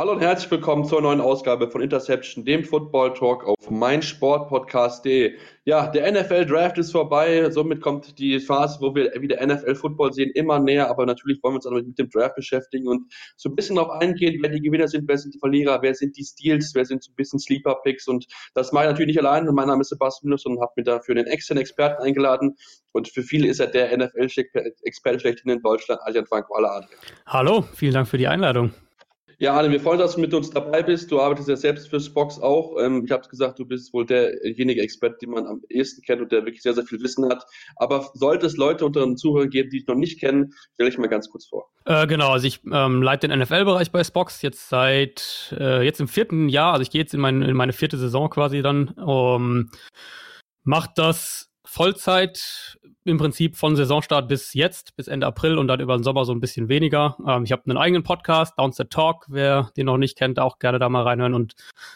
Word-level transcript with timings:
Hallo 0.00 0.12
und 0.12 0.20
herzlich 0.22 0.50
willkommen 0.50 0.86
zur 0.86 1.02
neuen 1.02 1.20
Ausgabe 1.20 1.70
von 1.70 1.82
Interception, 1.82 2.42
dem 2.42 2.64
Football 2.64 3.12
Talk 3.12 3.44
auf 3.44 3.68
meinsportpodcast.de. 3.68 5.36
Ja, 5.64 5.88
der 5.88 6.10
NFL 6.10 6.46
Draft 6.46 6.78
ist 6.78 6.92
vorbei, 6.92 7.50
somit 7.50 7.82
kommt 7.82 8.18
die 8.18 8.40
Phase, 8.40 8.78
wo 8.80 8.94
wir 8.94 9.12
wieder 9.20 9.46
NFL 9.46 9.74
Football 9.74 10.14
sehen, 10.14 10.30
immer 10.34 10.58
näher, 10.58 10.88
aber 10.88 11.04
natürlich 11.04 11.42
wollen 11.42 11.52
wir 11.52 11.56
uns 11.56 11.66
auch 11.66 11.72
mit 11.72 11.98
dem 11.98 12.08
Draft 12.08 12.34
beschäftigen 12.34 12.88
und 12.88 13.12
so 13.36 13.50
ein 13.50 13.54
bisschen 13.54 13.76
darauf 13.76 14.00
eingehen, 14.00 14.38
wer 14.40 14.48
die 14.48 14.62
Gewinner 14.62 14.88
sind, 14.88 15.06
wer 15.06 15.18
sind 15.18 15.34
die 15.34 15.38
Verlierer, 15.38 15.82
wer 15.82 15.94
sind 15.94 16.16
die 16.16 16.24
Steals, 16.24 16.74
wer 16.74 16.86
sind 16.86 17.04
so 17.04 17.12
ein 17.12 17.16
bisschen 17.16 17.38
Sleeper 17.38 17.74
Picks 17.84 18.08
und 18.08 18.26
das 18.54 18.72
mache 18.72 18.84
ich 18.84 18.90
natürlich 18.92 19.16
nicht 19.16 19.26
allein. 19.26 19.44
Mein 19.54 19.68
Name 19.68 19.82
ist 19.82 19.90
Sebastian 19.90 20.30
Minus 20.30 20.46
und 20.46 20.62
habe 20.62 20.72
mir 20.76 20.84
dafür 20.84 21.14
einen 21.14 21.26
externen 21.26 21.60
Experten 21.60 22.02
eingeladen 22.02 22.56
und 22.92 23.08
für 23.08 23.22
viele 23.22 23.48
ist 23.48 23.60
er 23.60 23.66
der 23.66 23.94
NFL-Experte 23.94 25.20
schlechthin 25.20 25.52
in 25.52 25.60
Deutschland, 25.60 26.00
Adrian 26.04 26.24
Franco. 26.24 26.54
Hallo 26.56 26.86
Hallo, 27.26 27.64
vielen 27.74 27.92
Dank 27.92 28.08
für 28.08 28.16
die 28.16 28.28
Einladung. 28.28 28.72
Ja, 29.40 29.54
Arne, 29.54 29.70
wir 29.70 29.80
freuen 29.80 29.98
uns, 29.98 30.10
dass 30.10 30.14
du 30.16 30.20
mit 30.20 30.34
uns 30.34 30.50
dabei 30.50 30.82
bist. 30.82 31.10
Du 31.10 31.18
arbeitest 31.18 31.48
ja 31.48 31.56
selbst 31.56 31.88
für 31.88 31.98
Spox 31.98 32.38
auch. 32.38 32.76
Ähm, 32.78 33.04
ich 33.06 33.10
habe 33.10 33.26
gesagt, 33.26 33.58
du 33.58 33.64
bist 33.64 33.90
wohl 33.94 34.04
derjenige 34.04 34.82
Experte, 34.82 35.16
den 35.22 35.30
man 35.30 35.46
am 35.46 35.62
ehesten 35.70 36.02
kennt 36.02 36.20
und 36.20 36.30
der 36.30 36.44
wirklich 36.44 36.60
sehr, 36.60 36.74
sehr 36.74 36.84
viel 36.84 37.00
Wissen 37.00 37.26
hat. 37.26 37.46
Aber 37.76 38.10
sollte 38.12 38.44
es 38.44 38.58
Leute 38.58 38.84
unter 38.84 39.00
den 39.00 39.16
Zuhörern 39.16 39.48
geben, 39.48 39.70
die 39.70 39.78
dich 39.78 39.88
noch 39.88 39.94
nicht 39.94 40.20
kennen, 40.20 40.52
stelle 40.74 40.90
ich 40.90 40.98
mal 40.98 41.06
ganz 41.06 41.30
kurz 41.30 41.46
vor. 41.46 41.70
Äh, 41.86 42.06
genau, 42.06 42.32
also 42.32 42.46
ich 42.46 42.60
ähm, 42.70 43.00
leite 43.00 43.28
den 43.28 43.40
NFL-Bereich 43.40 43.90
bei 43.90 44.04
Spox 44.04 44.42
jetzt 44.42 44.68
seit 44.68 45.56
äh, 45.58 45.82
jetzt 45.82 46.00
im 46.00 46.08
vierten 46.08 46.50
Jahr. 46.50 46.74
Also 46.74 46.82
ich 46.82 46.90
gehe 46.90 47.00
jetzt 47.00 47.14
in, 47.14 47.20
mein, 47.20 47.40
in 47.40 47.56
meine 47.56 47.72
vierte 47.72 47.96
Saison 47.96 48.28
quasi 48.28 48.60
dann. 48.60 48.88
Um, 48.90 49.70
macht 50.64 50.98
das 50.98 51.50
Vollzeit 51.64 52.78
im 53.10 53.18
Prinzip 53.18 53.56
von 53.56 53.76
Saisonstart 53.76 54.28
bis 54.28 54.54
jetzt, 54.54 54.96
bis 54.96 55.08
Ende 55.08 55.26
April 55.26 55.58
und 55.58 55.68
dann 55.68 55.80
über 55.80 55.96
den 55.96 56.02
Sommer 56.02 56.24
so 56.24 56.32
ein 56.32 56.40
bisschen 56.40 56.68
weniger. 56.68 57.16
Ähm, 57.26 57.44
ich 57.44 57.52
habe 57.52 57.62
einen 57.66 57.76
eigenen 57.76 58.02
Podcast, 58.02 58.58
Downset 58.58 58.90
Talk, 58.90 59.26
wer 59.28 59.70
den 59.76 59.86
noch 59.86 59.98
nicht 59.98 60.16
kennt, 60.16 60.38
auch 60.38 60.58
gerne 60.58 60.78
da 60.78 60.88
mal 60.88 61.02
reinhören 61.02 61.34
und 61.34 61.54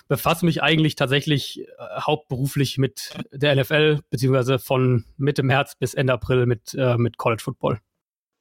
befasse 0.08 0.44
mich 0.44 0.62
eigentlich 0.62 0.96
tatsächlich 0.96 1.60
äh, 1.60 1.64
hauptberuflich 2.00 2.76
mit 2.76 3.14
der 3.32 3.56
NFL, 3.56 4.00
beziehungsweise 4.10 4.58
von 4.58 5.04
Mitte 5.16 5.42
März 5.42 5.76
bis 5.76 5.94
Ende 5.94 6.12
April 6.12 6.46
mit, 6.46 6.74
äh, 6.74 6.98
mit 6.98 7.16
College 7.16 7.42
Football. 7.42 7.80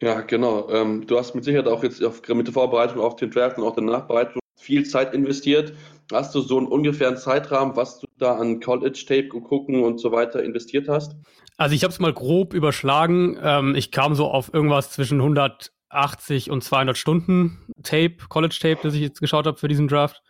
Ja, 0.01 0.19
genau. 0.21 0.69
Ähm, 0.69 1.07
du 1.07 1.17
hast 1.17 1.33
mit 1.33 1.45
Sicherheit 1.45 1.67
auch 1.67 1.83
jetzt 1.83 2.03
auf, 2.03 2.27
mit 2.27 2.47
der 2.47 2.53
Vorbereitung 2.53 2.99
auf 2.99 3.15
den 3.15 3.31
Draft 3.31 3.57
und 3.57 3.63
auch 3.63 3.75
der 3.75 3.85
Nachbereitung 3.85 4.41
viel 4.57 4.85
Zeit 4.85 5.13
investiert. 5.13 5.73
Hast 6.11 6.35
du 6.35 6.41
so 6.41 6.57
einen 6.57 6.67
ungefähren 6.67 7.17
Zeitrahmen, 7.17 7.75
was 7.75 7.99
du 7.99 8.07
da 8.17 8.35
an 8.35 8.59
College-Tape 8.59 9.27
gucken 9.27 9.83
und 9.83 9.99
so 9.99 10.11
weiter 10.11 10.43
investiert 10.43 10.87
hast? 10.87 11.15
Also 11.57 11.75
ich 11.75 11.83
habe 11.83 11.93
es 11.93 11.99
mal 11.99 12.13
grob 12.13 12.53
überschlagen. 12.53 13.37
Ähm, 13.41 13.75
ich 13.75 13.91
kam 13.91 14.15
so 14.15 14.27
auf 14.27 14.53
irgendwas 14.53 14.91
zwischen 14.91 15.19
180 15.19 16.51
und 16.51 16.63
200 16.63 16.97
Stunden 16.97 17.67
Tape, 17.83 18.17
College-Tape, 18.29 18.79
das 18.83 18.95
ich 18.95 19.01
jetzt 19.01 19.21
geschaut 19.21 19.47
habe 19.47 19.57
für 19.57 19.67
diesen 19.67 19.87
Draft. 19.87 20.21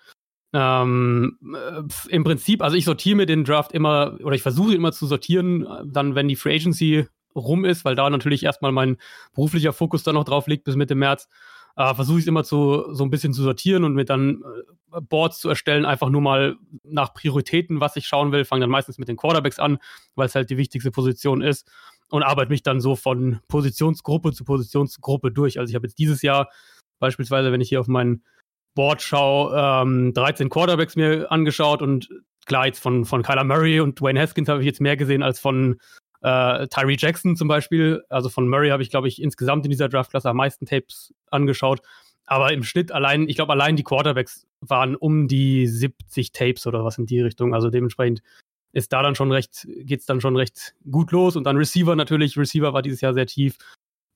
Ähm, 0.54 1.40
äh, 1.56 1.82
Im 2.10 2.24
Prinzip, 2.24 2.62
also 2.62 2.78
ich 2.78 2.86
sortiere 2.86 3.16
mir 3.16 3.26
den 3.26 3.44
Draft 3.44 3.72
immer, 3.72 4.18
oder 4.24 4.36
ich 4.36 4.44
versuche 4.44 4.76
immer 4.76 4.92
zu 4.92 5.08
sortieren, 5.08 5.68
dann 5.86 6.14
wenn 6.16 6.28
die 6.28 6.36
Free 6.36 6.56
Agency 6.56 7.08
rum 7.36 7.66
ist, 7.66 7.84
weil 7.84 7.96
da 7.96 8.10
natürlich 8.10 8.44
erstmal 8.44 8.72
mein 8.72 8.98
beruflicher 9.34 9.74
Fokus 9.74 10.04
dann 10.04 10.16
noch 10.16 10.26
drauf 10.26 10.48
liegt 10.48 10.66
bis 10.66 10.76
Mitte 10.76 10.96
März 10.96 11.28
äh, 11.76 11.94
versuche 11.94 12.20
ich 12.20 12.24
es 12.24 12.28
immer 12.28 12.44
zu, 12.44 12.94
so 12.94 13.04
ein 13.04 13.10
bisschen 13.10 13.34
zu 13.34 13.42
sortieren 13.42 13.84
und 13.84 13.94
mir 13.94 14.06
dann 14.06 14.44
äh, 14.94 15.02
Boards 15.02 15.40
zu 15.40 15.50
erstellen, 15.50 15.86
einfach 15.86 16.10
nur 16.10 16.22
mal 16.22 16.56
nach 16.84 17.14
Prioritäten, 17.14 17.80
was 17.80 17.96
ich 17.96 18.06
schauen 18.06 18.32
will. 18.32 18.46
Fange 18.46 18.62
dann 18.62 18.70
meistens 18.70 18.98
mit 18.98 19.08
den 19.08 19.18
Quarterbacks 19.18 19.60
an, 19.60 19.80
weil 20.16 20.28
es 20.28 20.36
halt 20.36 20.50
die 20.50 20.58
wichtigste 20.58 20.92
Position 20.92 21.42
ist 21.42 21.70
und 22.10 22.24
arbeite 22.24 22.52
mich 22.52 22.64
dann 22.64 22.80
so 22.80 22.96
von 22.96 23.40
Positionsgruppe 23.48 24.34
zu 24.34 24.44
Positionsgruppe 24.44 25.32
durch. 25.32 25.60
Also 25.60 25.72
ich 25.72 25.76
habe 25.76 25.88
jetzt 25.88 25.98
dieses 25.98 26.22
Jahr 26.22 26.50
beispielsweise, 27.00 27.52
wenn 27.52 27.62
ich 27.62 27.70
hier 27.70 27.80
auf 27.80 27.88
mein 27.88 28.24
Board 28.76 29.02
schaue, 29.02 29.56
ähm, 29.56 30.14
13 30.14 30.50
Quarterbacks 30.50 30.96
mir 30.96 31.32
angeschaut 31.32 31.82
und 31.82 32.10
klar, 32.46 32.68
jetzt 32.68 32.80
von, 32.80 33.06
von 33.06 33.24
Kyler 33.24 33.44
Murray 33.44 33.80
und 33.80 34.00
Dwayne 34.00 34.20
Haskins 34.20 34.50
habe 34.50 34.62
ich 34.62 34.66
jetzt 34.66 34.82
mehr 34.82 34.98
gesehen 34.98 35.24
als 35.24 35.40
von 35.40 35.80
äh, 36.24 36.68
Tyree 36.70 36.96
Jackson 36.98 37.36
zum 37.36 37.50
Beispiel, 37.50 38.04
also 38.10 38.30
von 38.30 38.48
Murray 38.48 38.70
habe 38.70 38.82
ich, 38.82 38.90
glaube 38.90 39.10
ich, 39.10 39.22
insgesamt 39.22 39.66
in 39.66 39.72
dieser 39.72 39.90
Draftklasse 39.90 40.30
am 40.30 40.38
meisten 40.38 40.66
Tapes 40.66 41.14
angeschaut. 41.30 41.82
Aber 42.26 42.54
im 42.54 42.64
Schnitt 42.64 42.94
allein, 42.94 43.28
ich 43.28 43.36
glaube, 43.36 43.52
allein 43.52 43.76
die 43.76 43.84
Quarterbacks 43.84 44.48
waren 44.62 44.96
um 44.96 45.28
die 45.28 45.68
70 45.68 46.32
Tapes 46.32 46.66
oder 46.66 46.86
was 46.86 46.98
in 46.98 47.06
die 47.06 47.20
Richtung. 47.20 47.54
Also 47.54 47.70
dementsprechend 47.70 48.22
ist 48.72 48.94
da 48.94 49.04
dann 49.04 49.16
schon 49.16 49.34
recht, 49.34 49.68
geht 49.82 50.00
es 50.00 50.06
dann 50.06 50.22
schon 50.22 50.38
recht 50.38 50.76
gut 50.90 51.12
los. 51.12 51.36
Und 51.36 51.44
dann 51.44 51.58
Receiver 51.58 51.96
natürlich. 51.98 52.38
Receiver 52.38 52.74
war 52.74 52.82
dieses 52.82 53.02
Jahr 53.02 53.14
sehr 53.14 53.28
tief. 53.28 53.58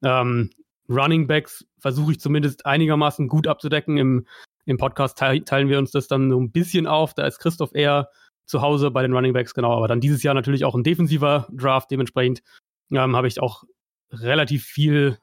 Ähm, 0.01 0.49
Running 0.87 1.27
Backs 1.27 1.65
versuche 1.77 2.13
ich 2.13 2.21
zumindest 2.21 2.65
einigermaßen 2.65 3.27
gut 3.27 3.47
abzudecken. 3.47 3.97
Im, 3.97 4.25
im 4.65 4.77
Podcast 4.77 5.17
teilen 5.17 5.67
wir 5.67 5.77
uns 5.77 5.91
das 5.91 6.07
dann 6.07 6.29
so 6.29 6.39
ein 6.39 6.51
bisschen 6.51 6.87
auf. 6.87 7.13
Da 7.13 7.27
ist 7.27 7.39
Christoph 7.39 7.75
eher 7.75 8.09
zu 8.47 8.61
Hause 8.61 8.91
bei 8.91 9.01
den 9.01 9.13
Running 9.13 9.33
Backs, 9.33 9.53
genau. 9.53 9.75
Aber 9.75 9.87
dann 9.87 10.01
dieses 10.01 10.23
Jahr 10.23 10.33
natürlich 10.33 10.65
auch 10.65 10.75
ein 10.75 10.83
defensiver 10.83 11.47
Draft. 11.51 11.91
Dementsprechend 11.91 12.41
ähm, 12.91 13.15
habe 13.15 13.27
ich 13.27 13.41
auch 13.41 13.63
relativ 14.11 14.63
viel 14.63 15.19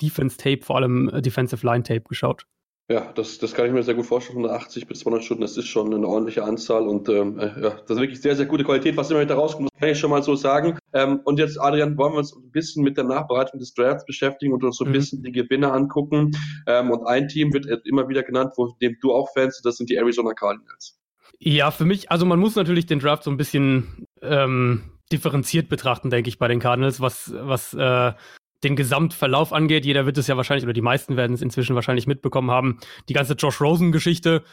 Defense-Tape, 0.00 0.62
vor 0.62 0.76
allem 0.76 1.08
äh, 1.08 1.20
Defensive 1.20 1.66
Line-Tape 1.66 2.04
geschaut. 2.08 2.46
Ja, 2.90 3.12
das, 3.14 3.38
das 3.38 3.54
kann 3.54 3.66
ich 3.66 3.72
mir 3.72 3.84
sehr 3.84 3.94
gut 3.94 4.06
vorstellen. 4.06 4.38
180 4.38 4.88
bis 4.88 5.00
200 5.00 5.24
Stunden, 5.24 5.42
das 5.42 5.56
ist 5.56 5.68
schon 5.68 5.94
eine 5.94 6.08
ordentliche 6.08 6.42
Anzahl 6.42 6.88
und 6.88 7.08
ähm, 7.08 7.38
äh, 7.38 7.46
ja, 7.62 7.70
das 7.70 7.90
ist 7.90 8.00
wirklich 8.00 8.20
sehr, 8.20 8.34
sehr 8.34 8.46
gute 8.46 8.64
Qualität, 8.64 8.96
was 8.96 9.12
immer 9.12 9.24
da 9.24 9.36
rauskommt, 9.36 9.68
kann 9.78 9.90
ich 9.90 9.98
schon 9.98 10.10
mal 10.10 10.24
so 10.24 10.34
sagen. 10.34 10.76
Ähm, 10.92 11.20
und 11.22 11.38
jetzt, 11.38 11.60
Adrian, 11.60 11.96
wollen 11.96 12.14
wir 12.14 12.18
uns 12.18 12.34
ein 12.34 12.50
bisschen 12.50 12.82
mit 12.82 12.96
der 12.96 13.04
Nachbereitung 13.04 13.60
des 13.60 13.74
Drafts 13.74 14.04
beschäftigen 14.06 14.52
und 14.52 14.64
uns 14.64 14.76
so 14.76 14.84
ein 14.84 14.88
mhm. 14.88 14.94
bisschen 14.94 15.22
die 15.22 15.30
Gewinner 15.30 15.72
angucken. 15.72 16.32
Ähm, 16.66 16.90
und 16.90 17.06
ein 17.06 17.28
Team 17.28 17.52
wird 17.52 17.66
immer 17.86 18.08
wieder 18.08 18.24
genannt, 18.24 18.54
wo 18.56 18.74
dem 18.82 18.96
du 19.00 19.12
auch 19.12 19.28
Fans, 19.34 19.60
das 19.62 19.76
sind 19.76 19.88
die 19.88 19.94
Arizona 19.94 20.32
Cardinals. 20.32 20.98
Ja, 21.42 21.70
für 21.70 21.86
mich, 21.86 22.10
also 22.10 22.26
man 22.26 22.38
muss 22.38 22.54
natürlich 22.54 22.84
den 22.84 22.98
Draft 22.98 23.24
so 23.24 23.30
ein 23.30 23.38
bisschen 23.38 24.06
ähm, 24.20 24.82
differenziert 25.10 25.70
betrachten, 25.70 26.10
denke 26.10 26.28
ich, 26.28 26.38
bei 26.38 26.48
den 26.48 26.60
Cardinals, 26.60 27.00
was, 27.00 27.32
was 27.34 27.72
äh, 27.72 28.12
den 28.62 28.76
Gesamtverlauf 28.76 29.52
angeht. 29.54 29.86
Jeder 29.86 30.04
wird 30.04 30.18
es 30.18 30.26
ja 30.26 30.36
wahrscheinlich, 30.36 30.64
oder 30.64 30.74
die 30.74 30.82
meisten 30.82 31.16
werden 31.16 31.32
es 31.32 31.40
inzwischen 31.40 31.74
wahrscheinlich 31.74 32.06
mitbekommen 32.06 32.50
haben. 32.50 32.78
Die 33.08 33.14
ganze 33.14 33.32
Josh 33.32 33.60
Rosen-Geschichte. 33.60 34.44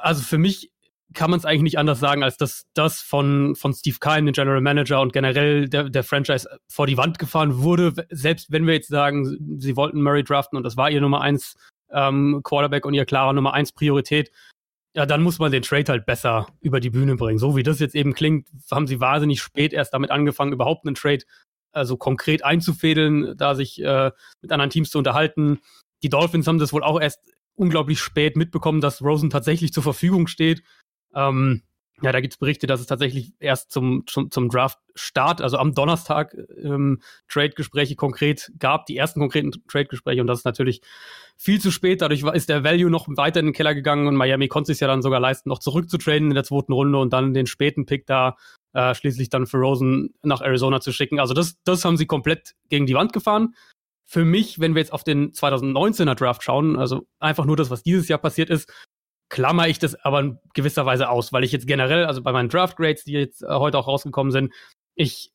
Also 0.00 0.22
für 0.22 0.38
mich 0.38 0.70
kann 1.12 1.30
man 1.30 1.38
es 1.38 1.44
eigentlich 1.44 1.62
nicht 1.62 1.78
anders 1.78 1.98
sagen, 1.98 2.22
als 2.22 2.36
dass 2.36 2.66
das 2.74 3.00
von, 3.00 3.56
von 3.56 3.72
Steve 3.72 3.96
Keim, 3.98 4.26
dem 4.26 4.32
General 4.32 4.60
Manager 4.60 5.00
und 5.00 5.12
generell 5.12 5.68
der, 5.68 5.90
der 5.90 6.04
Franchise 6.04 6.48
vor 6.68 6.86
die 6.86 6.96
Wand 6.96 7.18
gefahren 7.18 7.62
wurde. 7.62 8.06
Selbst 8.10 8.52
wenn 8.52 8.66
wir 8.66 8.74
jetzt 8.74 8.88
sagen, 8.88 9.58
sie 9.58 9.76
wollten 9.76 10.02
Murray 10.02 10.22
draften 10.22 10.56
und 10.56 10.62
das 10.62 10.76
war 10.76 10.90
ihr 10.90 11.00
Nummer 11.00 11.20
eins 11.20 11.56
ähm, 11.90 12.40
Quarterback 12.44 12.86
und 12.86 12.94
ihr 12.94 13.04
klarer 13.04 13.32
Nummer 13.32 13.54
eins 13.54 13.72
Priorität, 13.72 14.30
ja, 14.94 15.06
dann 15.06 15.22
muss 15.22 15.38
man 15.38 15.50
den 15.50 15.62
Trade 15.62 15.90
halt 15.90 16.06
besser 16.06 16.46
über 16.60 16.80
die 16.80 16.90
Bühne 16.90 17.16
bringen. 17.16 17.38
So 17.38 17.56
wie 17.56 17.64
das 17.64 17.80
jetzt 17.80 17.96
eben 17.96 18.14
klingt, 18.14 18.48
haben 18.70 18.86
sie 18.86 19.00
wahnsinnig 19.00 19.42
spät 19.42 19.72
erst 19.72 19.92
damit 19.92 20.10
angefangen, 20.10 20.52
überhaupt 20.52 20.86
einen 20.86 20.94
Trade 20.94 21.24
also 21.72 21.96
konkret 21.96 22.44
einzufädeln, 22.44 23.36
da 23.36 23.56
sich 23.56 23.82
äh, 23.82 24.12
mit 24.40 24.52
anderen 24.52 24.70
Teams 24.70 24.90
zu 24.90 24.98
unterhalten. 24.98 25.60
Die 26.04 26.08
Dolphins 26.08 26.46
haben 26.46 26.58
das 26.58 26.72
wohl 26.72 26.84
auch 26.84 27.00
erst 27.00 27.20
unglaublich 27.56 27.98
spät 27.98 28.36
mitbekommen, 28.36 28.80
dass 28.80 29.02
Rosen 29.02 29.30
tatsächlich 29.30 29.72
zur 29.72 29.82
Verfügung 29.82 30.28
steht. 30.28 30.62
Ähm, 31.14 31.62
ja, 32.04 32.12
da 32.12 32.20
gibt 32.20 32.34
es 32.34 32.38
Berichte, 32.38 32.66
dass 32.66 32.80
es 32.80 32.86
tatsächlich 32.86 33.32
erst 33.40 33.70
zum, 33.70 34.04
zum, 34.06 34.30
zum 34.30 34.50
Draft-Start, 34.50 35.40
also 35.40 35.56
am 35.56 35.74
Donnerstag, 35.74 36.36
ähm, 36.62 37.00
Trade-Gespräche 37.28 37.96
konkret 37.96 38.52
gab, 38.58 38.84
die 38.84 38.98
ersten 38.98 39.20
konkreten 39.20 39.52
Trade-Gespräche 39.68 40.20
und 40.20 40.26
das 40.26 40.40
ist 40.40 40.44
natürlich 40.44 40.82
viel 41.38 41.62
zu 41.62 41.70
spät. 41.70 42.02
Dadurch 42.02 42.22
ist 42.34 42.50
der 42.50 42.62
Value 42.62 42.90
noch 42.90 43.08
weiter 43.08 43.40
in 43.40 43.46
den 43.46 43.52
Keller 43.54 43.74
gegangen 43.74 44.06
und 44.06 44.16
Miami 44.16 44.48
konnte 44.48 44.72
es 44.72 44.80
ja 44.80 44.86
dann 44.86 45.00
sogar 45.00 45.18
leisten, 45.18 45.48
noch 45.48 45.60
zurückzutraden 45.60 46.28
in 46.28 46.34
der 46.34 46.44
zweiten 46.44 46.74
Runde 46.74 46.98
und 46.98 47.14
dann 47.14 47.32
den 47.32 47.46
späten 47.46 47.86
Pick 47.86 48.04
da 48.04 48.36
äh, 48.74 48.94
schließlich 48.94 49.30
dann 49.30 49.46
für 49.46 49.56
Rosen 49.56 50.12
nach 50.22 50.42
Arizona 50.42 50.82
zu 50.82 50.92
schicken. 50.92 51.20
Also 51.20 51.32
das, 51.32 51.56
das 51.64 51.86
haben 51.86 51.96
sie 51.96 52.04
komplett 52.04 52.54
gegen 52.68 52.84
die 52.84 52.94
Wand 52.94 53.14
gefahren. 53.14 53.54
Für 54.04 54.26
mich, 54.26 54.60
wenn 54.60 54.74
wir 54.74 54.80
jetzt 54.80 54.92
auf 54.92 55.04
den 55.04 55.32
2019er 55.32 56.14
Draft 56.14 56.42
schauen, 56.42 56.76
also 56.76 57.06
einfach 57.18 57.46
nur 57.46 57.56
das, 57.56 57.70
was 57.70 57.82
dieses 57.82 58.08
Jahr 58.08 58.18
passiert 58.18 58.50
ist, 58.50 58.70
klammer 59.28 59.68
ich 59.68 59.78
das 59.78 59.94
aber 60.04 60.20
in 60.20 60.38
gewisser 60.54 60.86
Weise 60.86 61.08
aus, 61.08 61.32
weil 61.32 61.44
ich 61.44 61.52
jetzt 61.52 61.66
generell, 61.66 62.04
also 62.04 62.22
bei 62.22 62.32
meinen 62.32 62.48
Draft 62.48 62.76
Grades, 62.76 63.04
die 63.04 63.12
jetzt 63.12 63.42
äh, 63.42 63.48
heute 63.48 63.78
auch 63.78 63.88
rausgekommen 63.88 64.32
sind, 64.32 64.52
ich 64.94 65.32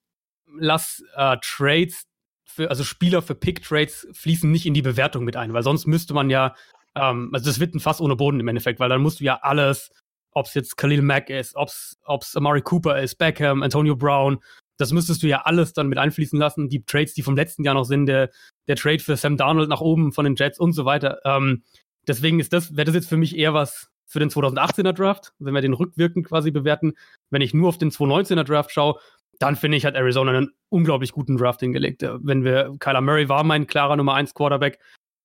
lasse 0.58 1.04
äh, 1.16 1.38
Trades 1.42 2.04
für, 2.46 2.70
also 2.70 2.84
Spieler 2.84 3.22
für 3.22 3.36
Pick 3.36 3.64
Trades 3.64 4.08
fließen 4.14 4.50
nicht 4.50 4.66
in 4.66 4.74
die 4.74 4.82
Bewertung 4.82 5.24
mit 5.24 5.36
ein, 5.36 5.54
weil 5.54 5.64
sonst 5.64 5.86
müsste 5.86 6.14
man 6.14 6.30
ja, 6.30 6.56
ähm, 6.96 7.30
also 7.34 7.46
das 7.50 7.60
wird 7.60 7.76
ein 7.76 7.80
Fass 7.80 8.02
ohne 8.02 8.16
Boden 8.16 8.40
im 8.40 8.48
Endeffekt, 8.48 8.80
weil 8.80 8.90
dann 8.90 9.02
musst 9.02 9.20
du 9.20 9.24
ja 9.24 9.40
alles, 9.42 9.92
ob 10.32 10.46
es 10.46 10.54
jetzt 10.54 10.78
Khalil 10.78 11.02
Mack 11.02 11.30
ist, 11.30 11.56
ob 11.56 11.70
es 11.70 12.36
Amari 12.36 12.62
Cooper 12.62 13.00
ist, 13.02 13.16
Beckham, 13.18 13.64
Antonio 13.64 13.96
Brown, 13.96 14.40
das 14.80 14.94
müsstest 14.94 15.22
du 15.22 15.28
ja 15.28 15.42
alles 15.42 15.74
dann 15.74 15.90
mit 15.90 15.98
einfließen 15.98 16.40
lassen. 16.40 16.70
Die 16.70 16.86
Trades, 16.86 17.14
die 17.14 17.22
vom 17.22 17.36
letzten 17.36 17.66
Jahr 17.66 17.74
noch 17.74 17.84
sind, 17.84 18.06
der, 18.06 18.32
der 18.68 18.78
Trade 18.78 19.00
für 19.00 19.18
Sam 19.18 19.36
Darnold 19.36 19.68
nach 19.68 19.82
oben 19.82 20.14
von 20.14 20.24
den 20.24 20.36
Jets 20.36 20.58
und 20.58 20.72
so 20.72 20.86
weiter. 20.86 21.20
Ähm, 21.26 21.64
deswegen 22.08 22.40
ist 22.40 22.54
das, 22.54 22.76
wäre 22.76 22.86
das 22.86 22.96
jetzt 22.96 23.10
für 23.10 23.18
mich 23.18 23.38
eher 23.38 23.54
was 23.54 23.90
für 24.06 24.20
den 24.20 24.30
2018er 24.30 24.94
Draft, 24.94 25.34
wenn 25.40 25.54
wir 25.54 25.62
den 25.62 25.74
rückwirkend 25.74 26.28
quasi 26.28 26.52
bewerten. 26.52 26.94
Wenn 27.30 27.42
ich 27.42 27.54
nur 27.54 27.70
auf 27.70 27.78
den 27.78 27.92
2019er 27.92 28.44
Draft 28.44 28.72
schaue, 28.72 29.00
dann 29.38 29.56
finde 29.56 29.78
ich, 29.78 29.86
hat 29.86 29.96
Arizona 29.96 30.32
einen 30.32 30.52
unglaublich 30.70 31.12
guten 31.12 31.38
Draft 31.38 31.62
hingelegt. 31.62 32.04
Wenn 32.04 32.44
wir, 32.44 32.76
Kyler 32.80 33.02
Murray 33.02 33.30
war 33.30 33.44
mein 33.44 33.68
klarer 33.68 33.96
Nummer 33.96 34.16
1 34.16 34.34
Quarterback. 34.34 34.80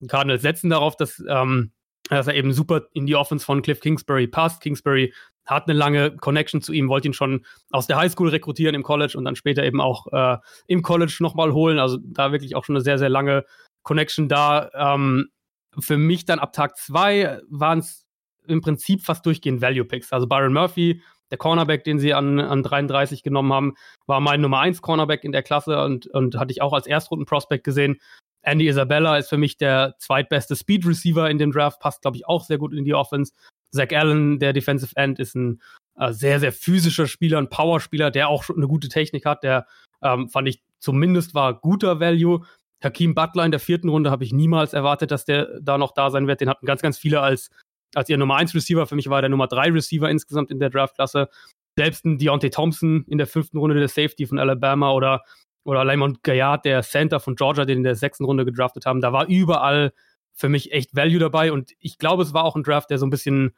Cardinals 0.06 0.42
setzen 0.42 0.70
darauf, 0.70 0.96
dass, 0.96 1.22
ähm, 1.28 1.72
dass 2.10 2.26
er 2.26 2.34
eben 2.34 2.52
super 2.52 2.82
in 2.92 3.06
die 3.06 3.16
Offense 3.16 3.44
von 3.44 3.62
Cliff 3.62 3.80
Kingsbury 3.80 4.26
passt. 4.28 4.62
Kingsbury 4.62 5.12
hat 5.46 5.68
eine 5.68 5.78
lange 5.78 6.16
Connection 6.16 6.62
zu 6.62 6.72
ihm, 6.72 6.88
wollte 6.88 7.08
ihn 7.08 7.14
schon 7.14 7.44
aus 7.70 7.86
der 7.86 7.96
Highschool 7.96 8.28
rekrutieren 8.28 8.74
im 8.74 8.82
College 8.82 9.16
und 9.16 9.24
dann 9.24 9.36
später 9.36 9.64
eben 9.64 9.80
auch 9.80 10.06
äh, 10.12 10.38
im 10.66 10.82
College 10.82 11.16
nochmal 11.20 11.52
holen. 11.52 11.78
Also 11.78 11.98
da 12.02 12.32
wirklich 12.32 12.54
auch 12.54 12.64
schon 12.64 12.76
eine 12.76 12.84
sehr, 12.84 12.98
sehr 12.98 13.08
lange 13.10 13.44
Connection 13.82 14.28
da. 14.28 14.70
Ähm, 14.74 15.30
für 15.78 15.96
mich 15.96 16.24
dann 16.24 16.38
ab 16.38 16.52
Tag 16.52 16.76
zwei 16.76 17.40
waren 17.48 17.80
es 17.80 18.06
im 18.46 18.60
Prinzip 18.60 19.02
fast 19.02 19.24
durchgehend 19.26 19.60
Value 19.60 19.84
Picks. 19.84 20.12
Also 20.12 20.26
Byron 20.26 20.52
Murphy, 20.52 21.02
der 21.30 21.38
Cornerback, 21.38 21.84
den 21.84 21.98
sie 21.98 22.14
an, 22.14 22.38
an 22.38 22.62
33 22.62 23.22
genommen 23.22 23.52
haben, 23.52 23.74
war 24.06 24.20
mein 24.20 24.40
Nummer 24.40 24.60
1 24.60 24.82
Cornerback 24.82 25.24
in 25.24 25.32
der 25.32 25.42
Klasse 25.42 25.82
und, 25.82 26.06
und 26.08 26.36
hatte 26.36 26.52
ich 26.52 26.62
auch 26.62 26.72
als 26.72 26.86
Erstrunden-Prospect 26.86 27.64
gesehen. 27.64 27.98
Andy 28.42 28.68
Isabella 28.68 29.16
ist 29.16 29.30
für 29.30 29.38
mich 29.38 29.56
der 29.56 29.94
zweitbeste 29.98 30.54
Speed 30.54 30.86
Receiver 30.86 31.30
in 31.30 31.38
dem 31.38 31.50
Draft, 31.50 31.80
passt, 31.80 32.02
glaube 32.02 32.18
ich, 32.18 32.26
auch 32.26 32.44
sehr 32.44 32.58
gut 32.58 32.74
in 32.74 32.84
die 32.84 32.94
Offense. 32.94 33.32
Zach 33.70 33.88
Allen, 33.90 34.38
der 34.38 34.52
Defensive 34.52 34.94
End, 34.96 35.18
ist 35.18 35.34
ein 35.34 35.62
äh, 35.96 36.12
sehr, 36.12 36.40
sehr 36.40 36.52
physischer 36.52 37.06
Spieler, 37.06 37.38
ein 37.38 37.48
Powerspieler, 37.48 38.10
der 38.10 38.28
auch 38.28 38.42
schon 38.42 38.56
eine 38.56 38.68
gute 38.68 38.88
Technik 38.88 39.24
hat, 39.24 39.42
der 39.42 39.66
ähm, 40.02 40.28
fand 40.28 40.48
ich 40.48 40.62
zumindest 40.78 41.34
war 41.34 41.54
guter 41.54 41.98
Value. 41.98 42.44
Hakeem 42.84 43.14
Butler 43.14 43.44
in 43.44 43.50
der 43.50 43.60
vierten 43.60 43.88
Runde 43.88 44.10
habe 44.10 44.24
ich 44.24 44.32
niemals 44.32 44.72
erwartet, 44.72 45.10
dass 45.10 45.24
der 45.24 45.60
da 45.60 45.78
noch 45.78 45.92
da 45.92 46.10
sein 46.10 46.26
wird. 46.26 46.40
Den 46.40 46.48
hatten 46.48 46.66
ganz, 46.66 46.82
ganz 46.82 46.98
viele 46.98 47.20
als, 47.20 47.50
als 47.94 48.08
ihr 48.08 48.18
Nummer 48.18 48.36
1 48.36 48.54
Receiver. 48.54 48.86
Für 48.86 48.96
mich 48.96 49.08
war 49.08 49.18
er 49.18 49.22
der 49.22 49.30
Nummer 49.30 49.46
3 49.46 49.70
Receiver 49.70 50.10
insgesamt 50.10 50.50
in 50.50 50.58
der 50.58 50.70
Draftklasse. 50.70 51.28
Selbst 51.76 52.04
ein 52.04 52.18
Deontay 52.18 52.50
Thompson 52.50 53.04
in 53.08 53.18
der 53.18 53.26
fünften 53.26 53.58
Runde 53.58 53.76
der 53.76 53.88
Safety 53.88 54.26
von 54.26 54.38
Alabama 54.38 54.92
oder, 54.92 55.22
oder 55.64 55.84
Lamont 55.84 56.22
Gaillard, 56.22 56.64
der 56.64 56.82
Center 56.82 57.20
von 57.20 57.34
Georgia, 57.34 57.64
den 57.64 57.78
in 57.78 57.84
der 57.84 57.96
sechsten 57.96 58.24
Runde 58.24 58.44
gedraftet 58.44 58.86
haben. 58.86 59.00
Da 59.00 59.12
war 59.12 59.26
überall 59.26 59.92
für 60.34 60.48
mich 60.48 60.72
echt 60.72 60.94
Value 60.94 61.18
dabei 61.18 61.52
und 61.52 61.72
ich 61.78 61.98
glaube, 61.98 62.22
es 62.22 62.34
war 62.34 62.44
auch 62.44 62.56
ein 62.56 62.62
Draft, 62.62 62.90
der 62.90 62.98
so 62.98 63.06
ein 63.06 63.10
bisschen 63.10 63.54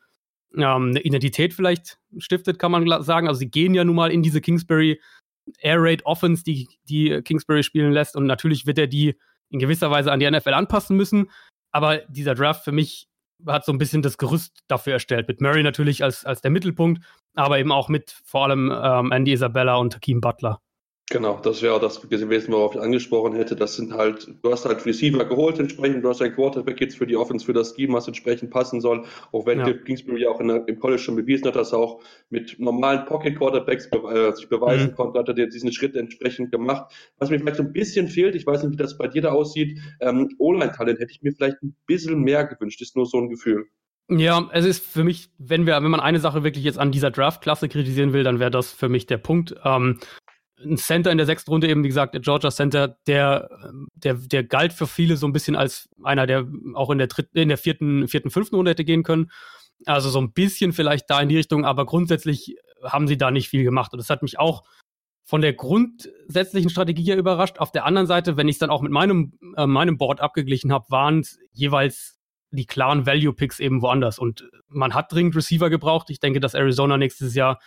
ähm, 0.55 0.91
eine 0.91 1.01
Identität 1.01 1.55
vielleicht 1.55 1.99
stiftet, 2.19 2.59
kann 2.59 2.71
man 2.71 3.03
sagen. 3.03 3.29
Also 3.29 3.39
sie 3.39 3.51
gehen 3.51 3.75
ja 3.75 3.85
nun 3.85 3.97
mal 3.97 4.11
in 4.11 4.23
diese 4.23 4.41
Kingsbury 4.41 5.01
Air 5.59 5.83
Raid 5.83 6.05
Offense, 6.05 6.45
die, 6.45 6.69
die 6.89 7.21
Kingsbury 7.23 7.63
spielen 7.63 7.93
lässt 7.93 8.17
und 8.17 8.27
natürlich 8.27 8.67
wird 8.67 8.79
er 8.79 8.87
die 8.87 9.17
in 9.51 9.59
gewisser 9.59 9.91
Weise 9.91 10.13
an 10.13 10.21
die 10.21 10.31
NFL 10.31 10.55
anpassen 10.55 10.97
müssen. 10.97 11.31
Aber 11.73 11.99
dieser 12.09 12.35
Draft 12.35 12.65
für 12.65 12.73
mich 12.73 13.09
hat 13.47 13.65
so 13.65 13.73
ein 13.73 13.79
bisschen 13.79 14.03
das 14.03 14.19
Gerüst 14.19 14.63
dafür 14.67 14.95
erstellt. 14.95 15.29
Mit 15.29 15.41
Murray 15.41 15.63
natürlich 15.63 16.03
als, 16.03 16.25
als 16.25 16.41
der 16.41 16.51
Mittelpunkt, 16.51 17.05
aber 17.35 17.59
eben 17.59 17.73
auch 17.73 17.89
mit 17.89 18.11
vor 18.25 18.45
allem 18.45 18.73
ähm, 18.75 19.13
Andy 19.13 19.33
Isabella 19.33 19.77
und 19.77 19.95
Hakeem 19.95 20.21
Butler. 20.21 20.61
Genau, 21.09 21.39
das 21.41 21.63
wäre 21.63 21.75
auch 21.75 21.81
das 21.81 22.01
gewesen, 22.01 22.29
worauf 22.49 22.75
ich 22.75 22.81
angesprochen 22.81 23.37
hätte. 23.37 23.55
Das 23.55 23.77
sind 23.77 23.93
halt, 23.93 24.27
du 24.43 24.51
hast 24.51 24.65
halt 24.65 24.85
Receiver 24.85 25.25
geholt 25.25 25.61
entsprechend, 25.61 26.03
du 26.03 26.09
hast 26.09 26.21
ein 26.21 26.35
Quarterback 26.35 26.81
jetzt 26.81 26.99
für 26.99 27.07
die 27.07 27.17
Offense, 27.17 27.47
für 27.47 27.53
das 27.53 27.77
Scheme, 27.77 27.93
was 27.93 28.09
entsprechend 28.09 28.51
passen 28.51 28.81
soll. 28.81 29.05
Auch 29.31 29.47
wenn 29.47 29.61
ja. 29.61 29.73
Kingsbury 29.73 30.27
auch 30.27 30.39
der, 30.39 30.67
im 30.67 30.81
College 30.81 31.01
schon 31.01 31.15
bewiesen 31.15 31.47
hat, 31.47 31.55
dass 31.55 31.73
er 31.73 31.79
auch 31.79 32.03
mit 32.29 32.59
normalen 32.59 33.05
Pocket 33.05 33.39
Quarterbacks 33.39 33.89
be 33.89 33.99
äh, 33.99 34.35
sich 34.35 34.49
beweisen 34.49 34.91
mhm. 34.91 34.95
konnte, 34.97 35.21
hat 35.21 35.29
er 35.29 35.35
diesen 35.47 35.73
Schritt 35.73 35.95
entsprechend 35.95 36.51
gemacht. 36.51 36.93
Was 37.19 37.31
mir 37.31 37.39
vielleicht 37.39 37.59
so 37.59 37.63
ein 37.63 37.73
bisschen 37.73 38.09
fehlt, 38.09 38.35
ich 38.35 38.45
weiß 38.45 38.65
nicht, 38.65 38.73
wie 38.73 38.83
das 38.83 38.99
bei 38.99 39.07
dir 39.07 39.23
da 39.23 39.31
aussieht, 39.31 39.79
ähm, 40.01 40.35
Online-Talent 40.41 40.99
hätte 40.99 41.13
ich 41.13 41.23
mir 41.23 41.33
vielleicht 41.33 41.63
ein 41.63 41.77
bisschen 41.87 42.19
mehr 42.19 42.45
gewünscht, 42.47 42.83
ist 42.83 42.97
nur 42.97 43.07
so 43.07 43.19
ein 43.19 43.29
Gefühl. 43.29 43.67
Ja, 44.09 44.49
es 44.53 44.65
ist 44.65 44.85
für 44.85 45.05
mich, 45.05 45.31
wenn 45.39 45.67
wir, 45.67 45.75
wenn 45.83 45.91
man 45.91 46.01
eine 46.01 46.21
Sache 46.21 46.43
wirklich 46.45 46.65
jetzt 46.65 46.79
an 46.79 46.93
dieser 46.93 47.11
Draft-Klasse 47.13 47.69
kritisieren 47.69 48.13
will, 48.13 48.25
dann 48.25 48.41
wäre 48.41 48.53
das 48.53 48.73
für 48.73 48.89
mich 48.89 49.07
der 49.07 49.19
Punkt. 49.19 49.55
Ähm, 49.65 49.99
ein 50.65 50.77
Center 50.79 51.11
in 51.11 51.19
der 51.19 51.27
sechsten 51.27 51.51
Runde 51.51 51.69
eben, 51.69 51.85
wie 51.85 51.89
gesagt, 51.89 52.15
der 52.15 52.21
Georgia 52.21 52.51
Center, 52.51 52.97
der, 53.07 53.51
der, 53.95 54.15
der 54.15 54.45
galt 54.45 54.73
für 54.73 54.87
viele 54.87 55.17
so 55.17 55.27
ein 55.27 55.33
bisschen 55.33 55.57
als 55.57 55.89
einer, 56.03 56.27
der 56.27 56.47
auch 56.75 56.91
in 56.91 56.99
der 56.99 57.09
dritten, 57.09 57.37
in 57.39 57.49
der 57.49 57.59
vierten, 57.59 58.09
vierten, 58.09 58.31
fünften 58.31 58.57
Runde 58.57 58.71
hätte 58.71 58.85
gehen 58.85 59.03
können. 59.03 59.31
Also 59.85 60.09
so 60.09 60.21
ein 60.21 60.33
bisschen 60.33 60.73
vielleicht 60.73 61.11
da 61.11 61.21
in 61.21 61.29
die 61.29 61.37
Richtung, 61.37 61.65
aber 61.65 61.85
grundsätzlich 61.85 62.57
haben 62.83 63.09
sie 63.09 63.19
da 63.19 63.31
nicht 63.31 63.49
viel 63.49 63.65
gemacht. 63.65 63.93
Und 63.93 63.99
das 63.99 64.09
hat 64.09 64.23
mich 64.23 64.39
auch 64.39 64.65
von 65.25 65.41
der 65.43 65.53
grundsätzlichen 65.53 66.71
Strategie 66.71 67.03
her 67.03 67.19
überrascht. 67.19 67.59
Auf 67.59 67.73
der 67.73 67.85
anderen 67.85 68.07
Seite, 68.07 68.37
wenn 68.37 68.49
ich 68.49 68.57
es 68.57 68.61
dann 68.61 68.71
auch 68.71 68.81
mit 68.81 68.93
meinem, 68.93 69.39
äh, 69.57 69.67
meinem 69.67 69.99
Board 69.99 70.21
abgeglichen 70.21 70.73
habe, 70.73 70.87
waren 70.89 71.21
es 71.21 71.39
jeweils 71.53 72.17
die 72.53 72.65
klaren 72.65 73.07
Value 73.07 73.35
Picks 73.35 73.59
eben 73.59 73.83
woanders. 73.83 74.19
Und 74.19 74.49
man 74.69 74.95
hat 74.95 75.13
dringend 75.13 75.37
Receiver 75.37 75.69
gebraucht. 75.69 76.11
Ich 76.11 76.21
denke, 76.21 76.41
dass 76.41 76.55
Arizona 76.55 76.97
nächstes 76.97 77.35
Jahr 77.35 77.59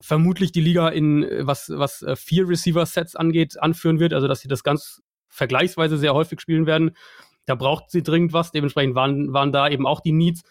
vermutlich 0.00 0.52
die 0.52 0.60
Liga 0.60 0.88
in 0.88 1.22
äh, 1.22 1.46
was, 1.46 1.70
was 1.70 2.02
äh, 2.02 2.16
vier 2.16 2.48
Receiver-Sets 2.48 3.16
angeht, 3.16 3.60
anführen 3.60 4.00
wird, 4.00 4.12
also 4.12 4.28
dass 4.28 4.40
sie 4.40 4.48
das 4.48 4.62
ganz 4.62 5.02
vergleichsweise 5.28 5.98
sehr 5.98 6.14
häufig 6.14 6.40
spielen 6.40 6.66
werden. 6.66 6.92
Da 7.46 7.54
braucht 7.54 7.90
sie 7.90 8.02
dringend 8.02 8.32
was. 8.32 8.52
Dementsprechend 8.52 8.94
waren, 8.94 9.32
waren 9.32 9.52
da 9.52 9.68
eben 9.68 9.86
auch 9.86 10.00
die 10.00 10.12
Needs. 10.12 10.42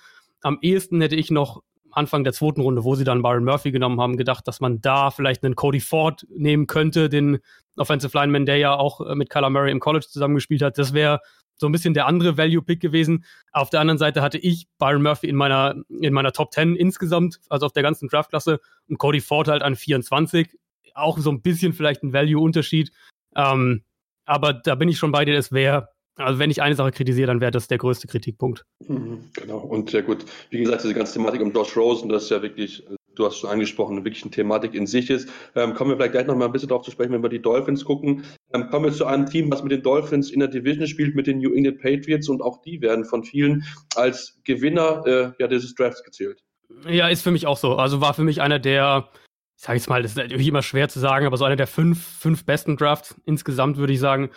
Am 0.41 0.59
ehesten 0.61 1.01
hätte 1.01 1.15
ich 1.15 1.31
noch 1.31 1.61
Anfang 1.91 2.23
der 2.23 2.33
zweiten 2.33 2.61
Runde, 2.61 2.83
wo 2.83 2.95
sie 2.95 3.03
dann 3.03 3.21
Byron 3.21 3.43
Murphy 3.43 3.71
genommen 3.71 4.01
haben, 4.01 4.17
gedacht, 4.17 4.47
dass 4.47 4.59
man 4.59 4.81
da 4.81 5.11
vielleicht 5.11 5.43
einen 5.43 5.55
Cody 5.55 5.79
Ford 5.79 6.25
nehmen 6.29 6.67
könnte, 6.67 7.07
den 7.07 7.39
Offensive 7.77 8.17
Lineman, 8.17 8.45
der 8.45 8.57
ja 8.57 8.75
auch 8.75 9.01
äh, 9.01 9.15
mit 9.15 9.29
Kyler 9.29 9.49
Murray 9.49 9.71
im 9.71 9.79
College 9.79 10.07
zusammengespielt 10.09 10.61
hat. 10.61 10.77
Das 10.77 10.93
wäre 10.93 11.19
so 11.55 11.67
ein 11.67 11.71
bisschen 11.71 11.93
der 11.93 12.07
andere 12.07 12.37
Value-Pick 12.37 12.79
gewesen. 12.79 13.25
Auf 13.51 13.69
der 13.69 13.79
anderen 13.79 13.97
Seite 13.97 14.21
hatte 14.21 14.37
ich 14.37 14.67
Byron 14.77 15.03
Murphy 15.03 15.27
in 15.27 15.35
meiner, 15.35 15.75
in 15.89 16.13
meiner 16.13 16.31
Top 16.31 16.53
10 16.53 16.75
insgesamt, 16.75 17.39
also 17.49 17.65
auf 17.65 17.73
der 17.73 17.83
ganzen 17.83 18.07
Draftklasse, 18.07 18.59
und 18.89 18.97
Cody 18.97 19.21
Ford 19.21 19.47
halt 19.47 19.61
an 19.61 19.75
24. 19.75 20.49
Auch 20.95 21.17
so 21.17 21.31
ein 21.31 21.41
bisschen 21.41 21.73
vielleicht 21.73 22.03
ein 22.03 22.13
Value-Unterschied. 22.13 22.91
Ähm, 23.35 23.83
aber 24.25 24.53
da 24.53 24.75
bin 24.75 24.89
ich 24.89 24.97
schon 24.97 25.11
bei 25.11 25.25
dir, 25.25 25.37
es 25.37 25.51
wäre 25.51 25.89
also 26.15 26.37
wenn 26.37 26.51
ich 26.51 26.61
eine 26.61 26.75
Sache 26.75 26.91
kritisiere, 26.91 27.25
dann 27.25 27.41
wäre 27.41 27.49
das 27.49 27.67
der 27.67 27.79
größte 27.79 28.07
Kritikpunkt. 28.07 28.65
Mhm, 28.87 29.31
genau. 29.33 29.57
Und 29.57 29.91
ja 29.93 30.01
gut, 30.01 30.25
wie 30.51 30.59
gesagt, 30.59 30.83
diese 30.83 30.93
ganze 30.93 31.13
Thematik 31.13 31.41
um 31.41 31.51
Josh 31.51 31.75
Rosen, 31.75 32.09
das 32.09 32.25
ist 32.25 32.29
ja 32.29 32.43
wirklich 32.43 32.83
du 33.15 33.25
hast 33.25 33.37
schon 33.37 33.49
angesprochen, 33.49 34.03
wirklich 34.03 34.23
eine 34.23 34.31
Thematik 34.31 34.73
in 34.73 34.87
sich 34.87 35.09
ist. 35.09 35.29
Ähm, 35.55 35.73
kommen 35.73 35.91
wir 35.91 35.97
vielleicht 35.97 36.13
gleich 36.13 36.27
noch 36.27 36.35
mal 36.35 36.45
ein 36.45 36.51
bisschen 36.51 36.69
darauf 36.69 36.83
zu 36.83 36.91
sprechen, 36.91 37.11
wenn 37.11 37.23
wir 37.23 37.29
die 37.29 37.41
Dolphins 37.41 37.85
gucken. 37.85 38.23
Ähm, 38.53 38.69
kommen 38.69 38.85
wir 38.85 38.93
zu 38.93 39.05
einem 39.05 39.25
Team, 39.25 39.51
was 39.51 39.63
mit 39.63 39.71
den 39.71 39.81
Dolphins 39.81 40.29
in 40.31 40.39
der 40.39 40.47
Division 40.47 40.87
spielt, 40.87 41.15
mit 41.15 41.27
den 41.27 41.39
New 41.39 41.53
England 41.53 41.81
Patriots 41.81 42.29
und 42.29 42.41
auch 42.41 42.61
die 42.61 42.81
werden 42.81 43.03
von 43.03 43.23
vielen 43.23 43.63
als 43.95 44.39
Gewinner 44.43 45.03
äh, 45.05 45.31
ja, 45.39 45.47
dieses 45.47 45.73
Drafts 45.73 46.03
gezählt. 46.03 46.43
Ja, 46.87 47.07
ist 47.07 47.23
für 47.23 47.31
mich 47.31 47.47
auch 47.47 47.57
so. 47.57 47.75
Also 47.75 47.99
war 47.99 48.13
für 48.13 48.23
mich 48.23 48.41
einer 48.41 48.59
der, 48.59 49.09
ich 49.57 49.63
sage 49.63 49.77
jetzt 49.77 49.89
mal, 49.89 50.01
das 50.03 50.11
ist 50.11 50.17
natürlich 50.17 50.47
immer 50.47 50.61
schwer 50.61 50.87
zu 50.87 50.99
sagen, 50.99 51.25
aber 51.25 51.37
so 51.37 51.45
einer 51.45 51.55
der 51.55 51.67
fünf, 51.67 51.99
fünf 52.01 52.45
besten 52.45 52.77
Drafts 52.77 53.15
insgesamt, 53.25 53.77
würde 53.77 53.93
ich 53.93 53.99
sagen. 53.99 54.29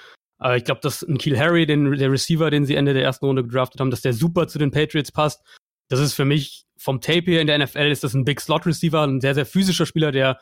Äh, 0.42 0.56
ich 0.56 0.64
glaube, 0.64 0.80
dass 0.82 1.02
ein 1.02 1.18
Kiel 1.18 1.38
Harry, 1.38 1.66
den, 1.66 1.92
der 1.92 2.10
Receiver, 2.10 2.50
den 2.50 2.64
sie 2.64 2.74
Ende 2.74 2.94
der 2.94 3.02
ersten 3.02 3.26
Runde 3.26 3.42
gedraftet 3.42 3.80
haben, 3.80 3.90
dass 3.90 4.00
der 4.00 4.14
super 4.14 4.48
zu 4.48 4.58
den 4.58 4.70
Patriots 4.70 5.12
passt. 5.12 5.42
Das 5.88 6.00
ist 6.00 6.14
für 6.14 6.24
mich 6.24 6.64
vom 6.78 7.00
Tape 7.00 7.24
hier 7.24 7.40
in 7.40 7.46
der 7.46 7.58
NFL 7.58 7.90
ist 7.90 8.04
das 8.04 8.14
ein 8.14 8.24
Big 8.24 8.40
Slot 8.40 8.66
Receiver, 8.66 9.02
ein 9.02 9.20
sehr, 9.20 9.34
sehr 9.34 9.46
physischer 9.46 9.86
Spieler, 9.86 10.12
der 10.12 10.38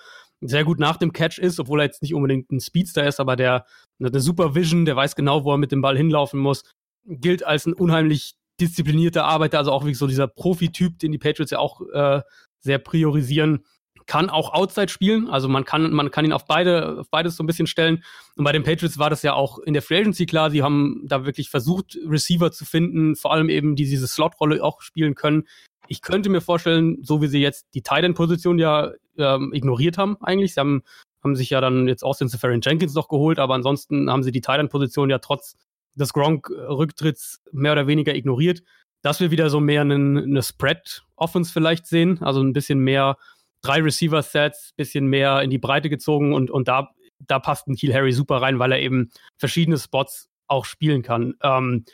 sehr 0.46 0.64
gut 0.64 0.78
nach 0.78 0.96
dem 0.96 1.12
Catch 1.12 1.38
ist, 1.38 1.58
obwohl 1.58 1.80
er 1.80 1.86
jetzt 1.86 2.02
nicht 2.02 2.14
unbedingt 2.14 2.50
ein 2.50 2.60
Speedster 2.60 3.06
ist, 3.06 3.20
aber 3.20 3.36
der 3.36 3.64
hat 4.02 4.12
eine 4.12 4.20
super 4.20 4.54
Vision, 4.54 4.84
der 4.84 4.96
weiß 4.96 5.16
genau, 5.16 5.44
wo 5.44 5.52
er 5.52 5.58
mit 5.58 5.72
dem 5.72 5.80
Ball 5.80 5.96
hinlaufen 5.96 6.38
muss, 6.38 6.64
gilt 7.06 7.44
als 7.44 7.66
ein 7.66 7.74
unheimlich 7.74 8.34
disziplinierter 8.60 9.24
Arbeiter, 9.24 9.58
also 9.58 9.72
auch 9.72 9.82
wirklich 9.82 9.98
so 9.98 10.06
dieser 10.06 10.28
Profi-Typ, 10.28 10.98
den 10.98 11.12
die 11.12 11.18
Patriots 11.18 11.50
ja 11.50 11.58
auch 11.58 11.80
äh, 11.92 12.22
sehr 12.60 12.78
priorisieren 12.78 13.64
kann 14.06 14.30
auch 14.30 14.52
Outside 14.52 14.88
spielen. 14.88 15.28
Also 15.28 15.48
man 15.48 15.64
kann, 15.64 15.92
man 15.92 16.10
kann 16.10 16.24
ihn 16.24 16.32
auf 16.32 16.46
beide, 16.46 17.00
auf 17.00 17.10
beides 17.10 17.36
so 17.36 17.42
ein 17.42 17.46
bisschen 17.46 17.66
stellen. 17.66 18.02
Und 18.36 18.44
bei 18.44 18.52
den 18.52 18.62
Patriots 18.62 18.98
war 18.98 19.10
das 19.10 19.22
ja 19.22 19.34
auch 19.34 19.58
in 19.58 19.72
der 19.72 19.82
Free 19.82 19.98
Agency 19.98 20.26
klar. 20.26 20.50
Sie 20.50 20.62
haben 20.62 21.02
da 21.04 21.24
wirklich 21.24 21.50
versucht, 21.50 21.98
Receiver 22.06 22.52
zu 22.52 22.64
finden, 22.64 23.16
vor 23.16 23.32
allem 23.32 23.48
eben, 23.48 23.76
die 23.76 23.84
diese 23.84 24.06
Slot-Rolle 24.06 24.62
auch 24.62 24.82
spielen 24.82 25.14
können. 25.14 25.44
Ich 25.88 26.02
könnte 26.02 26.30
mir 26.30 26.40
vorstellen, 26.40 26.98
so 27.02 27.20
wie 27.22 27.26
sie 27.26 27.40
jetzt 27.40 27.66
die 27.74 27.82
Titan-Position 27.82 28.58
ja 28.58 28.92
ähm, 29.18 29.52
ignoriert 29.52 29.98
haben, 29.98 30.16
eigentlich. 30.20 30.54
Sie 30.54 30.60
haben, 30.60 30.82
haben 31.22 31.36
sich 31.36 31.50
ja 31.50 31.60
dann 31.60 31.88
jetzt 31.88 32.02
Austin 32.02 32.28
Safarian 32.28 32.60
Jenkins 32.62 32.94
noch 32.94 33.08
geholt, 33.08 33.38
aber 33.38 33.54
ansonsten 33.54 34.10
haben 34.10 34.22
sie 34.22 34.32
die 34.32 34.40
Titan-Position 34.40 35.10
ja 35.10 35.18
trotz 35.18 35.56
des 35.94 36.12
Gronk-Rücktritts 36.12 37.42
mehr 37.52 37.72
oder 37.72 37.86
weniger 37.86 38.14
ignoriert. 38.14 38.62
Dass 39.02 39.20
wir 39.20 39.30
wieder 39.30 39.50
so 39.50 39.60
mehr 39.60 39.82
einen, 39.82 40.16
eine 40.16 40.42
Spread-Offense 40.42 41.52
vielleicht 41.52 41.86
sehen, 41.86 42.22
also 42.22 42.40
ein 42.42 42.54
bisschen 42.54 42.78
mehr 42.78 43.18
drei 43.60 43.80
Receiver-Sets, 43.80 44.72
bisschen 44.76 45.06
mehr 45.06 45.42
in 45.42 45.50
die 45.50 45.58
Breite 45.58 45.90
gezogen 45.90 46.32
und, 46.32 46.50
und 46.50 46.68
da, 46.68 46.90
da 47.18 47.38
passt 47.38 47.68
ein 47.68 47.76
Kiel 47.76 47.92
Harry 47.92 48.12
super 48.12 48.36
rein, 48.36 48.58
weil 48.58 48.72
er 48.72 48.80
eben 48.80 49.10
verschiedene 49.38 49.78
Spots 49.78 50.28
auch 50.46 50.64
spielen 50.64 51.02
kann. 51.02 51.34
Ähm, 51.42 51.84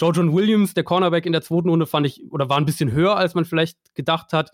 Joe 0.00 0.32
Williams, 0.32 0.74
der 0.74 0.84
Cornerback 0.84 1.26
in 1.26 1.32
der 1.32 1.42
zweiten 1.42 1.68
Runde, 1.68 1.86
fand 1.86 2.06
ich, 2.06 2.22
oder 2.30 2.48
war 2.48 2.56
ein 2.58 2.66
bisschen 2.66 2.92
höher, 2.92 3.16
als 3.16 3.34
man 3.34 3.44
vielleicht 3.44 3.94
gedacht 3.94 4.32
hat. 4.32 4.52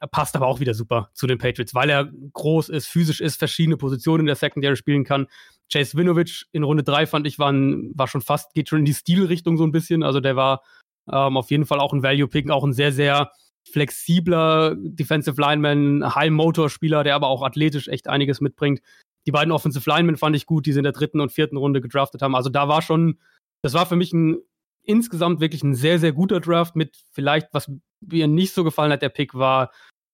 Er 0.00 0.06
passt 0.06 0.36
aber 0.36 0.46
auch 0.46 0.60
wieder 0.60 0.74
super 0.74 1.10
zu 1.12 1.26
den 1.26 1.38
Patriots, 1.38 1.74
weil 1.74 1.90
er 1.90 2.08
groß 2.32 2.68
ist, 2.68 2.86
physisch 2.86 3.20
ist, 3.20 3.36
verschiedene 3.36 3.76
Positionen 3.76 4.20
in 4.20 4.26
der 4.26 4.36
Secondary 4.36 4.76
spielen 4.76 5.04
kann. 5.04 5.26
Chase 5.70 5.98
Winovich 5.98 6.46
in 6.52 6.62
Runde 6.62 6.84
drei 6.84 7.06
fand 7.06 7.26
ich, 7.26 7.38
war, 7.38 7.52
ein, 7.52 7.92
war 7.94 8.06
schon 8.06 8.22
fast, 8.22 8.54
geht 8.54 8.68
schon 8.68 8.80
in 8.80 8.84
die 8.84 8.94
Stilrichtung 8.94 9.58
so 9.58 9.64
ein 9.64 9.72
bisschen. 9.72 10.02
Also 10.02 10.20
der 10.20 10.36
war 10.36 10.62
ähm, 11.10 11.36
auf 11.36 11.50
jeden 11.50 11.66
Fall 11.66 11.80
auch 11.80 11.92
ein 11.92 12.02
Value-Pick, 12.02 12.50
auch 12.50 12.64
ein 12.64 12.72
sehr, 12.72 12.92
sehr 12.92 13.32
flexibler 13.70 14.76
Defensive 14.78 15.40
Lineman, 15.40 16.14
High-Motor-Spieler, 16.14 17.04
der 17.04 17.16
aber 17.16 17.26
auch 17.26 17.42
athletisch 17.42 17.88
echt 17.88 18.08
einiges 18.08 18.40
mitbringt. 18.40 18.80
Die 19.26 19.32
beiden 19.32 19.52
Offensive 19.52 19.88
Linemen 19.90 20.16
fand 20.16 20.36
ich 20.36 20.46
gut, 20.46 20.64
die 20.64 20.72
sie 20.72 20.78
in 20.78 20.84
der 20.84 20.92
dritten 20.92 21.20
und 21.20 21.32
vierten 21.32 21.56
Runde 21.56 21.80
gedraftet 21.80 22.22
haben. 22.22 22.34
Also 22.34 22.48
da 22.50 22.68
war 22.68 22.82
schon, 22.82 23.18
das 23.62 23.74
war 23.74 23.84
für 23.84 23.96
mich 23.96 24.12
ein 24.12 24.38
insgesamt 24.82 25.40
wirklich 25.40 25.62
ein 25.62 25.74
sehr, 25.74 25.98
sehr 25.98 26.12
guter 26.12 26.40
Draft 26.40 26.76
mit 26.76 26.96
vielleicht, 27.12 27.48
was 27.52 27.70
mir 28.00 28.28
nicht 28.28 28.54
so 28.54 28.64
gefallen 28.64 28.92
hat, 28.92 29.02
der 29.02 29.08
Pick 29.08 29.34
war 29.34 29.70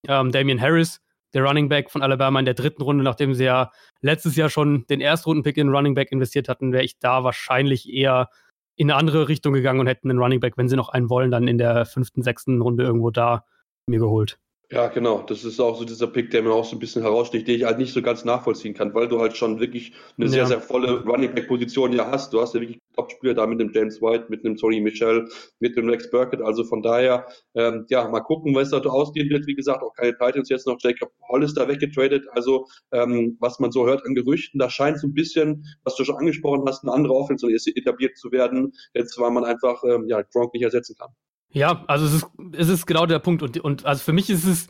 ähm, 0.09 0.33
Damian 0.33 0.61
Harris, 0.61 1.01
der 1.35 1.45
Running 1.45 1.69
Back 1.69 1.91
von 1.91 2.03
Alabama 2.03 2.39
in 2.39 2.45
der 2.45 2.55
dritten 2.55 2.83
Runde, 2.83 3.05
nachdem 3.05 3.35
sie 3.35 3.45
ja 3.45 3.71
letztes 4.01 4.37
Jahr 4.37 4.49
schon 4.49 4.87
den 4.87 5.01
Erstrunden-Pick 5.01 5.57
in 5.57 5.69
Running 5.69 5.95
Back 5.95 6.13
investiert 6.13 6.49
hatten, 6.49 6.73
wäre 6.73 6.85
ich 6.85 6.99
da 6.99 7.25
wahrscheinlich 7.25 7.93
eher 7.93 8.31
in 8.77 8.91
eine 8.91 8.99
andere 8.99 9.29
Richtung 9.29 9.53
gegangen 9.53 9.81
und 9.81 9.87
hätten 9.87 10.11
einen 10.11 10.19
Running 10.19 10.41
Back, 10.41 10.57
wenn 10.57 10.69
sie 10.69 10.77
noch 10.77 10.89
einen 10.89 11.11
wollen, 11.11 11.31
dann 11.31 11.49
in 11.49 11.59
der 11.59 11.87
fünften, 11.87 12.23
sechsten 12.23 12.61
Runde 12.61 12.85
irgendwo 12.85 13.11
da 13.11 13.45
mir 13.89 13.99
geholt. 13.99 14.39
Ja, 14.71 14.89
genau. 14.89 15.23
Das 15.23 15.45
ist 15.45 15.61
auch 15.61 15.79
so 15.79 15.85
dieser 15.85 16.07
Pick, 16.07 16.31
der 16.31 16.43
mir 16.43 16.53
auch 16.53 16.65
so 16.65 16.75
ein 16.75 16.79
bisschen 16.79 17.03
heraussticht, 17.03 17.47
den 17.47 17.57
ich 17.57 17.65
halt 17.65 17.79
nicht 17.79 17.93
so 17.93 18.01
ganz 18.01 18.25
nachvollziehen 18.25 18.73
kann, 18.73 18.95
weil 18.95 19.09
du 19.09 19.21
halt 19.21 19.37
schon 19.37 19.61
wirklich 19.61 19.93
eine 20.17 20.27
ja. 20.27 20.33
sehr, 20.33 20.47
sehr 20.47 20.61
volle 20.61 21.05
Running 21.05 21.35
Back 21.35 21.49
Position 21.49 21.93
ja 21.93 22.11
hast. 22.11 22.33
Du 22.33 22.41
hast 22.41 22.55
ja 22.55 22.61
wirklich 22.61 22.81
Top-Spieler 22.97 23.35
da 23.35 23.47
mit 23.47 23.61
dem 23.61 23.73
James 23.73 24.01
White, 24.01 24.27
mit 24.31 24.43
dem 24.43 24.57
Tony 24.57 24.81
Michel, 24.81 25.29
mit 25.61 25.77
dem 25.77 25.89
Rex 25.89 26.11
Burkett. 26.11 26.41
Also 26.41 26.65
von 26.65 26.83
daher, 26.83 27.27
ähm, 27.55 27.85
ja, 27.91 28.09
mal 28.09 28.21
gucken, 28.21 28.55
was 28.55 28.71
da 28.71 28.79
ausgehen 28.79 29.29
wird. 29.29 29.47
Wie 29.47 29.55
gesagt, 29.55 29.83
auch 29.83 29.93
keine 29.95 30.17
Titans 30.17 30.49
jetzt 30.49 30.67
noch. 30.67 30.79
Jacob 30.81 31.13
Hollister 31.29 31.69
weggetradet. 31.69 32.27
Also, 32.33 32.67
ähm, 32.91 33.37
was 33.41 33.61
man 33.61 33.71
so 33.71 33.87
hört 33.87 34.05
an 34.07 34.15
Gerüchten, 34.15 34.59
da 34.59 34.71
scheint 34.71 34.99
so 34.99 35.07
ein 35.07 35.15
bisschen, 35.15 35.67
was 35.85 35.95
du 35.97 36.05
schon 36.05 36.17
angesprochen 36.17 36.65
hast, 36.67 36.85
eine 36.85 36.93
andere 36.93 37.15
Offense 37.15 37.47
etabliert 37.47 38.17
zu 38.17 38.33
werden. 38.33 38.73
Jetzt, 38.95 39.19
weil 39.19 39.31
man 39.31 39.45
einfach, 39.45 39.83
ähm, 39.85 40.07
ja, 40.09 40.23
Gronk 40.23 40.55
nicht 40.55 40.63
ersetzen 40.63 40.97
kann. 40.99 41.11
Ja, 41.55 41.85
also 41.87 42.05
es 42.05 42.15
ist, 42.15 42.27
es 42.53 42.69
ist 42.69 42.87
genau 42.87 43.07
der 43.07 43.21
Punkt. 43.21 43.43
Und, 43.43 43.59
und 43.59 43.87
also 43.87 44.03
für 44.03 44.13
mich 44.13 44.29
ist 44.29 44.45
es, 44.45 44.69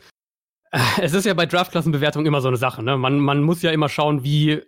es 1.01 1.13
ist 1.13 1.25
ja 1.25 1.33
bei 1.33 1.47
Draftklassenbewertung 1.47 2.25
immer 2.25 2.41
so 2.41 2.47
eine 2.47 2.57
Sache. 2.57 2.83
Ne? 2.83 2.95
Man, 2.97 3.19
man 3.19 3.41
muss 3.41 3.61
ja 3.61 3.71
immer 3.71 3.89
schauen, 3.89 4.23
wie 4.23 4.61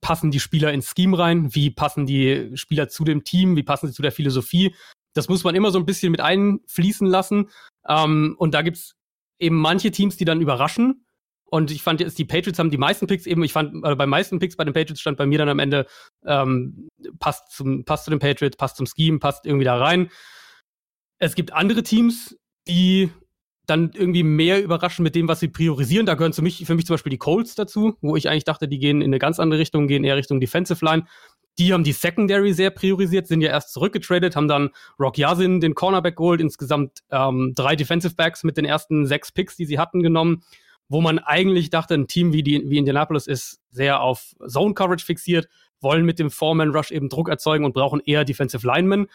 passen 0.00 0.30
die 0.30 0.40
Spieler 0.40 0.72
ins 0.72 0.92
Scheme 0.94 1.18
rein, 1.18 1.54
wie 1.54 1.70
passen 1.70 2.06
die 2.06 2.52
Spieler 2.54 2.88
zu 2.88 3.04
dem 3.04 3.24
Team, 3.24 3.56
wie 3.56 3.62
passen 3.62 3.88
sie 3.88 3.94
zu 3.94 4.02
der 4.02 4.12
Philosophie. 4.12 4.74
Das 5.14 5.28
muss 5.28 5.42
man 5.42 5.54
immer 5.54 5.70
so 5.70 5.78
ein 5.78 5.86
bisschen 5.86 6.10
mit 6.10 6.20
einfließen 6.20 7.06
lassen. 7.06 7.50
Ähm, 7.88 8.34
und 8.38 8.52
da 8.52 8.62
gibt's 8.62 8.94
eben 9.38 9.56
manche 9.56 9.90
Teams, 9.90 10.16
die 10.16 10.24
dann 10.24 10.40
überraschen. 10.40 11.06
Und 11.46 11.70
ich 11.70 11.82
fand 11.82 12.00
jetzt, 12.00 12.18
die 12.18 12.24
Patriots 12.24 12.58
haben 12.58 12.70
die 12.70 12.78
meisten 12.78 13.06
Picks 13.06 13.26
eben, 13.26 13.42
ich 13.44 13.52
fand, 13.52 13.84
äh, 13.84 13.94
bei 13.94 14.06
meisten 14.06 14.38
Picks 14.38 14.56
bei 14.56 14.64
den 14.64 14.74
Patriots 14.74 15.00
stand 15.00 15.16
bei 15.16 15.26
mir 15.26 15.38
dann 15.38 15.48
am 15.48 15.60
Ende, 15.60 15.86
ähm, 16.26 16.88
passt, 17.20 17.52
zum, 17.52 17.84
passt 17.84 18.04
zu 18.04 18.10
den 18.10 18.18
Patriots, 18.18 18.56
passt 18.56 18.76
zum 18.76 18.86
Scheme, 18.86 19.18
passt 19.18 19.46
irgendwie 19.46 19.64
da 19.64 19.76
rein. 19.76 20.10
Es 21.18 21.34
gibt 21.34 21.52
andere 21.52 21.82
Teams, 21.82 22.36
die 22.66 23.10
dann 23.66 23.92
irgendwie 23.94 24.22
mehr 24.22 24.62
überraschen 24.62 25.02
mit 25.02 25.14
dem, 25.14 25.26
was 25.28 25.40
sie 25.40 25.48
priorisieren. 25.48 26.06
Da 26.06 26.14
gehören 26.14 26.32
für 26.32 26.42
mich, 26.42 26.64
für 26.66 26.74
mich 26.74 26.86
zum 26.86 26.94
Beispiel 26.94 27.10
die 27.10 27.18
Colts 27.18 27.54
dazu, 27.54 27.96
wo 28.02 28.16
ich 28.16 28.28
eigentlich 28.28 28.44
dachte, 28.44 28.68
die 28.68 28.78
gehen 28.78 29.00
in 29.00 29.08
eine 29.08 29.18
ganz 29.18 29.40
andere 29.40 29.60
Richtung, 29.60 29.86
gehen 29.86 30.04
eher 30.04 30.16
Richtung 30.16 30.40
Defensive 30.40 30.84
Line. 30.84 31.04
Die 31.58 31.72
haben 31.72 31.84
die 31.84 31.92
Secondary 31.92 32.52
sehr 32.52 32.70
priorisiert, 32.70 33.26
sind 33.26 33.40
ja 33.40 33.50
erst 33.50 33.72
zurückgetradet, 33.72 34.36
haben 34.36 34.48
dann 34.48 34.70
Rock 34.98 35.16
Yasin, 35.16 35.60
den 35.60 35.74
Cornerback 35.74 36.16
geholt, 36.16 36.40
insgesamt 36.40 36.98
ähm, 37.10 37.52
drei 37.54 37.76
Defensive 37.76 38.16
Backs 38.16 38.42
mit 38.42 38.56
den 38.56 38.64
ersten 38.64 39.06
sechs 39.06 39.30
Picks, 39.30 39.56
die 39.56 39.64
sie 39.64 39.78
hatten, 39.78 40.02
genommen, 40.02 40.42
wo 40.88 41.00
man 41.00 41.18
eigentlich 41.18 41.70
dachte, 41.70 41.94
ein 41.94 42.08
Team 42.08 42.32
wie, 42.32 42.42
die, 42.42 42.68
wie 42.68 42.78
Indianapolis 42.78 43.26
ist 43.26 43.60
sehr 43.70 44.00
auf 44.00 44.34
Zone 44.46 44.74
Coverage 44.74 45.06
fixiert, 45.06 45.48
wollen 45.80 46.04
mit 46.04 46.18
dem 46.18 46.30
Foreman 46.30 46.70
Rush 46.70 46.90
eben 46.90 47.08
Druck 47.08 47.28
erzeugen 47.28 47.64
und 47.64 47.72
brauchen 47.72 48.00
eher 48.04 48.24
Defensive 48.24 48.66
Linemen. 48.66 49.06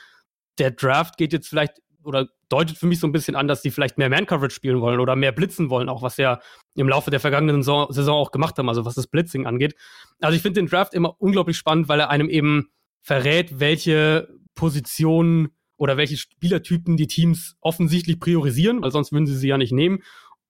Der 0.57 0.71
Draft 0.71 1.17
geht 1.17 1.33
jetzt 1.33 1.49
vielleicht 1.49 1.81
oder 2.09 2.27
deutet 2.49 2.77
für 2.77 2.87
mich 2.87 2.99
so 2.99 3.07
ein 3.07 3.11
bisschen 3.11 3.35
an, 3.35 3.47
dass 3.47 3.61
die 3.61 3.69
vielleicht 3.69 3.99
mehr 3.99 4.09
Man-Coverage 4.09 4.53
spielen 4.53 4.81
wollen 4.81 4.99
oder 4.99 5.15
mehr 5.15 5.31
blitzen 5.31 5.69
wollen, 5.69 5.87
auch 5.87 6.01
was 6.01 6.17
ja 6.17 6.41
im 6.75 6.89
Laufe 6.89 7.11
der 7.11 7.19
vergangenen 7.19 7.61
Saison 7.61 8.09
auch 8.09 8.31
gemacht 8.31 8.57
haben, 8.57 8.67
also 8.67 8.83
was 8.83 8.95
das 8.95 9.07
Blitzing 9.07 9.45
angeht. 9.45 9.75
Also 10.19 10.35
ich 10.35 10.41
finde 10.41 10.59
den 10.59 10.67
Draft 10.67 10.95
immer 10.95 11.15
unglaublich 11.19 11.55
spannend, 11.55 11.87
weil 11.87 11.99
er 11.99 12.09
einem 12.09 12.27
eben 12.27 12.71
verrät, 13.03 13.59
welche 13.59 14.27
Positionen 14.55 15.49
oder 15.77 15.95
welche 15.95 16.17
Spielertypen 16.17 16.97
die 16.97 17.07
Teams 17.07 17.55
offensichtlich 17.61 18.19
priorisieren, 18.19 18.81
weil 18.81 18.91
sonst 18.91 19.11
würden 19.11 19.27
sie 19.27 19.37
sie 19.37 19.47
ja 19.47 19.57
nicht 19.57 19.71
nehmen. 19.71 19.99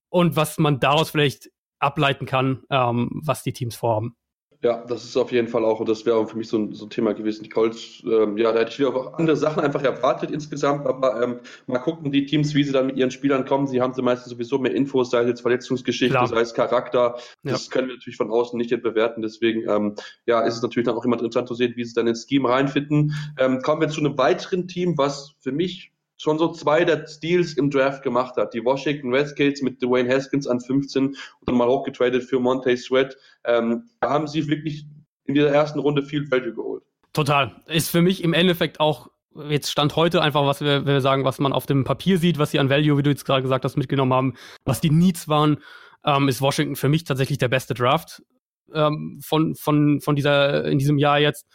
Und 0.08 0.38
was 0.38 0.58
man 0.58 0.80
daraus 0.80 1.12
vielleicht 1.12 1.50
ableiten 1.80 2.26
kann, 2.26 2.64
ähm, 2.70 3.22
was 3.24 3.44
die 3.44 3.54
Teams 3.54 3.76
vorhaben. 3.76 4.16
Ja, 4.62 4.84
das 4.86 5.06
ist 5.06 5.16
auf 5.16 5.32
jeden 5.32 5.48
Fall 5.48 5.64
auch, 5.64 5.80
und 5.80 5.88
das 5.88 6.06
wäre 6.06 6.28
für 6.28 6.38
mich 6.38 6.50
so 6.50 6.58
ein, 6.58 6.74
so 6.74 6.86
ein 6.86 6.90
Thema 6.90 7.14
gewesen. 7.14 7.44
Die 7.44 7.50
Colts, 7.50 8.04
ähm, 8.06 8.38
ja, 8.38 8.52
da 8.52 8.60
hätte 8.60 8.72
ich 8.72 8.80
wieder 8.80 8.94
auch 8.94 9.14
andere 9.14 9.38
Sachen 9.38 9.64
einfach 9.64 9.82
erwartet 9.82 10.32
insgesamt, 10.32 10.86
aber 10.86 11.24
ähm, 11.24 11.40
mal 11.66 11.80
gucken, 11.80 12.12
die 12.12 12.26
Teams, 12.26 12.54
wie 12.56 12.66
sie 12.66 12.74
dann 12.74 12.88
mit 12.88 12.98
ihren 12.98 13.10
Spielern 13.10 13.46
kommen. 13.46 13.68
Sie 13.68 13.80
haben 13.82 13.94
sie 13.94 14.02
meistens 14.02 14.34
sowieso 14.34 14.60
mehr 14.60 14.76
Infos, 14.76 15.12
sei 15.12 15.22
es 15.22 15.28
jetzt 15.28 15.42
Verletzungsgeschichte, 15.42 16.14
Klar. 16.14 16.28
sei 16.28 16.42
es 16.42 16.54
Charakter. 16.54 17.18
Das 17.42 17.68
ja. 17.68 17.72
können 17.72 17.88
wir 17.88 17.96
natürlich 17.96 18.18
von 18.18 18.32
außen 18.32 18.58
nicht 18.58 18.70
bewerten. 18.82 19.22
Deswegen, 19.22 19.70
ähm, 19.70 19.96
ja, 20.26 20.42
ist 20.42 20.58
es 20.58 20.62
natürlich 20.62 20.88
dann 20.88 20.96
auch 20.96 21.06
immer 21.06 21.16
interessant 21.16 21.48
zu 21.48 21.54
sehen, 21.54 21.74
wie 21.78 21.86
sie 21.86 21.94
dann 21.94 22.08
ins 22.08 22.28
Scheme 22.28 22.50
reinfinden. 22.50 23.14
Ähm, 23.38 23.62
kommen 23.62 23.80
wir 23.80 23.88
zu 23.88 24.02
einem 24.02 24.18
weiteren 24.18 24.68
Team, 24.68 24.98
was 24.98 25.36
für 25.40 25.54
mich 25.54 25.94
schon 26.20 26.38
so 26.38 26.52
zwei 26.52 26.84
der 26.84 27.08
Steals 27.08 27.54
im 27.54 27.72
Draft 27.72 28.04
gemacht 28.04 28.36
hat. 28.36 28.54
Die 28.54 28.64
Washington 28.64 29.14
Redskins 29.14 29.62
mit 29.62 29.82
Dwayne 29.82 30.14
Haskins 30.14 30.48
an 30.48 30.60
15 30.60 31.08
und 31.08 31.18
dann 31.46 31.56
mal 31.56 31.68
hochgetradet 31.68 32.24
für 32.24 32.40
Monte 32.40 32.76
Sweat. 32.76 33.16
Ähm, 33.46 33.90
da 34.02 34.10
haben 34.10 34.28
sie 34.28 34.48
wirklich 34.48 34.86
in 35.26 35.34
dieser 35.34 35.50
ersten 35.50 35.80
Runde 35.80 36.04
viel 36.04 36.30
Value 36.30 36.54
geholt. 36.54 36.84
Total. 37.14 37.56
Ist 37.68 37.90
für 37.90 38.02
mich 38.02 38.24
im 38.24 38.34
Endeffekt 38.34 38.80
auch 38.80 39.10
jetzt 39.48 39.72
stand 39.72 39.96
heute 39.96 40.22
einfach, 40.22 40.46
was 40.46 40.60
wir, 40.60 40.86
wir 40.86 41.02
sagen, 41.02 41.24
was 41.24 41.40
man 41.40 41.54
auf 41.54 41.66
dem 41.66 41.84
Papier 41.84 42.18
sieht, 42.18 42.40
was 42.40 42.52
sie 42.52 42.60
an 42.60 42.70
Value, 42.70 42.98
wie 42.98 43.04
du 43.04 43.10
jetzt 43.10 43.26
gerade 43.26 43.42
gesagt 43.42 43.64
hast, 43.64 43.78
mitgenommen 43.78 44.14
haben, 44.14 44.34
was 44.66 44.82
die 44.82 44.90
Needs 44.90 45.28
waren, 45.30 45.60
ähm, 46.04 46.28
ist 46.28 46.42
Washington 46.42 46.76
für 46.76 46.90
mich 46.90 47.04
tatsächlich 47.06 47.38
der 47.38 47.48
beste 47.48 47.74
Draft 47.74 48.24
ähm, 48.74 49.20
von, 49.24 49.56
von, 49.56 50.02
von 50.02 50.16
dieser, 50.16 50.66
in 50.66 50.80
diesem 50.80 50.98
Jahr 50.98 51.20
jetzt. 51.20 51.46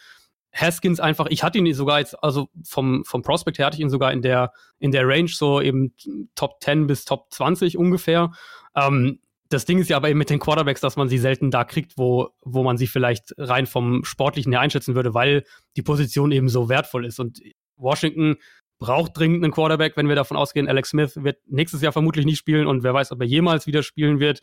Haskins 0.55 1.01
einfach, 1.01 1.27
ich 1.31 1.43
hatte 1.43 1.59
ihn 1.59 1.75
sogar 1.75 1.99
jetzt, 1.99 2.23
also 2.23 2.49
vom, 2.65 3.05
vom 3.05 3.23
Prospect 3.23 3.59
her 3.59 3.67
hatte 3.67 3.77
ich 3.77 3.83
ihn 3.83 3.91
sogar 3.91 4.13
in 4.13 4.23
der, 4.23 4.53
in 4.79 4.93
der 4.93 5.07
Range, 5.07 5.29
so 5.29 5.61
eben 5.61 5.95
Top 6.37 6.63
10 6.63 6.87
bis 6.87 7.05
Top 7.05 7.33
20 7.33 7.77
ungefähr. 7.77 8.33
Ähm, 8.77 9.19
das 9.49 9.65
Ding 9.65 9.79
ist 9.79 9.91
ja 9.91 9.97
aber 9.97 10.09
eben 10.09 10.19
mit 10.19 10.31
den 10.31 10.39
Quarterbacks, 10.39 10.81
dass 10.81 10.97
man 10.97 11.09
sie 11.09 11.19
selten 11.19 11.51
da 11.51 11.65
kriegt, 11.65 11.99
wo, 11.99 12.31
wo 12.41 12.63
man 12.63 12.77
sie 12.77 12.87
vielleicht 12.87 13.35
rein 13.37 13.67
vom 13.67 14.05
Sportlichen 14.05 14.53
her 14.53 14.61
einschätzen 14.61 14.95
würde, 14.95 15.13
weil 15.13 15.45
die 15.77 15.83
Position 15.83 16.33
eben 16.33 16.49
so 16.49 16.69
wertvoll 16.69 17.05
ist. 17.05 17.21
Und 17.21 17.41
Washington 17.77 18.37
braucht 18.79 19.17
dringend 19.17 19.45
einen 19.45 19.53
Quarterback, 19.53 19.97
wenn 19.97 20.09
wir 20.09 20.17
davon 20.17 20.37
ausgehen, 20.37 20.69
Alex 20.69 20.91
Smith 20.91 21.17
wird 21.17 21.39
nächstes 21.47 21.83
Jahr 21.83 21.93
vermutlich 21.93 22.27
nicht 22.27 22.39
spielen 22.39 22.67
und 22.67 22.83
wer 22.83 22.95
weiß, 22.95 23.13
ob 23.13 23.21
er 23.21 23.27
jemals 23.27 23.67
wieder 23.67 23.83
spielen 23.83 24.21
wird. 24.21 24.41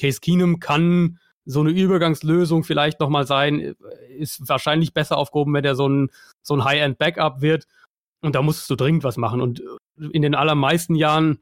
Case 0.00 0.20
Keenum 0.20 0.58
kann 0.58 1.18
so 1.44 1.60
eine 1.60 1.70
Übergangslösung 1.70 2.64
vielleicht 2.64 3.00
nochmal 3.00 3.26
sein, 3.26 3.74
ist 4.16 4.48
wahrscheinlich 4.48 4.94
besser 4.94 5.18
aufgehoben, 5.18 5.52
wenn 5.54 5.62
der 5.62 5.74
so 5.74 5.88
ein, 5.88 6.10
so 6.42 6.54
ein 6.54 6.64
High-End-Backup 6.64 7.40
wird. 7.40 7.66
Und 8.20 8.34
da 8.34 8.42
musst 8.42 8.68
du 8.70 8.76
dringend 8.76 9.04
was 9.04 9.16
machen. 9.16 9.40
Und 9.40 9.62
in 9.98 10.22
den 10.22 10.34
allermeisten 10.34 10.94
Jahren 10.94 11.40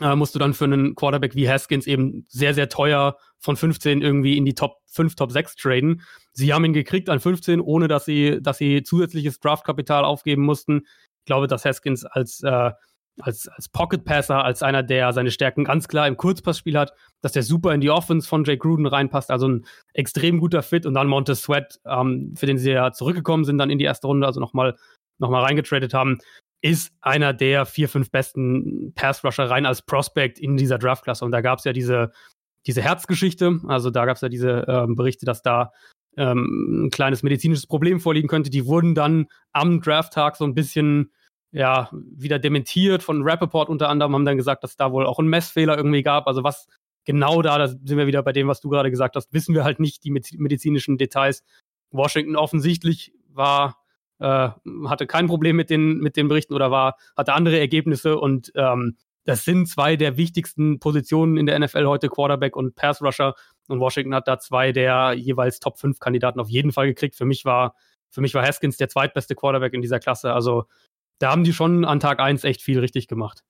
äh, 0.00 0.14
musst 0.14 0.34
du 0.34 0.38
dann 0.38 0.54
für 0.54 0.64
einen 0.64 0.94
Quarterback 0.94 1.34
wie 1.34 1.48
Haskins 1.48 1.86
eben 1.86 2.26
sehr, 2.28 2.54
sehr 2.54 2.68
teuer 2.68 3.16
von 3.38 3.56
15 3.56 4.02
irgendwie 4.02 4.36
in 4.36 4.44
die 4.44 4.54
Top 4.54 4.78
5, 4.88 5.14
Top 5.14 5.32
6 5.32 5.56
traden. 5.56 6.02
Sie 6.32 6.52
haben 6.52 6.64
ihn 6.64 6.72
gekriegt 6.72 7.08
an 7.08 7.20
15, 7.20 7.60
ohne 7.60 7.88
dass 7.88 8.04
sie, 8.04 8.42
dass 8.42 8.58
sie 8.58 8.82
zusätzliches 8.82 9.40
Draftkapital 9.40 10.04
aufgeben 10.04 10.42
mussten. 10.42 10.82
Ich 11.20 11.26
glaube, 11.26 11.46
dass 11.46 11.64
Haskins 11.64 12.04
als 12.04 12.42
äh, 12.42 12.72
als, 13.20 13.48
als 13.48 13.68
Pocket 13.68 14.04
Passer, 14.04 14.44
als 14.44 14.62
einer, 14.62 14.82
der 14.82 15.12
seine 15.12 15.30
Stärken 15.30 15.64
ganz 15.64 15.88
klar 15.88 16.06
im 16.06 16.16
Kurzpassspiel 16.16 16.78
hat, 16.78 16.92
dass 17.22 17.32
der 17.32 17.42
super 17.42 17.72
in 17.74 17.80
die 17.80 17.90
Offense 17.90 18.28
von 18.28 18.44
Jake 18.44 18.58
Gruden 18.58 18.86
reinpasst, 18.86 19.30
also 19.30 19.48
ein 19.48 19.66
extrem 19.94 20.38
guter 20.38 20.62
Fit 20.62 20.86
und 20.86 20.94
dann 20.94 21.08
Montez 21.08 21.42
Sweat, 21.42 21.80
ähm, 21.86 22.34
für 22.36 22.46
den 22.46 22.58
sie 22.58 22.72
ja 22.72 22.92
zurückgekommen 22.92 23.44
sind, 23.44 23.58
dann 23.58 23.70
in 23.70 23.78
die 23.78 23.84
erste 23.84 24.06
Runde, 24.06 24.26
also 24.26 24.40
nochmal 24.40 24.76
noch 25.18 25.30
mal 25.30 25.42
reingetradet 25.42 25.94
haben, 25.94 26.18
ist 26.60 26.92
einer 27.00 27.32
der 27.32 27.66
vier, 27.66 27.88
fünf 27.88 28.10
besten 28.10 28.92
Pass-Rusher 28.94 29.48
rein 29.48 29.66
als 29.66 29.82
Prospect 29.82 30.38
in 30.38 30.56
dieser 30.56 30.78
Draftklasse. 30.78 31.24
Und 31.24 31.30
da 31.30 31.40
gab 31.40 31.58
es 31.58 31.64
ja 31.64 31.72
diese, 31.72 32.10
diese 32.66 32.82
Herzgeschichte, 32.82 33.60
also 33.66 33.90
da 33.90 34.04
gab 34.04 34.16
es 34.16 34.20
ja 34.20 34.28
diese 34.28 34.64
ähm, 34.68 34.94
Berichte, 34.94 35.24
dass 35.26 35.42
da 35.42 35.72
ähm, 36.16 36.86
ein 36.86 36.90
kleines 36.90 37.22
medizinisches 37.22 37.66
Problem 37.66 38.00
vorliegen 38.00 38.28
könnte. 38.28 38.50
Die 38.50 38.66
wurden 38.66 38.94
dann 38.94 39.26
am 39.52 39.80
Drafttag 39.80 40.36
so 40.36 40.44
ein 40.44 40.54
bisschen 40.54 41.12
ja, 41.56 41.88
wieder 41.92 42.38
dementiert 42.38 43.02
von 43.02 43.22
Rappaport 43.22 43.70
unter 43.70 43.88
anderem, 43.88 44.12
haben 44.12 44.26
dann 44.26 44.36
gesagt, 44.36 44.62
dass 44.62 44.76
da 44.76 44.92
wohl 44.92 45.06
auch 45.06 45.18
ein 45.18 45.26
Messfehler 45.26 45.74
irgendwie 45.74 46.02
gab. 46.02 46.26
Also 46.26 46.44
was 46.44 46.66
genau 47.06 47.40
da, 47.40 47.56
da 47.56 47.68
sind 47.68 47.96
wir 47.96 48.06
wieder 48.06 48.22
bei 48.22 48.32
dem, 48.32 48.46
was 48.46 48.60
du 48.60 48.68
gerade 48.68 48.90
gesagt 48.90 49.16
hast, 49.16 49.32
wissen 49.32 49.54
wir 49.54 49.64
halt 49.64 49.80
nicht 49.80 50.04
die 50.04 50.10
medizinischen 50.10 50.98
Details. 50.98 51.44
Washington 51.90 52.36
offensichtlich 52.36 53.14
war, 53.32 53.78
äh, 54.18 54.50
hatte 54.86 55.06
kein 55.06 55.28
Problem 55.28 55.56
mit 55.56 55.70
den, 55.70 55.96
mit 55.96 56.18
den 56.18 56.28
Berichten 56.28 56.52
oder 56.52 56.70
war, 56.70 56.98
hatte 57.16 57.32
andere 57.32 57.58
Ergebnisse 57.58 58.18
und 58.18 58.52
ähm, 58.54 58.98
das 59.24 59.44
sind 59.44 59.66
zwei 59.66 59.96
der 59.96 60.18
wichtigsten 60.18 60.78
Positionen 60.78 61.38
in 61.38 61.46
der 61.46 61.58
NFL 61.58 61.86
heute, 61.86 62.10
Quarterback 62.10 62.54
und 62.54 62.76
Pass 62.76 63.00
Rusher. 63.00 63.34
Und 63.66 63.80
Washington 63.80 64.14
hat 64.14 64.28
da 64.28 64.38
zwei 64.38 64.72
der 64.72 65.14
jeweils 65.14 65.58
Top 65.58 65.78
5 65.78 65.98
Kandidaten 66.00 66.38
auf 66.38 66.48
jeden 66.48 66.70
Fall 66.70 66.86
gekriegt. 66.86 67.16
Für 67.16 67.24
mich 67.24 67.44
war, 67.44 67.74
für 68.10 68.20
mich 68.20 68.34
war 68.34 68.46
Haskins 68.46 68.76
der 68.76 68.88
zweitbeste 68.88 69.34
Quarterback 69.34 69.72
in 69.72 69.82
dieser 69.82 69.98
Klasse. 69.98 70.32
Also 70.32 70.66
da 71.18 71.30
haben 71.30 71.44
die 71.44 71.52
schon 71.52 71.84
an 71.84 72.00
Tag 72.00 72.20
1 72.20 72.44
echt 72.44 72.62
viel 72.62 72.78
richtig 72.78 73.08
gemacht. 73.08 73.42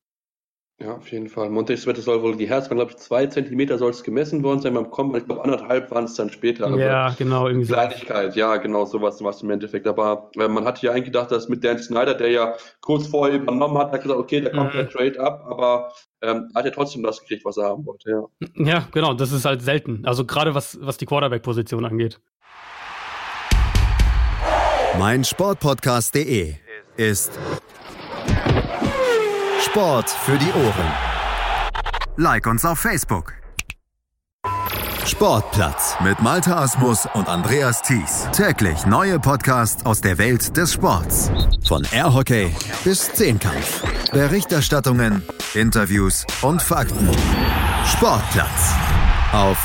Ja, 0.79 0.95
auf 0.95 1.11
jeden 1.11 1.31
Fall. 1.31 1.49
Monte 1.49 1.75
Sweat 1.75 1.97
soll 1.97 2.23
wohl 2.23 2.37
die 2.37 2.51
Herz, 2.51 2.69
glaube 2.69 2.91
ich, 2.91 2.99
zwei 2.99 3.27
Zentimeter 3.27 3.79
soll 3.79 3.93
es 3.93 4.03
gemessen 4.03 4.43
worden 4.43 4.61
sein 4.61 4.75
beim 4.75 4.91
Kommen. 4.91 5.15
Ich 5.15 5.25
glaube, 5.25 5.43
anderthalb 5.43 5.91
waren 5.91 6.05
es 6.05 6.15
dann 6.15 6.29
später. 6.29 6.67
Also 6.67 6.79
ja, 6.79 7.15
genau. 7.17 7.49
Irgendwie 7.49 7.67
Kleinigkeit, 7.67 8.35
so. 8.35 8.41
ja, 8.41 8.59
genau, 8.59 8.85
sowas 8.85 9.25
was 9.25 9.43
im 9.43 9.49
Endeffekt. 9.49 9.87
Aber 9.87 10.31
äh, 10.39 10.49
man 10.49 10.67
hatte 10.67 10.85
ja 10.85 10.93
eigentlich 10.93 11.07
gedacht, 11.07 11.33
dass 11.33 11.49
mit 11.49 11.65
Dan 11.65 11.79
Snyder, 11.79 12.13
der 12.13 12.31
ja 12.31 12.57
kurz 12.83 13.07
vorher 13.07 13.37
übernommen 13.37 13.79
hat, 13.79 13.91
hat 13.91 14.03
gesagt, 14.03 14.21
okay, 14.21 14.43
da 14.43 14.51
kommt 14.51 14.75
mhm. 14.75 14.79
der 14.79 14.91
Trade 14.91 15.19
ab, 15.19 15.47
aber 15.49 15.93
ähm, 16.21 16.51
hat 16.55 16.67
er 16.67 16.73
trotzdem 16.73 17.03
das 17.03 17.23
gekriegt, 17.23 17.47
was 17.47 17.57
er 17.57 17.69
haben 17.71 17.87
wollte, 17.87 18.11
ja. 18.11 18.25
Ja, 18.57 18.89
genau, 18.93 19.15
das 19.15 19.33
ist 19.33 19.47
halt 19.47 19.63
selten. 19.63 20.05
Also 20.05 20.27
gerade 20.27 20.55
was, 20.55 20.79
was 20.83 20.99
die 20.99 21.07
Quarterback-Position 21.07 21.87
angeht. 21.87 22.21
Mein 24.99 25.25
Sportpodcast.de 25.25 26.66
ist 26.97 27.33
Sport 29.61 30.11
für 30.11 30.39
die 30.39 30.53
Ohren. 30.53 30.93
Like 32.17 32.47
uns 32.47 32.65
auf 32.65 32.79
Facebook. 32.79 33.35
Sportplatz 35.07 35.97
mit 36.03 36.21
Malta 36.21 36.63
Asmus 36.63 37.07
und 37.15 37.29
Andreas 37.29 37.81
Thies. 37.83 38.29
Täglich 38.33 38.87
neue 38.87 39.21
Podcasts 39.21 39.87
aus 39.87 40.01
der 40.01 40.19
Welt 40.19 40.57
des 40.57 40.73
Sports. 40.73 41.31
Von 41.65 41.87
Airhockey 41.93 42.53
bis 42.85 43.13
Zehnkampf. 43.13 43.83
Berichterstattungen, 44.13 45.23
Interviews 45.55 46.25
und 46.43 46.61
Fakten. 46.61 47.09
Sportplatz 47.87 48.75
auf 49.33 49.59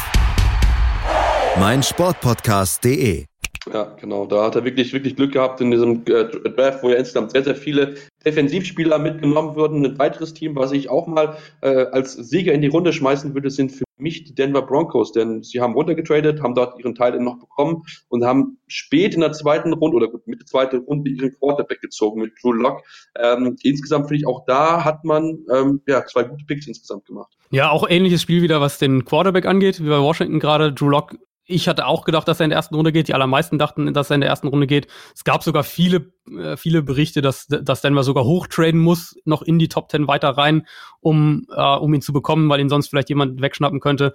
meinsportpodcast.de. 1.58 3.31
Ja, 3.72 3.96
genau. 4.00 4.26
Da 4.26 4.46
hat 4.46 4.56
er 4.56 4.66
wirklich, 4.66 4.92
wirklich 4.92 5.16
Glück 5.16 5.34
gehabt 5.34 5.62
in 5.62 5.70
diesem 5.70 6.04
äh, 6.08 6.26
Draft, 6.26 6.82
wo 6.82 6.90
ja 6.90 6.96
insgesamt 6.96 7.32
sehr, 7.32 7.44
sehr 7.44 7.56
viele 7.56 7.96
Defensivspieler 8.26 8.98
mitgenommen 8.98 9.56
würden. 9.56 9.86
Ein 9.86 10.00
weiteres 10.00 10.34
Team, 10.34 10.56
was 10.56 10.72
ich 10.72 10.90
auch 10.90 11.06
mal 11.06 11.38
äh, 11.62 11.86
als 11.92 12.14
Sieger 12.14 12.54
in 12.54 12.62
die 12.62 12.70
Runde 12.70 12.92
schmeißen 12.92 13.36
würde, 13.36 13.52
sind 13.52 13.72
für 13.72 13.84
mich 13.98 14.24
die 14.24 14.34
Denver 14.34 14.64
Broncos, 14.64 15.12
denn 15.12 15.44
sie 15.44 15.62
haben 15.62 15.74
runtergetradet, 15.74 16.42
haben 16.42 16.56
dort 16.56 16.80
ihren 16.80 16.96
Teil 16.96 17.20
noch 17.20 17.38
bekommen 17.38 17.84
und 18.10 18.26
haben 18.26 18.58
spät 18.68 19.14
in 19.14 19.22
der 19.22 19.32
zweiten 19.32 19.74
Runde 19.74 19.98
oder 19.98 20.08
gut, 20.08 20.26
mit 20.26 20.40
der 20.40 20.48
zweiten 20.48 20.78
Runde 20.78 21.12
ihren 21.12 21.32
Quarterback 21.38 21.82
gezogen 21.82 22.22
mit 22.22 22.34
Drew 22.42 22.54
Lock. 22.54 22.82
Ähm, 23.16 23.58
insgesamt 23.62 24.08
finde 24.08 24.22
ich 24.22 24.28
auch 24.28 24.44
da 24.48 24.84
hat 24.84 25.06
man 25.06 25.46
ähm, 25.54 25.82
ja 25.88 26.04
zwei 26.06 26.24
gute 26.24 26.46
Picks 26.46 26.66
insgesamt 26.66 27.06
gemacht. 27.06 27.32
Ja, 27.52 27.70
auch 27.70 27.88
ähnliches 27.88 28.24
Spiel 28.24 28.42
wieder, 28.42 28.60
was 28.60 28.80
den 28.80 29.06
Quarterback 29.06 29.46
angeht, 29.46 29.84
wie 29.84 29.90
bei 29.90 30.00
Washington 30.00 30.40
gerade. 30.40 30.74
Drew 30.74 30.90
Lock 30.90 31.16
ich 31.46 31.68
hatte 31.68 31.86
auch 31.86 32.06
gedacht, 32.06 32.28
dass 32.28 32.40
er 32.40 32.46
in 32.46 32.50
der 32.50 32.58
ersten 32.58 32.76
Runde 32.76 32.92
geht. 32.92 33.08
Die 33.08 33.14
allermeisten 33.14 33.58
dachten, 33.58 33.94
dass 33.94 34.10
er 34.10 34.16
in 34.16 34.22
der 34.22 34.30
ersten 34.30 34.48
Runde 34.48 34.68
geht. 34.68 34.88
Es 35.16 35.24
gab 35.24 35.44
sogar 35.44 35.64
viele, 35.64 36.14
äh, 36.30 36.56
viele 36.56 36.82
Berichte, 36.82 37.22
dass, 37.22 37.48
dass 37.48 37.82
Denver 37.82 38.04
sogar 38.04 38.26
hochtraden 38.26 38.80
muss, 38.80 39.16
noch 39.26 39.42
in 39.42 39.60
die 39.60 39.68
Top 39.68 39.90
Ten 39.90 40.08
weiter 40.08 40.30
rein, 40.30 40.68
um, 41.00 41.48
äh, 41.54 41.76
um 41.76 41.94
ihn 41.94 42.02
zu 42.02 42.14
bekommen, 42.14 42.50
weil 42.50 42.60
ihn 42.60 42.70
sonst 42.70 42.90
vielleicht 42.90 43.10
jemand 43.10 43.42
wegschnappen 43.42 43.80
könnte. 43.80 44.14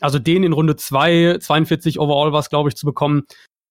Also 0.00 0.18
den 0.18 0.44
in 0.44 0.52
Runde 0.52 0.76
2, 0.76 1.38
42 1.40 1.98
overall 1.98 2.32
war 2.32 2.40
es, 2.40 2.50
glaube 2.50 2.68
ich, 2.68 2.76
zu 2.76 2.86
bekommen. 2.86 3.24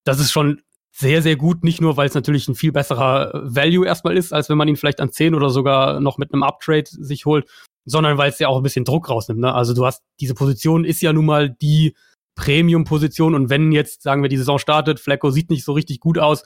Das 0.04 0.20
ist 0.20 0.32
schon 0.32 0.62
sehr, 0.92 1.22
sehr 1.22 1.36
gut. 1.36 1.64
Nicht 1.64 1.80
nur, 1.80 1.96
weil 1.96 2.08
es 2.08 2.16
natürlich 2.16 2.48
ein 2.48 2.56
viel 2.56 2.72
besserer 2.72 3.32
Value 3.44 3.86
erstmal 3.86 4.18
ist, 4.18 4.34
als 4.34 4.50
wenn 4.50 4.58
man 4.58 4.68
ihn 4.68 4.76
vielleicht 4.76 5.00
an 5.00 5.12
10 5.12 5.36
oder 5.36 5.50
sogar 5.50 6.00
noch 6.00 6.18
mit 6.18 6.34
einem 6.34 6.44
Uptrade 6.44 6.86
sich 6.88 7.26
holt, 7.26 7.48
sondern 7.86 8.18
weil 8.18 8.30
es 8.30 8.40
ja 8.40 8.48
auch 8.48 8.58
ein 8.58 8.64
bisschen 8.64 8.84
Druck 8.84 9.10
rausnimmt. 9.10 9.40
Ne? 9.40 9.54
Also 9.54 9.74
du 9.74 9.86
hast, 9.86 10.02
diese 10.20 10.34
Position 10.34 10.84
ist 10.84 11.02
ja 11.02 11.14
nun 11.14 11.26
mal 11.26 11.50
die 11.50 11.96
Premium-Position 12.38 13.36
und 13.36 13.50
wenn 13.50 13.74
jetzt, 13.74 14.04
sagen 14.04 14.22
wir, 14.22 14.30
die 14.30 14.38
Saison 14.38 14.60
startet, 14.60 15.02
Flecko 15.02 15.32
sieht 15.32 15.50
nicht 15.50 15.66
so 15.66 15.74
richtig 15.74 16.00
gut 16.00 16.18
aus, 16.18 16.44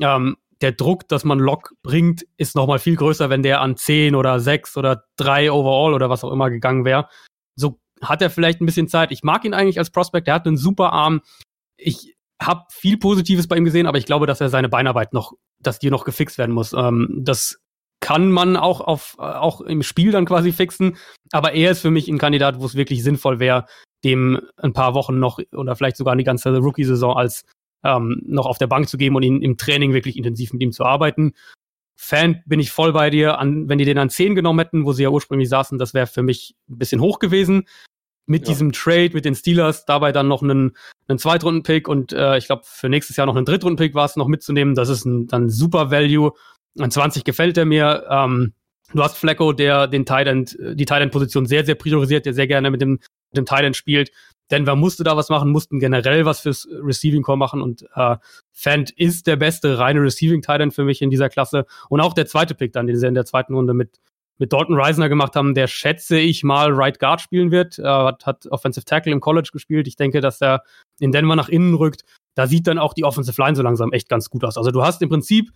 ähm, 0.00 0.36
der 0.62 0.72
Druck, 0.72 1.08
dass 1.08 1.24
man 1.24 1.38
Lock 1.38 1.74
bringt, 1.82 2.24
ist 2.38 2.54
nochmal 2.54 2.78
viel 2.78 2.96
größer, 2.96 3.28
wenn 3.28 3.42
der 3.42 3.60
an 3.60 3.76
10 3.76 4.14
oder 4.14 4.40
6 4.40 4.76
oder 4.76 5.04
3 5.16 5.52
overall 5.52 5.92
oder 5.92 6.08
was 6.08 6.24
auch 6.24 6.32
immer 6.32 6.48
gegangen 6.48 6.84
wäre. 6.84 7.08
So 7.56 7.80
hat 8.00 8.22
er 8.22 8.30
vielleicht 8.30 8.60
ein 8.60 8.66
bisschen 8.66 8.88
Zeit. 8.88 9.12
Ich 9.12 9.22
mag 9.22 9.44
ihn 9.44 9.52
eigentlich 9.52 9.78
als 9.78 9.90
Prospect, 9.90 10.28
er 10.28 10.34
hat 10.34 10.46
einen 10.46 10.56
super 10.56 10.92
Arm. 10.92 11.20
Ich 11.76 12.14
habe 12.40 12.62
viel 12.70 12.96
Positives 12.96 13.48
bei 13.48 13.56
ihm 13.56 13.64
gesehen, 13.64 13.86
aber 13.86 13.98
ich 13.98 14.06
glaube, 14.06 14.26
dass 14.26 14.40
er 14.40 14.48
seine 14.48 14.68
Beinarbeit 14.68 15.12
noch, 15.12 15.34
dass 15.60 15.78
die 15.78 15.90
noch 15.90 16.04
gefixt 16.04 16.38
werden 16.38 16.54
muss. 16.54 16.72
Ähm, 16.72 17.20
das 17.22 17.58
kann 18.00 18.30
man 18.30 18.56
auch 18.56 18.80
auf 18.80 19.18
auch 19.18 19.60
im 19.62 19.82
Spiel 19.82 20.12
dann 20.12 20.26
quasi 20.26 20.52
fixen, 20.52 20.96
aber 21.32 21.52
er 21.52 21.70
ist 21.70 21.80
für 21.80 21.90
mich 21.90 22.08
ein 22.08 22.18
Kandidat, 22.18 22.60
wo 22.60 22.66
es 22.66 22.74
wirklich 22.74 23.02
sinnvoll 23.02 23.38
wäre, 23.38 23.66
dem 24.04 24.40
ein 24.56 24.72
paar 24.72 24.94
Wochen 24.94 25.18
noch 25.18 25.40
oder 25.52 25.74
vielleicht 25.76 25.96
sogar 25.96 26.14
die 26.16 26.24
ganze 26.24 26.56
Rookie-Saison 26.56 27.16
als 27.16 27.44
ähm, 27.84 28.22
noch 28.26 28.46
auf 28.46 28.58
der 28.58 28.66
Bank 28.66 28.88
zu 28.88 28.96
geben 28.96 29.16
und 29.16 29.22
ihn 29.22 29.42
im 29.42 29.56
Training 29.56 29.92
wirklich 29.92 30.16
intensiv 30.16 30.52
mit 30.52 30.62
ihm 30.62 30.72
zu 30.72 30.84
arbeiten. 30.84 31.32
Fan 31.96 32.42
bin 32.46 32.60
ich 32.60 32.72
voll 32.72 32.92
bei 32.92 33.10
dir. 33.10 33.38
An, 33.38 33.68
wenn 33.68 33.78
die 33.78 33.84
den 33.84 33.98
an 33.98 34.10
10 34.10 34.34
genommen 34.34 34.58
hätten, 34.58 34.84
wo 34.84 34.92
sie 34.92 35.04
ja 35.04 35.10
ursprünglich 35.10 35.48
saßen, 35.48 35.78
das 35.78 35.94
wäre 35.94 36.06
für 36.06 36.22
mich 36.22 36.56
ein 36.68 36.78
bisschen 36.78 37.00
hoch 37.00 37.18
gewesen. 37.18 37.68
Mit 38.26 38.42
ja. 38.42 38.52
diesem 38.52 38.72
Trade 38.72 39.10
mit 39.12 39.26
den 39.26 39.34
Steelers, 39.34 39.84
dabei 39.84 40.10
dann 40.10 40.28
noch 40.28 40.42
einen, 40.42 40.72
einen 41.08 41.18
Zweitrunden-Pick 41.18 41.88
und 41.88 42.12
äh, 42.12 42.38
ich 42.38 42.46
glaube 42.46 42.62
für 42.64 42.88
nächstes 42.88 43.16
Jahr 43.16 43.26
noch 43.26 43.36
einen 43.36 43.44
Drittrunden-Pick 43.44 43.94
war 43.94 44.06
es 44.06 44.16
noch 44.16 44.28
mitzunehmen. 44.28 44.74
Das 44.74 44.88
ist 44.88 45.04
ein, 45.04 45.26
dann 45.26 45.50
super 45.50 45.90
Value. 45.90 46.32
An 46.78 46.90
20 46.90 47.24
gefällt 47.24 47.58
er 47.58 47.66
mir. 47.66 48.06
Ähm, 48.08 48.54
du 48.94 49.02
hast 49.02 49.18
Flacco, 49.18 49.52
der 49.52 49.88
den 49.88 50.06
Tight 50.06 50.26
End, 50.26 50.56
die 50.58 50.86
Tight 50.86 51.02
End 51.02 51.12
Position 51.12 51.44
sehr, 51.46 51.66
sehr 51.66 51.74
priorisiert, 51.74 52.24
der 52.24 52.32
sehr 52.32 52.46
gerne 52.46 52.70
mit 52.70 52.80
dem 52.80 52.98
dem 53.36 53.46
Thailand 53.46 53.76
spielt. 53.76 54.10
Denver 54.50 54.76
musste 54.76 55.04
da 55.04 55.16
was 55.16 55.30
machen, 55.30 55.50
mussten 55.50 55.80
generell 55.80 56.26
was 56.26 56.40
fürs 56.40 56.68
Receiving 56.70 57.22
Core 57.22 57.38
machen 57.38 57.62
und 57.62 57.86
äh, 57.94 58.16
Fant 58.52 58.90
ist 58.90 59.26
der 59.26 59.36
beste 59.36 59.78
reine 59.78 60.02
Receiving 60.02 60.42
Thailand 60.42 60.74
für 60.74 60.84
mich 60.84 61.00
in 61.00 61.10
dieser 61.10 61.28
Klasse 61.28 61.64
und 61.88 62.00
auch 62.00 62.12
der 62.12 62.26
zweite 62.26 62.54
Pick 62.54 62.72
dann, 62.72 62.86
den 62.86 62.96
sie 62.96 63.06
in 63.06 63.14
der 63.14 63.24
zweiten 63.24 63.54
Runde 63.54 63.72
mit 63.74 64.00
mit 64.38 64.52
Dalton 64.52 64.78
Reisner 64.78 65.08
gemacht 65.08 65.36
haben, 65.36 65.54
der 65.54 65.68
schätze 65.68 66.18
ich 66.18 66.42
mal 66.42 66.72
Right 66.72 66.98
Guard 66.98 67.20
spielen 67.20 67.50
wird, 67.50 67.78
äh, 67.78 67.84
hat, 67.84 68.26
hat 68.26 68.46
Offensive 68.50 68.84
Tackle 68.84 69.12
im 69.12 69.20
College 69.20 69.50
gespielt. 69.52 69.86
Ich 69.86 69.96
denke, 69.96 70.20
dass 70.20 70.40
er 70.40 70.62
in 70.98 71.12
Denver 71.12 71.36
nach 71.36 71.48
innen 71.48 71.74
rückt. 71.74 72.02
Da 72.34 72.46
sieht 72.46 72.66
dann 72.66 72.78
auch 72.78 72.94
die 72.94 73.04
Offensive 73.04 73.40
Line 73.40 73.54
so 73.54 73.62
langsam 73.62 73.92
echt 73.92 74.08
ganz 74.08 74.30
gut 74.30 74.44
aus. 74.44 74.56
Also 74.56 74.70
du 74.70 74.82
hast 74.82 75.02
im 75.02 75.08
Prinzip 75.08 75.50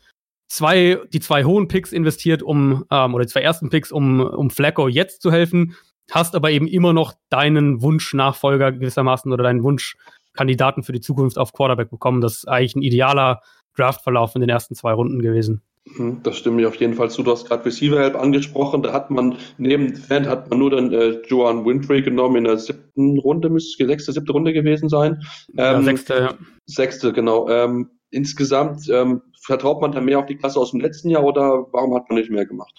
zwei, 0.49 1.01
die 1.13 1.21
zwei 1.21 1.45
hohen 1.45 1.69
Picks 1.69 1.93
investiert, 1.93 2.43
um, 2.43 2.85
ähm, 2.91 3.15
oder 3.15 3.25
die 3.25 3.33
zwei 3.33 3.41
ersten 3.41 3.69
Picks, 3.69 3.91
um, 3.91 4.21
um 4.21 4.51
Flacco 4.51 4.89
jetzt 4.89 5.23
zu 5.23 5.33
helfen 5.33 5.75
hast 6.11 6.35
aber 6.35 6.51
eben 6.51 6.67
immer 6.67 6.93
noch 6.93 7.15
deinen 7.31 7.83
Wunschnachfolger 7.83 8.73
gewissermaßen 8.73 9.33
oder 9.33 9.45
deinen 9.45 9.63
Wunschkandidaten 9.63 10.83
für 10.83 10.93
die 10.93 11.01
Zukunft 11.01 11.39
auf 11.39 11.53
Quarterback 11.53 11.91
bekommen. 11.91 12.21
Das 12.21 12.39
ist 12.39 12.49
eigentlich 12.49 12.77
ein 12.77 12.83
idealer 12.83 13.41
Draftverlauf 13.77 14.35
in 14.35 14.41
den 14.41 14.51
ersten 14.51 14.75
zwei 14.75 14.93
Runden 14.93 15.21
gewesen. 15.21 15.63
Mhm, 15.97 16.23
das 16.23 16.39
stimmt 16.39 16.57
mir 16.57 16.69
auf 16.69 16.75
jeden 16.77 16.95
Fall 16.95 17.11
zu. 17.11 17.23
Du 17.23 17.31
hast 17.31 17.47
gerade 17.47 17.65
Receiver 17.65 17.99
Help 17.99 18.17
angesprochen. 18.17 18.83
Da 18.83 18.93
hat 18.93 19.11
man 19.11 19.37
neben 19.57 19.95
Fan 19.95 20.27
hat 20.27 20.51
man 20.51 20.59
nur 20.59 20.71
dann 20.71 20.93
äh, 20.93 21.21
Joan 21.27 21.65
Wintry 21.65 22.03
genommen 22.03 22.37
in 22.37 22.45
der 22.45 22.59
siebten 22.59 23.19
Runde, 23.19 23.49
müsste 23.49 23.85
die 23.85 23.89
sechste, 23.89 24.13
siebte 24.13 24.33
Runde 24.33 24.53
gewesen 24.53 24.89
sein. 24.89 25.23
Ähm, 25.57 25.57
ja, 25.57 25.83
sechste, 25.83 26.15
ja. 26.15 26.35
Sechste, 26.67 27.13
genau. 27.13 27.49
Ähm, 27.49 27.91
insgesamt 28.11 28.89
ähm, 28.89 29.23
vertraut 29.41 29.81
man 29.81 29.93
da 29.93 30.01
mehr 30.01 30.19
auf 30.19 30.27
die 30.27 30.37
Klasse 30.37 30.59
aus 30.59 30.73
dem 30.73 30.81
letzten 30.81 31.11
Jahr 31.11 31.25
oder 31.25 31.67
warum 31.73 31.95
hat 31.95 32.09
man 32.09 32.19
nicht 32.19 32.31
mehr 32.31 32.47
gemacht? 32.47 32.75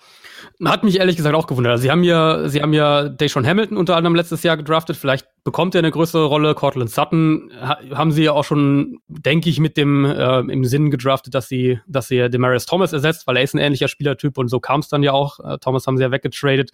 Hat 0.64 0.84
mich 0.84 1.00
ehrlich 1.00 1.18
gesagt 1.18 1.36
auch 1.36 1.48
gewundert. 1.48 1.72
Also 1.72 1.84
sie 1.84 1.92
haben 1.92 2.04
ja, 2.04 2.48
sie 2.48 2.62
haben 2.62 2.74
ja 2.74 3.10
Deshaun 3.10 3.46
Hamilton 3.46 3.78
unter 3.78 3.96
anderem 3.96 4.16
letztes 4.16 4.44
Jahr 4.44 4.58
gedraftet. 4.58 4.96
Vielleicht 4.96 5.28
bekommt 5.44 5.76
er 5.76 5.80
eine 5.80 5.92
größere 5.92 6.26
Rolle. 6.26 6.54
Cortland 6.56 6.90
Sutton 6.90 7.52
haben 7.60 8.12
sie 8.12 8.24
ja 8.24 8.34
auch 8.34 8.44
schon, 8.44 9.00
denke 9.08 9.50
ich, 9.50 9.60
mit 9.60 9.78
dem 9.78 10.06
äh, 10.06 10.40
im 10.40 10.66
Sinn 10.66 10.92
gedraftet, 10.92 11.34
dass 11.34 11.48
sie, 11.48 11.80
dass 11.88 12.08
sie 12.08 12.30
Demarius 12.30 12.66
Thomas 12.66 12.94
ersetzt, 12.94 13.26
weil 13.28 13.38
er 13.38 13.44
ist 13.44 13.56
ein 13.56 13.60
ähnlicher 13.60 13.88
Spielertyp 13.88 14.38
und 14.38 14.50
so 14.50 14.60
kam 14.60 14.82
es 14.82 14.90
dann 14.90 15.04
ja 15.04 15.12
auch. 15.12 15.40
Äh, 15.40 15.58
Thomas 15.60 15.88
haben 15.88 15.98
sie 15.98 16.04
ja 16.04 16.12
weggetradet. 16.12 16.72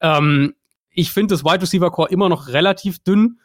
Ähm, 0.00 0.54
ich 0.90 1.10
finde 1.10 1.34
das 1.34 1.44
Wide 1.44 1.62
Receiver 1.62 1.90
Core 1.90 2.10
immer 2.10 2.28
noch 2.28 2.48
relativ 2.48 2.98
dünn. 2.98 3.38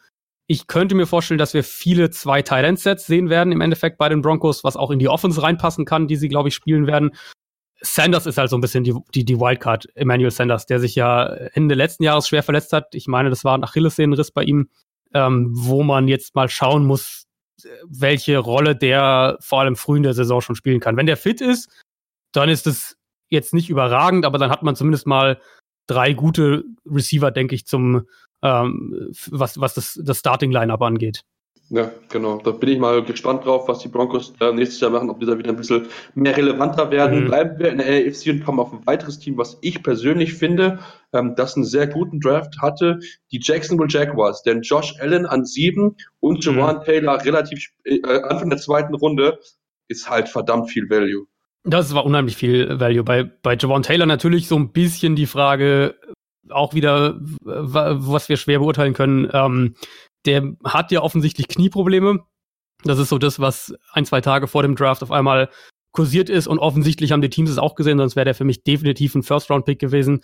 Ich 0.50 0.68
könnte 0.68 0.96
mir 0.96 1.06
vorstellen, 1.06 1.38
dass 1.38 1.54
wir 1.54 1.64
viele 1.64 2.10
zwei 2.10 2.42
Tight 2.42 2.80
Sets 2.80 3.06
sehen 3.06 3.30
werden 3.30 3.52
im 3.52 3.62
Endeffekt 3.62 3.98
bei 3.98 4.08
den 4.08 4.22
Broncos, 4.22 4.64
was 4.64 4.78
auch 4.78 4.92
in 4.92 5.00
die 5.00 5.10
Offense 5.10 5.44
reinpassen 5.44 5.86
kann, 5.86 6.08
die 6.08 6.16
sie 6.16 6.30
glaube 6.30 6.50
ich 6.50 6.56
spielen 6.56 6.88
werden. 6.88 7.12
Sanders 7.82 8.26
ist 8.26 8.38
halt 8.38 8.50
so 8.50 8.58
ein 8.58 8.62
bisschen 8.62 8.84
die, 8.84 8.96
die, 9.14 9.24
die 9.24 9.40
Wildcard, 9.40 9.88
Emmanuel 9.96 10.32
Sanders, 10.32 10.66
der 10.66 10.80
sich 10.80 10.96
ja 10.96 11.26
Ende 11.26 11.76
letzten 11.76 12.04
Jahres 12.04 12.28
schwer 12.28 12.44
verletzt 12.44 12.74
hat. 12.74 12.96
Ich 12.96 13.08
meine, 13.08 13.30
das 13.30 13.44
war 13.44 13.56
ein 13.56 13.64
Achillessehnenriss 13.64 14.32
bei 14.32 14.44
ihm, 14.44 14.70
ähm, 15.14 15.50
wo 15.52 15.84
man 15.84 16.08
jetzt 16.08 16.34
mal 16.34 16.50
schauen 16.50 16.86
muss, 16.86 17.26
welche 17.86 18.38
Rolle 18.38 18.76
der 18.76 19.38
vor 19.42 19.62
allem 19.62 19.76
früh 19.76 19.98
in 19.98 20.04
der 20.04 20.14
Saison 20.14 20.42
schon 20.42 20.56
spielen 20.56 20.80
kann. 20.80 20.98
Wenn 20.98 21.06
der 21.06 21.18
fit 21.18 21.42
ist, 21.42 21.70
dann 22.32 22.50
ist 22.50 22.68
es 22.68 22.98
jetzt 23.30 23.54
nicht 23.54 23.70
überragend, 23.70 24.26
aber 24.26 24.38
dann 24.38 24.50
hat 24.50 24.64
man 24.64 24.76
zumindest 24.76 25.06
mal 25.06 25.40
drei 25.88 26.14
gute 26.14 26.64
Receiver, 26.86 27.32
denke 27.32 27.56
ich, 27.56 27.66
zum 27.66 28.08
ähm, 28.42 29.12
was, 29.32 29.60
was 29.60 29.74
das, 29.74 30.00
das 30.04 30.20
Starting-Line-Up 30.20 30.82
angeht. 30.82 31.24
Ja, 31.70 31.92
genau. 32.10 32.38
Da 32.38 32.52
bin 32.52 32.70
ich 32.70 32.80
mal 32.80 33.04
gespannt 33.04 33.46
drauf, 33.46 33.68
was 33.68 33.80
die 33.80 33.90
Broncos 33.90 34.34
äh, 34.40 34.54
nächstes 34.54 34.80
Jahr 34.80 34.92
machen, 34.92 35.10
ob 35.10 35.20
die 35.20 35.26
da 35.26 35.38
wieder 35.38 35.50
ein 35.50 35.58
bisschen 35.58 35.88
mehr 36.16 36.36
relevanter 36.38 36.92
werden. 36.92 37.24
Mhm. 37.24 37.26
Bleiben 37.26 37.60
wir 37.60 37.70
in 37.70 37.80
der 37.80 37.88
AFC 37.88 38.28
und 38.28 38.46
kommen 38.46 38.60
auf 38.60 38.72
ein 38.72 38.86
weiteres 38.86 39.20
Team, 39.20 39.38
was 39.38 39.58
ich 39.62 39.84
persönlich 39.84 40.34
finde, 40.34 40.80
ähm, 41.12 41.36
das 41.36 41.56
einen 41.56 41.66
sehr 41.66 41.88
guten 41.88 42.22
Draft 42.22 42.62
hatte, 42.62 43.00
die 43.32 43.42
Jacksonville 43.42 43.90
Jaguars. 43.90 44.44
Denn 44.44 44.62
Josh 44.62 44.96
Allen 45.02 45.26
an 45.26 45.44
sieben 45.44 45.98
und 46.22 46.46
mhm. 46.46 46.58
Jawan 46.58 46.84
Taylor 46.86 47.24
relativ 47.26 47.68
äh, 47.84 48.02
Anfang 48.06 48.50
der 48.50 48.60
zweiten 48.60 48.96
Runde 48.96 49.40
ist 49.90 50.10
halt 50.10 50.30
verdammt 50.30 50.70
viel 50.70 50.90
Value. 50.90 51.28
Das 51.66 51.94
war 51.94 52.06
unheimlich 52.06 52.38
viel 52.38 52.80
Value. 52.80 53.04
Bei, 53.04 53.24
bei 53.26 53.58
Javon 53.58 53.84
Taylor 53.84 54.06
natürlich 54.06 54.48
so 54.48 54.56
ein 54.56 54.72
bisschen 54.72 55.18
die 55.18 55.26
Frage, 55.26 55.96
auch 56.52 56.74
wieder, 56.74 57.18
was 57.42 58.30
wir 58.30 58.38
schwer 58.38 58.60
beurteilen 58.60 58.94
können. 58.94 59.30
Ähm, 59.34 59.76
der 60.26 60.54
hat 60.64 60.92
ja 60.92 61.02
offensichtlich 61.02 61.48
Knieprobleme. 61.48 62.20
Das 62.84 63.00
ist 63.00 63.10
so 63.10 63.18
das, 63.18 63.40
was 63.40 63.74
ein, 63.94 64.06
zwei 64.06 64.22
Tage 64.22 64.48
vor 64.48 64.62
dem 64.62 64.76
Draft 64.76 65.02
auf 65.04 65.12
einmal 65.12 65.50
kursiert 65.92 66.30
ist 66.30 66.48
und 66.48 66.60
offensichtlich 66.60 67.12
haben 67.12 67.22
die 67.22 67.30
Teams 67.30 67.50
es 67.50 67.58
auch 67.58 67.76
gesehen, 67.76 67.98
sonst 67.98 68.16
wäre 68.16 68.26
der 68.26 68.36
für 68.36 68.44
mich 68.44 68.64
definitiv 68.64 69.16
ein 69.16 69.24
First-Round-Pick 69.24 69.80
gewesen. 69.80 70.22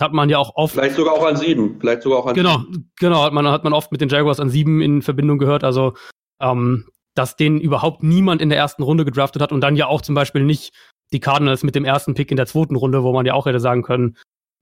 Hat 0.00 0.12
man 0.12 0.28
ja 0.28 0.38
auch 0.38 0.54
oft. 0.54 0.74
Vielleicht 0.74 0.96
sogar 0.96 1.14
auch 1.14 1.24
an 1.26 1.36
sieben. 1.36 1.80
Vielleicht 1.80 2.02
sogar 2.02 2.18
auch 2.18 2.26
an 2.26 2.34
Genau, 2.34 2.58
sieben. 2.58 2.92
genau, 2.98 3.22
hat 3.22 3.32
man, 3.32 3.48
hat 3.48 3.64
man 3.64 3.72
oft 3.72 3.90
mit 3.90 4.00
den 4.00 4.08
Jaguars 4.08 4.40
an 4.40 4.50
sieben 4.50 4.82
in 4.82 5.02
Verbindung 5.02 5.38
gehört. 5.38 5.64
Also, 5.64 5.94
ähm, 6.40 6.86
dass 7.14 7.34
den 7.34 7.58
überhaupt 7.58 8.02
niemand 8.02 8.42
in 8.42 8.50
der 8.50 8.58
ersten 8.58 8.82
Runde 8.82 9.06
gedraftet 9.06 9.40
hat 9.40 9.52
und 9.52 9.62
dann 9.62 9.74
ja 9.74 9.86
auch 9.86 10.02
zum 10.02 10.14
Beispiel 10.14 10.44
nicht 10.44 10.74
die 11.12 11.20
Cardinals 11.20 11.62
mit 11.62 11.74
dem 11.74 11.84
ersten 11.84 12.14
Pick 12.14 12.30
in 12.30 12.36
der 12.36 12.46
zweiten 12.46 12.76
Runde, 12.76 13.02
wo 13.02 13.12
man 13.12 13.24
ja 13.24 13.32
auch 13.34 13.46
hätte 13.46 13.60
sagen 13.60 13.82
können, 13.82 14.16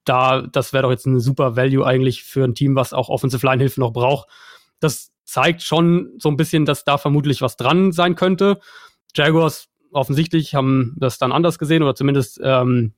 da, 0.05 0.43
das 0.43 0.73
wäre 0.73 0.83
doch 0.85 0.90
jetzt 0.90 1.07
ein 1.07 1.21
super 1.21 1.57
Value 1.57 1.87
eigentlich 1.87 2.25
für 2.25 2.45
ein 2.45 2.55
Team, 2.55 2.77
was 2.77 2.93
auch 2.93 3.09
Offensive 3.09 3.45
Line 3.47 3.61
Hilfe 3.61 3.81
noch 3.81 3.93
braucht. 3.93 4.29
Das 4.81 5.12
zeigt 5.25 5.62
schon 5.62 6.12
so 6.19 6.29
ein 6.29 6.37
bisschen, 6.37 6.64
dass 6.67 6.85
da 6.85 6.99
vermutlich 6.99 7.43
was 7.43 7.57
dran 7.57 7.93
sein 7.93 8.14
könnte. 8.14 8.59
Jaguars 9.14 9.69
offensichtlich 9.93 10.55
haben 10.55 10.95
das 10.97 11.19
dann 11.19 11.33
anders 11.33 11.59
gesehen 11.59 11.83
oder 11.83 11.95
zumindest 11.95 12.40
ähm, 12.43 12.93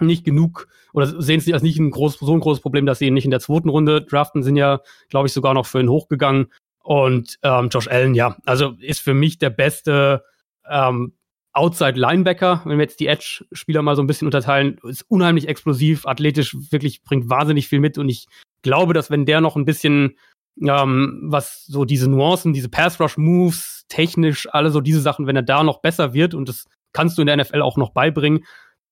nicht 0.00 0.24
genug 0.24 0.68
oder 0.92 1.20
sehen 1.20 1.40
es 1.40 1.52
als 1.52 1.62
nicht 1.62 1.78
ein 1.78 1.90
groß, 1.90 2.18
so 2.18 2.32
ein 2.32 2.40
großes 2.40 2.62
Problem, 2.62 2.86
dass 2.86 2.98
sie 2.98 3.06
ihn 3.06 3.14
nicht 3.14 3.24
in 3.24 3.30
der 3.30 3.40
zweiten 3.40 3.68
Runde 3.68 4.02
draften, 4.02 4.42
sind 4.42 4.56
ja, 4.56 4.80
glaube 5.10 5.26
ich, 5.26 5.32
sogar 5.32 5.54
noch 5.54 5.66
für 5.66 5.80
ihn 5.80 5.90
hochgegangen. 5.90 6.52
Und 6.82 7.38
ähm, 7.42 7.68
Josh 7.68 7.88
Allen, 7.88 8.14
ja, 8.14 8.36
also 8.46 8.74
ist 8.80 9.00
für 9.00 9.12
mich 9.12 9.38
der 9.38 9.50
beste 9.50 10.24
ähm, 10.68 11.12
Outside 11.58 11.98
Linebacker, 11.98 12.62
wenn 12.64 12.78
wir 12.78 12.84
jetzt 12.84 13.00
die 13.00 13.08
Edge-Spieler 13.08 13.82
mal 13.82 13.96
so 13.96 14.02
ein 14.02 14.06
bisschen 14.06 14.28
unterteilen, 14.28 14.78
ist 14.84 15.04
unheimlich 15.08 15.48
explosiv, 15.48 16.06
athletisch, 16.06 16.56
wirklich 16.70 17.02
bringt 17.02 17.28
wahnsinnig 17.28 17.66
viel 17.66 17.80
mit 17.80 17.98
und 17.98 18.08
ich 18.08 18.28
glaube, 18.62 18.94
dass 18.94 19.10
wenn 19.10 19.26
der 19.26 19.40
noch 19.40 19.56
ein 19.56 19.64
bisschen 19.64 20.16
ähm, 20.62 21.20
was 21.24 21.64
so 21.66 21.84
diese 21.84 22.08
Nuancen, 22.08 22.52
diese 22.52 22.68
Pass-Rush-Moves, 22.68 23.86
technisch, 23.88 24.48
alle 24.52 24.70
so 24.70 24.80
diese 24.80 25.00
Sachen, 25.00 25.26
wenn 25.26 25.36
er 25.36 25.42
da 25.42 25.62
noch 25.64 25.80
besser 25.80 26.14
wird 26.14 26.34
und 26.34 26.48
das 26.48 26.66
kannst 26.92 27.18
du 27.18 27.22
in 27.22 27.26
der 27.26 27.36
NFL 27.36 27.62
auch 27.62 27.76
noch 27.76 27.90
beibringen, 27.90 28.44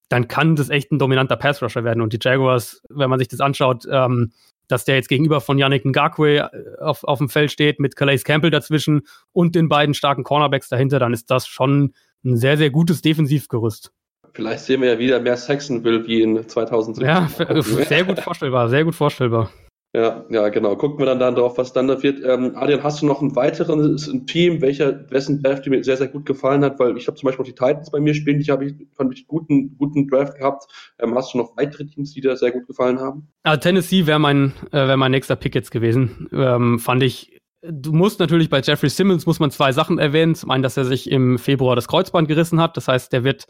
dann 0.09 0.29
kann 0.29 0.57
das 0.57 0.69
echt 0.69 0.93
ein 0.93 0.99
dominanter 0.99 1.37
Pass-Rusher 1.37 1.85
werden. 1.85 2.01
Und 2.01 2.13
die 2.13 2.19
Jaguars, 2.21 2.83
wenn 2.89 3.11
man 3.11 3.19
sich 3.19 3.29
das 3.29 3.41
anschaut, 3.41 3.85
ähm, 3.91 4.33
dass 4.69 4.85
der 4.85 4.97
jetzt 4.97 5.09
gegenüber 5.09 5.41
von 5.41 5.59
Yannick 5.59 5.85
Ngakwe 5.85 6.39
äh, 6.39 6.83
auf, 6.83 7.05
auf 7.05 7.19
dem 7.19 7.29
Feld 7.29 7.53
steht, 7.53 7.81
mit 7.81 7.97
Calais 7.97 8.25
Campbell 8.25 8.51
dazwischen 8.51 9.03
und 9.33 9.55
den 9.55 9.69
beiden 9.69 9.95
starken 9.95 10.25
Cornerbacks 10.25 10.69
dahinter, 10.69 10.99
dann 10.99 11.13
ist 11.13 11.31
das 11.31 11.47
schon 11.47 11.95
ein 12.27 12.37
sehr, 12.37 12.57
sehr 12.57 12.71
gutes 12.71 13.03
Defensivgerüst. 13.03 13.93
Vielleicht 14.35 14.65
sehen 14.65 14.83
wir 14.83 14.93
ja 14.93 14.99
wieder 14.99 15.21
mehr 15.21 15.37
Saxonville 15.37 16.07
wie 16.07 16.21
in 16.21 16.47
2017. 16.47 17.07
Ja, 17.07 17.29
sehr 17.63 18.05
gut 18.05 18.21
vorstellbar, 18.21 18.69
sehr 18.69 18.85
gut 18.85 18.95
vorstellbar. 18.95 19.51
Ja, 19.95 20.27
ja, 20.29 20.51
genau. 20.51 20.77
Gucken 20.77 20.99
wir 20.99 21.07
dann, 21.07 21.19
dann 21.19 21.35
drauf, 21.35 21.57
was 21.57 21.73
dann 21.73 21.89
da 21.89 22.03
wird. 22.03 22.23
Ähm, 22.23 22.53
Adrian, 22.55 22.83
hast 22.83 23.01
du 23.01 23.07
noch 23.07 23.23
ein 23.23 23.35
weiteres 23.35 24.07
ein 24.09 24.27
Team, 24.27 24.61
welcher, 24.61 25.11
wessen 25.11 25.43
Draft 25.43 25.67
mir 25.67 25.83
sehr, 25.83 25.97
sehr 25.97 26.09
gut 26.09 26.27
gefallen 26.27 26.63
hat? 26.63 26.79
Weil 26.79 26.99
ich 26.99 27.07
habe 27.07 27.17
zum 27.17 27.29
Beispiel 27.29 27.43
auch 27.43 27.47
die 27.47 27.55
Titans 27.55 27.91
bei 27.91 27.99
mir 27.99 28.13
spielen, 28.13 28.39
die 28.39 28.53
habe 28.53 28.67
ich, 28.67 28.75
fand 28.95 29.15
ich 29.15 29.27
guten, 29.27 29.75
guten 29.79 30.07
Draft 30.07 30.37
gehabt. 30.37 30.67
Ähm, 30.99 31.15
hast 31.15 31.33
du 31.33 31.39
noch 31.39 31.57
weitere 31.57 31.87
Teams, 31.87 32.13
die 32.13 32.21
dir 32.21 32.37
sehr 32.37 32.51
gut 32.51 32.67
gefallen 32.67 33.01
haben? 33.01 33.29
Ah, 33.43 33.57
Tennessee 33.57 34.07
wäre 34.07 34.19
mein, 34.19 34.53
äh, 34.71 34.87
wäre 34.87 34.99
mein 34.99 35.13
nächster 35.13 35.37
Pick 35.37 35.55
jetzt 35.55 35.71
gewesen. 35.71 36.29
Ähm, 36.31 36.79
fand 36.79 37.03
ich 37.03 37.41
Du 37.69 37.93
musst 37.93 38.21
natürlich 38.21 38.49
bei 38.49 38.61
Jeffrey 38.61 38.91
Simmons 38.91 39.27
muss 39.27 39.41
man 39.41 39.51
zwei 39.51 39.73
Sachen 39.73 39.99
erwähnen. 39.99 40.35
Zum 40.35 40.51
einen, 40.51 40.63
dass 40.63 40.77
er 40.77 40.85
sich 40.85 41.11
im 41.11 41.39
Februar 41.39 41.77
das 41.77 41.89
Kreuzband 41.89 42.29
gerissen 42.29 42.61
hat. 42.61 42.77
Das 42.77 42.89
heißt, 42.89 43.13
der 43.13 43.25
wird 43.25 43.47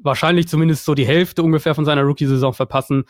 wahrscheinlich 0.00 0.48
zumindest 0.48 0.84
so 0.84 0.94
die 0.94 1.06
Hälfte 1.06 1.42
ungefähr 1.42 1.74
von 1.74 1.84
seiner 1.84 2.02
Rookie-Saison 2.02 2.54
verpassen. 2.54 3.04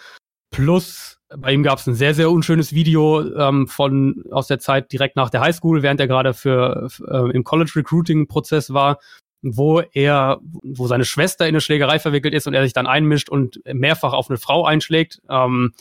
Plus 0.50 1.18
bei 1.36 1.52
ihm 1.52 1.62
gab 1.62 1.78
es 1.78 1.86
ein 1.86 1.94
sehr, 1.94 2.14
sehr 2.14 2.30
unschönes 2.30 2.72
Video 2.72 3.20
ähm, 3.20 3.68
von 3.68 4.24
aus 4.30 4.46
der 4.46 4.58
Zeit 4.58 4.92
direkt 4.92 5.16
nach 5.16 5.30
der 5.30 5.42
Highschool, 5.42 5.82
während 5.82 6.00
er 6.00 6.08
gerade 6.08 6.32
für 6.32 6.88
äh, 7.06 7.30
im 7.32 7.44
College 7.44 7.72
Recruiting 7.76 8.28
Prozess 8.28 8.72
war, 8.72 8.98
wo 9.42 9.80
er, 9.80 10.38
wo 10.42 10.86
seine 10.86 11.04
Schwester 11.04 11.44
in 11.44 11.50
eine 11.50 11.60
Schlägerei 11.60 11.98
verwickelt 11.98 12.32
ist 12.32 12.46
und 12.46 12.54
er 12.54 12.62
sich 12.62 12.72
dann 12.72 12.86
einmischt 12.86 13.28
und 13.28 13.60
mehrfach 13.66 14.14
auf 14.14 14.30
eine 14.30 14.38
Frau 14.38 14.64
einschlägt. 14.64 15.20
Ähm, 15.28 15.74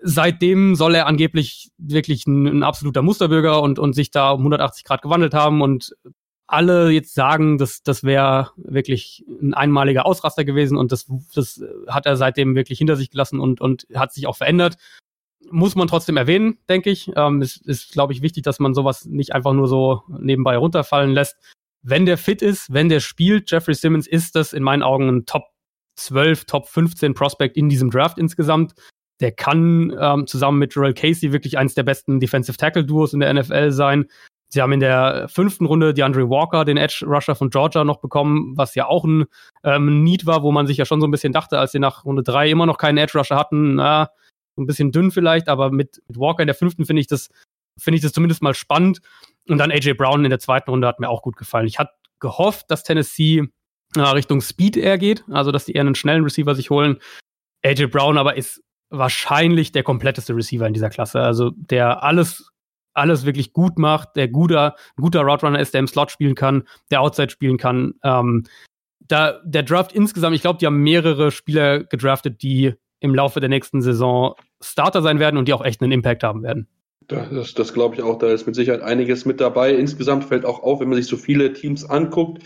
seitdem 0.00 0.74
soll 0.74 0.94
er 0.94 1.06
angeblich 1.06 1.70
wirklich 1.78 2.26
ein, 2.26 2.46
ein, 2.46 2.62
absoluter 2.62 3.02
Musterbürger 3.02 3.62
und, 3.62 3.78
und 3.78 3.94
sich 3.94 4.10
da 4.10 4.30
um 4.30 4.40
180 4.40 4.84
Grad 4.84 5.02
gewandelt 5.02 5.34
haben 5.34 5.60
und 5.62 5.94
alle 6.46 6.90
jetzt 6.90 7.14
sagen, 7.14 7.58
dass 7.58 7.82
das 7.82 8.04
wäre 8.04 8.52
wirklich 8.56 9.24
ein 9.42 9.52
einmaliger 9.54 10.06
Ausraster 10.06 10.44
gewesen 10.44 10.78
und 10.78 10.92
das, 10.92 11.06
das 11.34 11.62
hat 11.88 12.06
er 12.06 12.16
seitdem 12.16 12.54
wirklich 12.54 12.78
hinter 12.78 12.96
sich 12.96 13.10
gelassen 13.10 13.38
und, 13.38 13.60
und 13.60 13.86
hat 13.94 14.12
sich 14.12 14.26
auch 14.26 14.36
verändert. 14.36 14.76
Muss 15.50 15.76
man 15.76 15.88
trotzdem 15.88 16.16
erwähnen, 16.16 16.58
denke 16.68 16.90
ich. 16.90 17.10
Ähm, 17.16 17.42
es 17.42 17.56
ist, 17.58 17.92
glaube 17.92 18.12
ich, 18.12 18.22
wichtig, 18.22 18.44
dass 18.44 18.60
man 18.60 18.74
sowas 18.74 19.04
nicht 19.04 19.34
einfach 19.34 19.52
nur 19.52 19.68
so 19.68 20.02
nebenbei 20.08 20.56
runterfallen 20.56 21.12
lässt. 21.12 21.36
Wenn 21.82 22.06
der 22.06 22.18
fit 22.18 22.42
ist, 22.42 22.72
wenn 22.72 22.88
der 22.88 23.00
spielt, 23.00 23.50
Jeffrey 23.50 23.74
Simmons, 23.74 24.06
ist 24.06 24.34
das 24.34 24.52
in 24.52 24.62
meinen 24.62 24.82
Augen 24.82 25.08
ein 25.08 25.26
Top 25.26 25.44
12, 25.96 26.44
Top 26.46 26.68
15 26.68 27.14
Prospect 27.14 27.56
in 27.56 27.68
diesem 27.68 27.90
Draft 27.90 28.18
insgesamt. 28.18 28.74
Der 29.20 29.32
kann 29.32 29.96
ähm, 30.00 30.26
zusammen 30.26 30.58
mit 30.58 30.74
Joel 30.74 30.94
Casey 30.94 31.32
wirklich 31.32 31.58
eins 31.58 31.74
der 31.74 31.82
besten 31.82 32.20
Defensive 32.20 32.56
Tackle 32.56 32.84
Duos 32.84 33.12
in 33.12 33.20
der 33.20 33.32
NFL 33.32 33.72
sein. 33.72 34.06
Sie 34.50 34.62
haben 34.62 34.72
in 34.72 34.80
der 34.80 35.28
fünften 35.28 35.66
Runde 35.66 35.92
die 35.92 36.02
Andre 36.02 36.30
Walker, 36.30 36.64
den 36.64 36.78
Edge 36.78 37.04
Rusher 37.06 37.34
von 37.34 37.50
Georgia, 37.50 37.84
noch 37.84 38.00
bekommen, 38.00 38.56
was 38.56 38.74
ja 38.74 38.86
auch 38.86 39.04
ein 39.04 39.26
ähm, 39.62 40.02
Need 40.02 40.24
war, 40.24 40.42
wo 40.42 40.52
man 40.52 40.66
sich 40.66 40.78
ja 40.78 40.86
schon 40.86 41.00
so 41.00 41.06
ein 41.06 41.10
bisschen 41.10 41.34
dachte, 41.34 41.58
als 41.58 41.72
sie 41.72 41.78
nach 41.78 42.04
Runde 42.04 42.22
drei 42.22 42.48
immer 42.48 42.64
noch 42.64 42.78
keinen 42.78 42.96
Edge 42.96 43.18
Rusher 43.18 43.36
hatten, 43.36 43.74
na, 43.74 44.08
ein 44.56 44.66
bisschen 44.66 44.90
dünn 44.90 45.10
vielleicht, 45.10 45.48
aber 45.48 45.70
mit, 45.70 46.02
mit 46.08 46.18
Walker 46.18 46.42
in 46.42 46.46
der 46.46 46.54
fünften 46.54 46.86
finde 46.86 47.00
ich 47.00 47.06
das, 47.06 47.28
finde 47.78 47.96
ich 47.96 48.02
das 48.02 48.12
zumindest 48.12 48.42
mal 48.42 48.54
spannend. 48.54 49.00
Und 49.48 49.58
dann 49.58 49.70
AJ 49.70 49.94
Brown 49.94 50.24
in 50.24 50.30
der 50.30 50.40
zweiten 50.40 50.70
Runde 50.70 50.86
hat 50.86 50.98
mir 50.98 51.08
auch 51.08 51.22
gut 51.22 51.36
gefallen. 51.36 51.66
Ich 51.66 51.78
hatte 51.78 51.92
gehofft, 52.18 52.70
dass 52.70 52.82
Tennessee 52.82 53.44
äh, 53.96 54.00
Richtung 54.00 54.40
Speed 54.40 54.76
eher 54.76 54.98
geht, 54.98 55.24
also 55.30 55.52
dass 55.52 55.66
die 55.66 55.72
eher 55.72 55.82
einen 55.82 55.94
schnellen 55.94 56.24
Receiver 56.24 56.54
sich 56.54 56.70
holen. 56.70 56.98
AJ 57.64 57.86
Brown 57.86 58.18
aber 58.18 58.36
ist 58.36 58.62
wahrscheinlich 58.90 59.72
der 59.72 59.82
kompletteste 59.82 60.34
Receiver 60.34 60.66
in 60.66 60.74
dieser 60.74 60.90
Klasse. 60.90 61.20
Also 61.20 61.50
der 61.56 62.02
alles 62.02 62.50
alles 62.94 63.24
wirklich 63.24 63.52
gut 63.52 63.78
macht, 63.78 64.16
der 64.16 64.28
guter, 64.28 64.74
guter 64.96 65.20
Route 65.20 65.46
ist, 65.58 65.72
der 65.72 65.80
im 65.80 65.86
Slot 65.86 66.10
spielen 66.10 66.34
kann, 66.34 66.64
der 66.90 67.00
Outside 67.00 67.30
spielen 67.30 67.56
kann. 67.56 67.94
Ähm, 68.02 68.44
da, 69.00 69.40
der 69.44 69.62
Draft 69.62 69.92
insgesamt, 69.92 70.34
ich 70.34 70.42
glaube, 70.42 70.58
die 70.58 70.66
haben 70.66 70.82
mehrere 70.82 71.30
Spieler 71.30 71.84
gedraftet, 71.84 72.42
die 72.42 72.74
im 73.00 73.14
Laufe 73.14 73.40
der 73.40 73.48
nächsten 73.48 73.80
Saison 73.80 74.34
Starter 74.60 75.02
sein 75.02 75.20
werden 75.20 75.36
und 75.36 75.46
die 75.46 75.54
auch 75.54 75.64
echt 75.64 75.80
einen 75.80 75.92
Impact 75.92 76.24
haben 76.24 76.42
werden. 76.42 76.66
Das, 77.06 77.54
das 77.54 77.72
glaube 77.72 77.94
ich 77.94 78.02
auch, 78.02 78.18
da 78.18 78.26
ist 78.26 78.46
mit 78.46 78.54
Sicherheit 78.54 78.82
einiges 78.82 79.24
mit 79.24 79.40
dabei. 79.40 79.74
Insgesamt 79.74 80.24
fällt 80.24 80.44
auch 80.44 80.62
auf, 80.62 80.80
wenn 80.80 80.88
man 80.88 80.96
sich 80.96 81.06
so 81.06 81.16
viele 81.16 81.54
Teams 81.54 81.88
anguckt, 81.88 82.42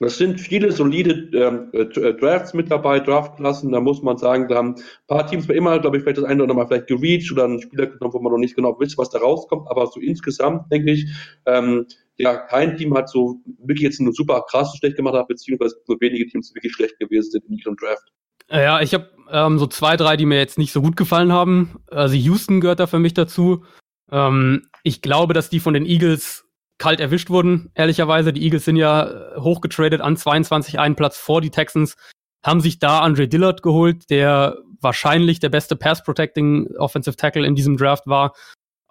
es 0.00 0.18
sind 0.18 0.40
viele 0.40 0.72
solide 0.72 1.30
ähm, 1.32 1.70
äh, 1.72 1.82
äh, 1.82 2.14
Drafts 2.14 2.52
mit 2.52 2.70
dabei, 2.70 3.00
Draftklassen. 3.00 3.72
Da 3.72 3.80
muss 3.80 4.02
man 4.02 4.18
sagen, 4.18 4.46
da 4.48 4.56
haben 4.56 4.74
ein 4.74 4.82
paar 5.06 5.26
Teams 5.26 5.48
immer, 5.48 5.78
glaube 5.78 5.96
ich, 5.96 6.02
vielleicht 6.02 6.18
das 6.18 6.24
eine 6.24 6.42
oder 6.42 6.54
mal 6.54 6.66
vielleicht 6.66 6.88
gereached 6.88 7.32
oder 7.32 7.44
einen 7.44 7.62
Spieler 7.62 7.86
genommen, 7.86 8.12
wo 8.12 8.20
man 8.20 8.32
noch 8.32 8.38
nicht 8.38 8.56
genau 8.56 8.78
weiß, 8.78 8.98
was 8.98 9.10
da 9.10 9.18
rauskommt. 9.18 9.68
Aber 9.70 9.86
so 9.86 10.00
insgesamt 10.00 10.70
denke 10.70 10.92
ich, 10.92 11.06
ähm, 11.46 11.86
ja, 12.18 12.36
kein 12.36 12.76
Team 12.76 12.94
hat 12.94 13.08
so 13.08 13.40
wirklich 13.58 13.82
jetzt 13.82 14.00
einen 14.00 14.12
super 14.12 14.44
krassen 14.50 14.78
schlecht 14.78 14.96
gemacht, 14.96 15.28
beziehungsweise 15.28 15.76
nur 15.86 16.00
wenige 16.00 16.26
Teams 16.26 16.54
wirklich 16.54 16.74
schlecht 16.74 16.98
gewesen 16.98 17.30
sind 17.30 17.44
in 17.46 17.58
ihrem 17.58 17.76
Draft. 17.76 18.12
Ja, 18.50 18.80
ich 18.80 18.92
habe 18.94 19.10
ähm, 19.30 19.58
so 19.58 19.66
zwei, 19.66 19.96
drei, 19.96 20.16
die 20.16 20.26
mir 20.26 20.38
jetzt 20.38 20.58
nicht 20.58 20.72
so 20.72 20.82
gut 20.82 20.96
gefallen 20.96 21.32
haben. 21.32 21.80
Also 21.90 22.14
Houston 22.14 22.60
gehört 22.60 22.80
da 22.80 22.86
für 22.86 22.98
mich 22.98 23.14
dazu. 23.14 23.64
Ähm, 24.10 24.68
ich 24.82 25.02
glaube, 25.02 25.34
dass 25.34 25.50
die 25.50 25.60
von 25.60 25.74
den 25.74 25.86
Eagles 25.86 26.45
kalt 26.78 27.00
erwischt 27.00 27.30
wurden, 27.30 27.70
ehrlicherweise. 27.74 28.32
Die 28.32 28.42
Eagles 28.42 28.64
sind 28.64 28.76
ja 28.76 29.08
äh, 29.08 29.40
hochgetradet 29.40 30.00
an 30.00 30.16
22, 30.16 30.78
einen 30.78 30.96
Platz 30.96 31.16
vor 31.16 31.40
die 31.40 31.50
Texans, 31.50 31.96
haben 32.44 32.60
sich 32.60 32.78
da 32.78 33.00
Andre 33.00 33.28
Dillard 33.28 33.62
geholt, 33.62 34.08
der 34.10 34.58
wahrscheinlich 34.80 35.40
der 35.40 35.48
beste 35.48 35.74
Pass-Protecting 35.74 36.76
Offensive 36.76 37.16
Tackle 37.16 37.46
in 37.46 37.54
diesem 37.54 37.76
Draft 37.76 38.06
war. 38.06 38.34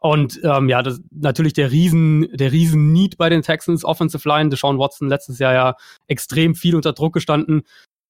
Und 0.01 0.39
ähm, 0.43 0.69
ja, 0.69 0.83
das, 0.83 0.99
natürlich 1.11 1.53
der 1.53 1.71
Riesen, 1.71 2.27
der 2.33 2.51
Riesen 2.51 2.91
Need 2.91 3.17
bei 3.17 3.29
den 3.29 3.41
Texans 3.41 3.85
Offensive 3.85 4.27
Line. 4.27 4.49
Deshaun 4.49 4.77
Watson 4.77 5.07
letztes 5.07 5.39
Jahr 5.39 5.53
ja 5.53 5.75
extrem 6.07 6.53
viel 6.53 6.75
unter 6.75 6.93
Druck 6.93 7.13
gestanden, 7.13 7.63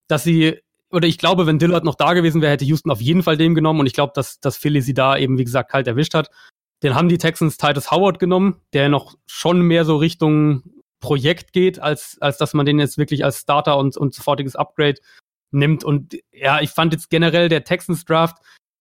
dass 0.08 0.24
sie 0.24 0.60
oder 0.92 1.08
ich 1.08 1.18
glaube, 1.18 1.46
wenn 1.46 1.60
Dillard 1.60 1.84
noch 1.84 1.96
da 1.96 2.14
gewesen 2.14 2.42
wäre, 2.42 2.54
hätte 2.54 2.66
Houston 2.66 2.92
auf 2.92 3.02
jeden 3.02 3.24
Fall 3.24 3.38
den 3.38 3.56
genommen 3.56 3.80
und 3.82 3.86
ich 3.86 3.94
glaube, 3.94 4.14
dass, 4.16 4.40
dass 4.40 4.56
Philly 4.56 4.82
sie 4.82 4.94
da 4.94 5.18
eben, 5.18 5.38
wie 5.38 5.44
gesagt, 5.44 5.72
kalt 5.72 5.88
erwischt 5.88 6.14
hat. 6.14 6.30
Den 6.86 6.94
haben 6.94 7.10
die 7.10 7.18
Texans 7.18 7.58
Titus 7.58 7.90
Howard 7.90 8.20
genommen, 8.20 8.62
der 8.74 8.90
noch 8.90 9.16
schon 9.26 9.62
mehr 9.62 9.86
so 9.86 9.98
Richtung 9.98 10.62
Projekt 11.00 11.52
geht, 11.52 11.80
als, 11.80 12.20
als 12.22 12.38
dass 12.38 12.54
man 12.54 12.68
den 12.68 12.78
jetzt 12.78 13.00
wirklich 13.00 13.26
als 13.26 13.40
Starter 13.40 13.80
und, 13.80 13.98
und 13.98 14.14
sofortiges 14.14 14.56
Upgrade 14.56 15.00
nimmt. 15.50 15.84
Und 15.84 16.16
ja, 16.32 16.62
ich 16.62 16.70
fand 16.70 16.94
jetzt 16.94 17.10
generell 17.10 17.50
der 17.50 17.64
Texans 17.64 18.06
Draft, 18.06 18.38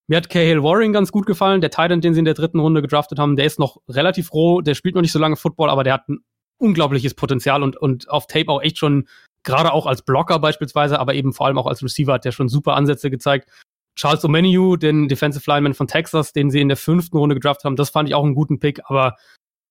mir 0.07 0.19
hat 0.19 0.29
Cahill 0.29 0.63
Warren 0.63 0.93
ganz 0.93 1.13
gut 1.13 1.25
gefallen, 1.25 1.63
der 1.63 1.71
Titan, 1.71 2.03
den 2.03 2.13
sie 2.13 2.19
in 2.19 2.27
der 2.27 2.35
dritten 2.35 2.61
Runde 2.61 2.83
gedraftet 2.83 3.19
haben, 3.19 3.37
der 3.37 3.47
ist 3.47 3.59
noch 3.59 3.79
relativ 3.89 4.35
roh, 4.35 4.61
der 4.61 4.75
spielt 4.75 4.97
noch 4.97 5.03
nicht 5.03 5.13
so 5.13 5.19
lange 5.19 5.37
Football, 5.37 5.71
aber 5.71 5.83
der 5.83 5.95
hat 5.95 6.07
ein 6.11 6.19
unglaubliches 6.59 7.15
Potenzial 7.15 7.63
und, 7.63 7.79
und 7.79 8.11
auf 8.11 8.27
Tape 8.27 8.51
auch 8.51 8.61
echt 8.61 8.77
schon, 8.77 9.09
gerade 9.45 9.73
auch 9.73 9.87
als 9.87 10.03
Blocker 10.03 10.39
beispielsweise, 10.41 11.01
aber 11.01 11.15
eben 11.15 11.33
vor 11.33 11.47
allem 11.47 11.57
auch 11.57 11.67
als 11.67 11.83
Receiver 11.83 12.13
hat 12.13 12.27
der 12.27 12.33
schon 12.33 12.51
super 12.51 12.77
Ansätze 12.77 13.09
gezeigt. 13.09 13.49
Charles 13.97 14.25
Omeniu, 14.25 14.77
den 14.77 15.09
Defensive 15.09 15.49
Lineman 15.51 15.75
von 15.75 15.87
Texas, 15.87 16.33
den 16.33 16.51
sie 16.51 16.61
in 16.61 16.69
der 16.69 16.77
fünften 16.77 17.17
Runde 17.17 17.35
gedraft 17.35 17.65
haben, 17.65 17.77
das 17.77 17.91
fand 17.91 18.09
ich 18.09 18.15
auch 18.15 18.25
einen 18.25 18.35
guten 18.35 18.59
Pick, 18.59 18.81
aber 18.85 19.17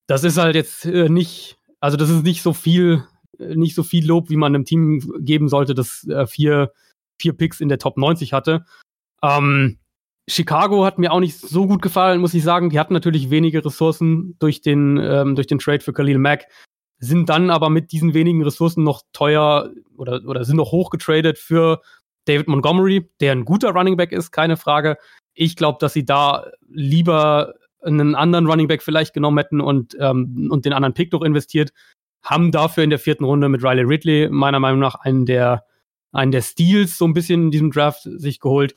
das 0.07 0.23
ist 0.23 0.37
halt 0.37 0.55
jetzt 0.55 0.85
äh, 0.85 1.09
nicht, 1.09 1.57
also 1.79 1.97
das 1.97 2.09
ist 2.09 2.23
nicht 2.23 2.41
so 2.41 2.53
viel, 2.53 3.03
äh, 3.39 3.55
nicht 3.55 3.75
so 3.75 3.83
viel 3.83 4.05
Lob, 4.05 4.29
wie 4.29 4.37
man 4.37 4.55
einem 4.55 4.65
Team 4.65 5.13
geben 5.19 5.49
sollte, 5.49 5.73
das 5.73 6.07
äh, 6.07 6.27
vier, 6.27 6.71
vier 7.19 7.33
Picks 7.33 7.61
in 7.61 7.69
der 7.69 7.79
Top 7.79 7.97
90 7.97 8.33
hatte. 8.33 8.65
Ähm, 9.21 9.79
Chicago 10.29 10.85
hat 10.85 10.99
mir 10.99 11.11
auch 11.11 11.19
nicht 11.19 11.37
so 11.37 11.67
gut 11.67 11.81
gefallen, 11.81 12.21
muss 12.21 12.33
ich 12.33 12.43
sagen. 12.43 12.69
Die 12.69 12.79
hatten 12.79 12.93
natürlich 12.93 13.29
wenige 13.29 13.63
Ressourcen 13.63 14.35
durch 14.39 14.61
den, 14.61 14.97
ähm, 14.97 15.35
durch 15.35 15.47
den 15.47 15.59
Trade 15.59 15.81
für 15.81 15.93
Khalil 15.93 16.17
Mack, 16.17 16.47
sind 16.99 17.27
dann 17.27 17.49
aber 17.49 17.69
mit 17.69 17.91
diesen 17.91 18.13
wenigen 18.13 18.43
Ressourcen 18.43 18.83
noch 18.83 19.03
teuer 19.11 19.71
oder, 19.97 20.21
oder 20.25 20.45
sind 20.45 20.55
noch 20.57 20.71
hochgetradet 20.71 21.37
für 21.37 21.81
David 22.25 22.47
Montgomery, 22.47 23.09
der 23.19 23.33
ein 23.33 23.45
guter 23.45 23.71
Running 23.71 23.97
Back 23.97 24.11
ist, 24.11 24.31
keine 24.31 24.57
Frage. 24.57 24.97
Ich 25.33 25.55
glaube, 25.55 25.77
dass 25.79 25.93
sie 25.93 26.05
da 26.05 26.45
lieber 26.69 27.53
einen 27.81 28.15
anderen 28.15 28.47
Running 28.47 28.67
Back 28.67 28.81
vielleicht 28.81 29.13
genommen 29.13 29.37
hätten 29.37 29.61
und, 29.61 29.95
ähm, 29.99 30.49
und 30.51 30.65
den 30.65 30.73
anderen 30.73 30.93
Pick 30.93 31.11
noch 31.11 31.21
investiert. 31.21 31.71
Haben 32.23 32.51
dafür 32.51 32.83
in 32.83 32.89
der 32.89 32.99
vierten 32.99 33.25
Runde 33.25 33.49
mit 33.49 33.63
Riley 33.63 33.83
Ridley 33.83 34.29
meiner 34.29 34.59
Meinung 34.59 34.79
nach 34.79 34.95
einen 34.95 35.25
der, 35.25 35.65
einen 36.11 36.31
der 36.31 36.41
Steals 36.41 36.97
so 36.97 37.05
ein 37.05 37.13
bisschen 37.13 37.43
in 37.43 37.51
diesem 37.51 37.71
Draft 37.71 38.03
sich 38.03 38.39
geholt. 38.39 38.75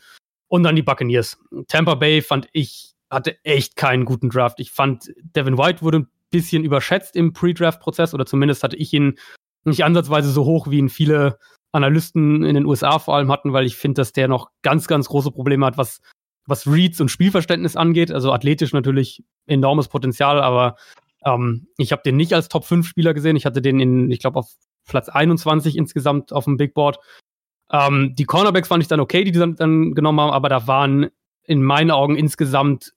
Und 0.49 0.63
dann 0.63 0.77
die 0.77 0.83
Buccaneers. 0.83 1.39
Tampa 1.69 1.95
Bay 1.95 2.23
fand 2.23 2.49
ich, 2.53 2.95
hatte 3.11 3.37
echt 3.45 3.77
keinen 3.77 4.05
guten 4.05 4.31
Draft. 4.31 4.61
Ich 4.61 4.71
fand, 4.71 5.13
Devin 5.35 5.59
White 5.59 5.83
wurde 5.83 6.01
ein 6.01 6.09
bisschen 6.31 6.65
überschätzt 6.65 7.17
im 7.17 7.33
Pre-Draft-Prozess 7.33 8.15
oder 8.15 8.27
zumindest 8.27 8.63
hatte 8.63 8.77
ich 8.77 8.93
ihn 8.93 9.19
nicht 9.65 9.85
ansatzweise 9.85 10.31
so 10.31 10.45
hoch, 10.45 10.69
wie 10.71 10.79
ihn 10.79 10.89
viele 10.89 11.39
Analysten 11.77 12.43
in 12.43 12.55
den 12.55 12.67
USA 12.67 12.99
vor 12.99 13.15
allem 13.15 13.31
hatten, 13.31 13.53
weil 13.53 13.67
ich 13.67 13.77
finde, 13.77 14.01
dass 14.01 14.13
der 14.13 14.29
noch 14.29 14.51
ganz, 14.63 14.87
ganz 14.89 15.09
große 15.09 15.31
Probleme 15.31 15.67
hat, 15.67 15.79
was, 15.79 16.01
was 16.47 16.67
Reads 16.67 17.01
und 17.01 17.11
Spielverständnis 17.11 17.77
angeht. 17.77 18.11
Also 18.11 18.33
athletisch 18.33 18.73
natürlich 18.73 19.23
enormes 19.47 19.89
Potenzial, 19.89 20.41
aber 20.41 20.77
ähm, 21.25 21.69
ich 21.79 21.93
habe 21.93 22.03
den 22.05 22.17
nicht 22.17 22.33
als 22.33 22.49
Top-5-Spieler 22.49 23.15
gesehen. 23.15 23.37
Ich 23.37 23.47
hatte 23.47 23.63
den 23.63 23.79
in, 23.79 24.11
ich 24.11 24.21
glaube, 24.21 24.39
auf 24.39 24.51
Platz 24.87 25.09
21 25.09 25.77
insgesamt 25.77 26.33
auf 26.33 26.45
dem 26.45 26.57
Big 26.57 26.75
Board. 26.75 26.99
Ähm, 27.71 28.15
die 28.17 28.25
Cornerbacks 28.25 28.69
fand 28.69 28.83
ich 28.83 28.89
dann 28.89 29.01
okay, 29.01 29.25
die 29.25 29.33
die 29.33 29.39
dann, 29.39 29.57
dann 29.57 29.95
genommen 29.95 30.21
haben, 30.21 30.31
aber 30.31 30.49
da 30.49 30.67
waren 30.67 31.09
in 31.45 31.63
meinen 31.63 31.91
Augen 31.91 32.17
insgesamt 32.17 32.93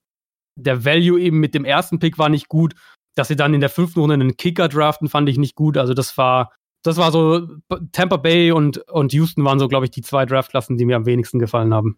der 0.55 0.85
Value 0.85 1.19
eben 1.19 1.39
mit 1.39 1.53
dem 1.53 1.65
ersten 1.65 1.99
Pick 1.99 2.17
war 2.17 2.29
nicht 2.29 2.49
gut. 2.49 2.75
Dass 3.15 3.27
sie 3.27 3.35
dann 3.35 3.53
in 3.53 3.59
der 3.59 3.69
fünften 3.69 3.99
Runde 3.99 4.13
einen 4.13 4.37
Kicker 4.37 4.69
draften, 4.69 5.09
fand 5.09 5.27
ich 5.27 5.37
nicht 5.37 5.55
gut. 5.55 5.77
Also 5.77 5.93
das 5.93 6.17
war, 6.17 6.53
das 6.83 6.97
war 6.97 7.11
so, 7.11 7.47
Tampa 7.91 8.17
Bay 8.17 8.51
und, 8.51 8.77
und 8.89 9.13
Houston 9.13 9.43
waren 9.43 9.59
so, 9.59 9.67
glaube 9.67 9.85
ich, 9.85 9.91
die 9.91 10.01
zwei 10.01 10.25
Draftklassen, 10.25 10.77
die 10.77 10.85
mir 10.85 10.95
am 10.95 11.05
wenigsten 11.05 11.39
gefallen 11.39 11.73
haben. 11.73 11.97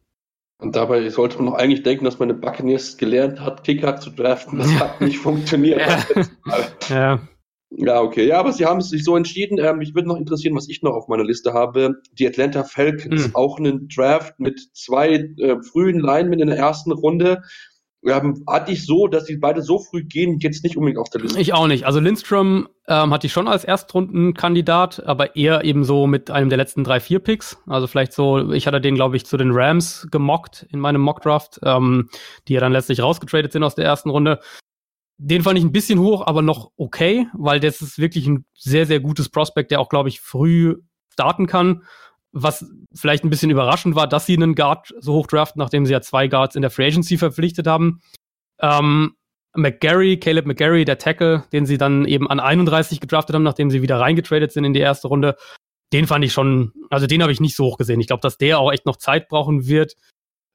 Und 0.60 0.76
dabei 0.76 1.10
sollte 1.10 1.38
man 1.38 1.46
noch 1.46 1.54
eigentlich 1.56 1.82
denken, 1.82 2.06
dass 2.06 2.20
meine 2.20 2.36
Buccaneers 2.36 2.98
gelernt 2.98 3.42
hat, 3.42 3.64
Kicker 3.64 3.98
zu 3.98 4.12
draften. 4.12 4.60
Das 4.60 4.80
hat 4.80 5.02
nicht 5.02 5.18
funktioniert. 5.18 5.82
ja. 6.90 7.20
Ja, 7.78 8.02
okay. 8.02 8.28
Ja, 8.28 8.40
aber 8.40 8.52
sie 8.52 8.66
haben 8.66 8.82
sich 8.82 9.04
so 9.04 9.16
entschieden. 9.16 9.58
Ähm, 9.58 9.78
mich 9.78 9.96
würde 9.96 10.10
noch 10.10 10.18
interessieren, 10.18 10.56
was 10.56 10.68
ich 10.68 10.82
noch 10.82 10.94
auf 10.94 11.08
meiner 11.08 11.24
Liste 11.24 11.54
habe. 11.54 12.02
Die 12.12 12.28
Atlanta 12.28 12.64
Falcons, 12.64 13.30
mhm. 13.30 13.36
auch 13.36 13.58
einen 13.58 13.88
Draft 13.88 14.40
mit 14.40 14.60
zwei 14.74 15.34
äh, 15.40 15.56
frühen 15.64 16.00
Linemen 16.00 16.40
in 16.40 16.48
der 16.48 16.58
ersten 16.58 16.92
Runde. 16.92 17.42
Ähm, 18.04 18.44
hatte 18.48 18.72
ich 18.72 18.86
so, 18.86 19.08
dass 19.08 19.26
sie 19.26 19.38
beide 19.38 19.62
so 19.62 19.78
früh 19.78 20.04
gehen, 20.04 20.40
jetzt 20.40 20.64
nicht 20.64 20.76
unbedingt 20.76 21.00
auf 21.00 21.10
der 21.12 21.22
Liste. 21.22 21.40
Ich 21.40 21.54
auch 21.54 21.68
nicht. 21.68 21.86
Also 21.86 22.00
Lindstrom 22.00 22.68
ähm, 22.88 23.14
hatte 23.14 23.28
ich 23.28 23.34
schon 23.34 23.48
als 23.48 23.64
Erstrundenkandidat, 23.64 25.04
aber 25.06 25.36
eher 25.36 25.64
eben 25.64 25.84
so 25.84 26.08
mit 26.08 26.32
einem 26.32 26.50
der 26.50 26.58
letzten 26.58 26.84
drei, 26.84 27.00
vier 27.00 27.20
Picks. 27.20 27.58
Also 27.68 27.86
vielleicht 27.86 28.14
so, 28.14 28.52
ich 28.54 28.66
hatte 28.66 28.82
den, 28.82 28.96
glaube 28.96 29.18
ich, 29.18 29.26
zu 29.28 29.38
den 29.38 29.52
Rams 29.52 30.08
gemockt 30.10 30.66
in 30.72 30.80
meinem 30.80 31.02
Mockdraft, 31.02 31.60
ähm, 31.64 32.10
die 32.48 32.54
ja 32.54 32.60
dann 32.60 32.72
letztlich 32.72 33.02
rausgetradet 33.02 33.52
sind 33.52 33.64
aus 33.64 33.76
der 33.76 33.86
ersten 33.86 34.10
Runde. 34.10 34.40
Den 35.20 35.44
fand 35.44 35.60
ich 35.60 35.64
ein 35.64 35.72
bisschen 35.72 36.00
hoch, 36.00 36.26
aber 36.26 36.42
noch 36.42 36.72
okay, 36.78 37.28
weil 37.34 37.60
das 37.60 37.84
ist 37.84 38.00
wirklich 38.00 38.26
ein 38.26 38.46
sehr, 38.56 38.88
sehr 38.88 39.00
gutes 39.00 39.30
Prospect, 39.30 39.70
der 39.70 39.80
auch, 39.80 39.90
glaube 39.90 40.10
ich, 40.10 40.22
früh 40.22 40.78
starten 41.10 41.46
kann. 41.46 41.84
Was 42.34 42.66
vielleicht 42.94 43.24
ein 43.24 43.30
bisschen 43.30 43.52
überraschend 43.52 43.96
war, 43.96 44.08
dass 44.08 44.26
sie 44.26 44.36
einen 44.36 44.56
Guard 44.56 44.94
so 45.00 45.14
hoch 45.14 45.28
draften, 45.28 45.60
nachdem 45.60 45.86
sie 45.86 45.94
ja 45.94 46.02
zwei 46.02 46.28
Guards 46.28 46.56
in 46.56 46.62
der 46.62 46.72
Free 46.72 46.88
Agency 46.88 47.18
verpflichtet 47.18 47.68
haben. 47.68 48.02
Ähm, 48.60 49.16
McGarry, 49.54 50.18
Caleb 50.18 50.46
McGarry, 50.46 50.86
der 50.86 50.98
Tackle, 50.98 51.44
den 51.52 51.66
sie 51.66 51.78
dann 51.78 52.06
eben 52.06 52.30
an 52.30 52.40
31 52.40 53.02
gedraftet 53.02 53.36
haben, 53.36 53.44
nachdem 53.44 53.70
sie 53.70 53.82
wieder 53.82 54.00
reingetradet 54.00 54.52
sind 54.52 54.64
in 54.64 54.74
die 54.74 54.80
erste 54.80 55.10
Runde, 55.10 55.36
den 55.94 56.08
fand 56.08 56.24
ich 56.24 56.32
schon, 56.32 56.72
also 56.90 57.06
den 57.06 57.22
habe 57.22 57.32
ich 57.32 57.42
nicht 57.42 57.56
so 57.56 57.66
hoch 57.66 57.78
gesehen. 57.78 58.00
Ich 58.00 58.08
glaube, 58.08 58.22
dass 58.22 58.38
der 58.38 58.60
auch 58.60 58.72
echt 58.72 58.86
noch 58.86 58.96
Zeit 58.96 59.28
brauchen 59.28 59.68
wird. 59.68 59.96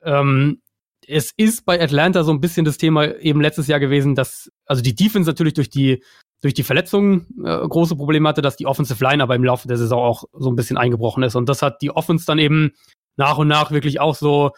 Ähm, 0.02 0.62
es 1.06 1.32
ist 1.36 1.66
bei 1.66 1.80
Atlanta 1.80 2.24
so 2.24 2.32
ein 2.32 2.40
bisschen 2.40 2.64
das 2.64 2.78
Thema 2.78 3.14
eben 3.18 3.40
letztes 3.40 3.66
Jahr 3.66 3.80
gewesen, 3.80 4.14
dass, 4.14 4.50
also 4.64 4.82
die 4.82 4.94
Defense 4.94 5.28
natürlich 5.28 5.54
durch 5.54 5.68
die, 5.68 6.02
durch 6.46 6.54
die 6.54 6.62
Verletzungen 6.62 7.26
äh, 7.44 7.66
große 7.66 7.96
Probleme 7.96 8.28
hatte, 8.28 8.40
dass 8.40 8.56
die 8.56 8.66
Offensive 8.66 9.02
Line 9.02 9.20
aber 9.20 9.34
im 9.34 9.42
Laufe 9.42 9.66
der 9.66 9.76
Saison 9.76 10.00
auch 10.00 10.24
so 10.32 10.48
ein 10.48 10.54
bisschen 10.54 10.78
eingebrochen 10.78 11.24
ist. 11.24 11.34
Und 11.34 11.48
das 11.48 11.60
hat 11.60 11.82
die 11.82 11.90
Offense 11.90 12.24
dann 12.24 12.38
eben 12.38 12.70
nach 13.16 13.38
und 13.38 13.48
nach 13.48 13.72
wirklich 13.72 13.98
auch 13.98 14.14
so 14.14 14.52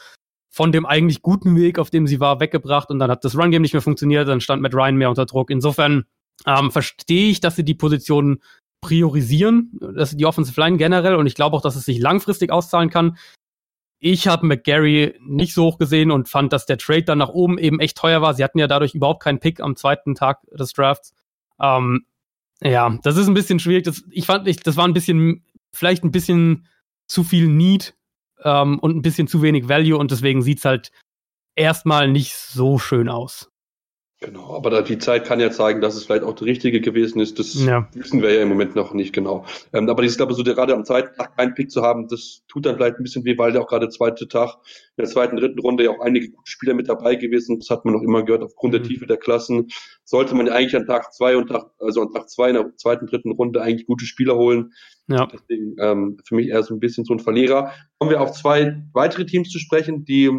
von 0.51 0.70
dem 0.70 0.85
eigentlich 0.85 1.22
guten 1.22 1.57
Weg, 1.57 1.79
auf 1.79 1.88
dem 1.88 2.07
sie 2.07 2.20
war, 2.20 2.40
weggebracht 2.40 2.90
und 2.90 2.98
dann 2.98 3.11
hat 3.11 3.24
das 3.24 3.37
Run-Game 3.37 3.62
nicht 3.62 3.72
mehr 3.72 3.83
funktioniert, 3.83 4.29
dann 4.29 4.42
stand 4.42 4.61
Matt 4.61 4.74
Ryan 4.74 4.96
mehr 4.96 5.09
unter 5.09 5.24
Druck. 5.24 5.51
Insofern 5.51 6.05
ähm, 6.46 6.70
verstehe 6.70 7.31
ich, 7.31 7.40
dass 7.40 7.57
sie 7.57 7.64
die 7.64 7.74
Positionen 7.74 8.42
priorisieren, 8.83 9.79
dass 9.94 10.16
die 10.16 10.27
Offensive 10.27 10.61
Line 10.61 10.77
generell 10.77 11.14
und 11.14 11.27
ich 11.27 11.35
glaube 11.35 11.57
auch, 11.57 11.62
dass 11.62 11.77
es 11.77 11.87
sich 11.87 11.98
langfristig 12.01 12.53
auszahlen 12.53 12.90
kann. 12.90 13.16
Ich 13.98 14.29
habe 14.29 14.46
McGarry 14.46 15.18
nicht 15.20 15.55
so 15.55 15.64
hoch 15.64 15.79
gesehen 15.79 16.11
und 16.11 16.29
fand, 16.29 16.53
dass 16.53 16.66
der 16.66 16.79
Trade 16.79 17.03
dann 17.03 17.18
nach 17.18 17.31
oben 17.31 17.59
eben 17.59 17.81
echt 17.81 17.96
teuer 17.96 18.22
war. 18.22 18.35
Sie 18.35 18.44
hatten 18.44 18.59
ja 18.59 18.68
dadurch 18.68 18.94
überhaupt 18.94 19.22
keinen 19.22 19.40
Pick 19.40 19.61
am 19.61 19.74
zweiten 19.74 20.14
Tag 20.14 20.42
des 20.53 20.72
Drafts. 20.72 21.14
Ähm, 21.61 22.07
ja, 22.62 22.99
das 23.03 23.16
ist 23.16 23.29
ein 23.29 23.35
bisschen 23.35 23.61
schwierig. 23.61 23.85
Das, 23.85 24.03
ich 24.11 24.27
fand, 24.27 24.49
ich, 24.49 24.59
das 24.61 24.77
war 24.77 24.87
ein 24.87 24.94
bisschen, 24.94 25.44
vielleicht 25.73 26.05
ein 26.05 26.12
bisschen 26.12 26.66
zu 27.07 27.25
viel 27.25 27.49
Need 27.49 27.94
ähm, 28.42 28.79
und 28.79 28.97
ein 28.97 29.03
bisschen 29.03 29.29
zu 29.29 29.42
wenig 29.42 29.68
Value 29.68 29.99
und 29.99 30.11
deswegen 30.11 30.42
sieht's 30.42 30.64
halt 30.64 30.90
erstmal 31.55 32.09
nicht 32.09 32.35
so 32.35 32.79
schön 32.79 33.09
aus. 33.09 33.51
Genau, 34.20 34.57
aber 34.57 34.70
da, 34.70 34.83
die 34.83 34.98
Zeit 34.98 35.26
kann 35.26 35.38
ja 35.38 35.52
zeigen, 35.52 35.81
dass 35.81 35.94
es 35.94 36.04
vielleicht 36.04 36.24
auch 36.24 36.35
der 36.35 36.48
richtige 36.48 36.81
gewesen 36.81 37.20
ist. 37.20 37.38
Das 37.38 37.54
ja. 37.54 37.88
wissen 37.92 38.20
wir 38.20 38.35
ja 38.35 38.42
im 38.42 38.48
Moment 38.48 38.74
noch 38.74 38.92
nicht 38.92 39.12
genau. 39.12 39.44
Ähm, 39.72 39.88
aber 39.88 40.02
ich 40.02 40.16
glaube, 40.16 40.35
so 40.35 40.42
gerade 40.42 40.74
am 40.74 40.85
zweiten 40.85 41.16
Tag 41.16 41.37
keinen 41.37 41.54
Pick 41.54 41.70
zu 41.70 41.83
haben, 41.83 42.09
das 42.09 42.42
tut 42.48 42.66
dann 42.66 42.74
vielleicht 42.74 42.96
ein 42.96 43.04
bisschen 43.04 43.24
weh, 43.24 43.38
weil 43.38 43.54
ja 43.54 43.61
auch 43.61 43.68
gerade 43.68 43.88
zweite 43.90 44.26
Tag 44.26 44.57
in 44.96 45.04
der 45.04 45.07
zweiten, 45.07 45.37
dritten 45.37 45.61
Runde 45.61 45.85
ja 45.85 45.90
auch 45.90 46.00
einige 46.00 46.31
gute 46.31 46.50
Spieler 46.50 46.74
mit 46.74 46.88
dabei 46.88 47.14
gewesen. 47.14 47.61
Das 47.61 47.70
hat 47.70 47.85
man 47.85 47.94
noch 47.94 48.02
immer 48.02 48.24
gehört, 48.24 48.42
aufgrund 48.42 48.74
mhm. 48.74 48.78
der 48.78 48.88
Tiefe 48.88 49.07
der 49.07 49.18
Klassen. 49.18 49.68
Sollte 50.02 50.35
man 50.35 50.48
ja 50.48 50.52
eigentlich 50.54 50.74
an 50.74 50.87
Tag 50.87 51.14
zwei 51.14 51.37
und 51.37 51.46
Tag, 51.46 51.70
also 51.78 52.02
an 52.02 52.12
Tag 52.12 52.28
zwei 52.28 52.48
in 52.48 52.54
der 52.54 52.74
zweiten, 52.76 53.07
dritten 53.07 53.31
Runde 53.31 53.62
eigentlich 53.62 53.87
gute 53.87 54.04
Spieler 54.04 54.35
holen. 54.35 54.72
Ja. 55.07 55.28
Deswegen 55.33 55.76
ähm, 55.78 56.18
für 56.24 56.35
mich 56.35 56.48
eher 56.48 56.64
so 56.64 56.74
ein 56.74 56.81
bisschen 56.81 57.04
so 57.04 57.14
ein 57.14 57.20
Verlierer. 57.20 57.72
Kommen 57.98 58.11
wir 58.11 58.20
auf 58.20 58.33
zwei 58.33 58.83
weitere 58.92 59.26
Teams 59.26 59.48
zu 59.48 59.61
sprechen, 59.61 60.04
die 60.04 60.37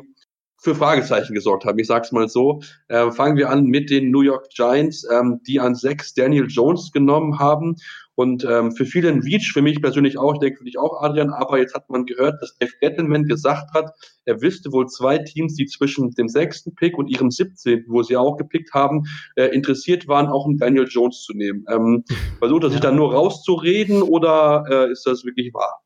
für 0.62 0.76
Fragezeichen 0.76 1.34
gesorgt 1.34 1.66
haben. 1.66 1.80
Ich 1.80 1.88
sag's 1.88 2.12
mal 2.12 2.28
so. 2.28 2.62
Äh, 2.88 3.12
fangen 3.12 3.38
wir 3.38 3.50
an 3.50 3.66
mit 3.66 3.90
den 3.90 4.12
New 4.12 4.22
York 4.22 4.50
Giants, 4.50 5.08
ähm, 5.10 5.42
die 5.48 5.60
an 5.60 5.76
sechs 5.76 6.14
Daniel 6.14 6.48
Jones 6.48 6.92
genommen 6.92 7.40
haben. 7.40 7.78
Und 8.16 8.44
ähm, 8.44 8.74
für 8.74 8.86
viele 8.86 9.08
ein 9.08 9.22
Reach, 9.22 9.54
für 9.54 9.62
mich 9.62 9.82
persönlich 9.82 10.18
auch, 10.18 10.34
ich 10.34 10.40
denke 10.40 10.58
für 10.58 10.66
dich 10.66 10.78
auch, 10.78 11.02
Adrian, 11.02 11.30
aber 11.30 11.58
jetzt 11.58 11.74
hat 11.74 11.90
man 11.90 12.06
gehört, 12.06 12.42
dass 12.42 12.58
Dave 12.58 12.74
Gettleman 12.82 13.24
gesagt 13.24 13.74
hat, 13.74 13.94
er 14.26 14.42
wüsste 14.42 14.74
wohl 14.74 14.88
zwei 14.88 15.20
Teams, 15.20 15.56
die 15.56 15.68
zwischen 15.68 16.12
dem 16.12 16.28
sechsten 16.28 16.76
Pick 16.76 16.98
und 16.98 17.08
ihrem 17.08 17.32
17., 17.32 17.86
wo 17.88 18.04
sie 18.04 18.18
auch 18.18 18.36
gepickt 18.36 18.74
haben, 18.74 19.04
äh, 19.38 19.46
interessiert 19.46 20.10
waren, 20.10 20.28
auch 20.28 20.46
einen 20.46 20.58
Daniel 20.58 20.88
Jones 20.90 21.24
zu 21.24 21.32
nehmen. 21.32 21.64
Ähm, 21.70 22.04
versucht 22.40 22.64
er 22.64 22.70
sich 22.72 22.80
ja. 22.80 22.88
dann 22.88 22.98
nur 22.98 23.14
rauszureden 23.14 24.02
oder 24.02 24.66
äh, 24.70 24.92
ist 24.92 25.06
das 25.06 25.24
wirklich 25.24 25.54
wahr? 25.54 25.82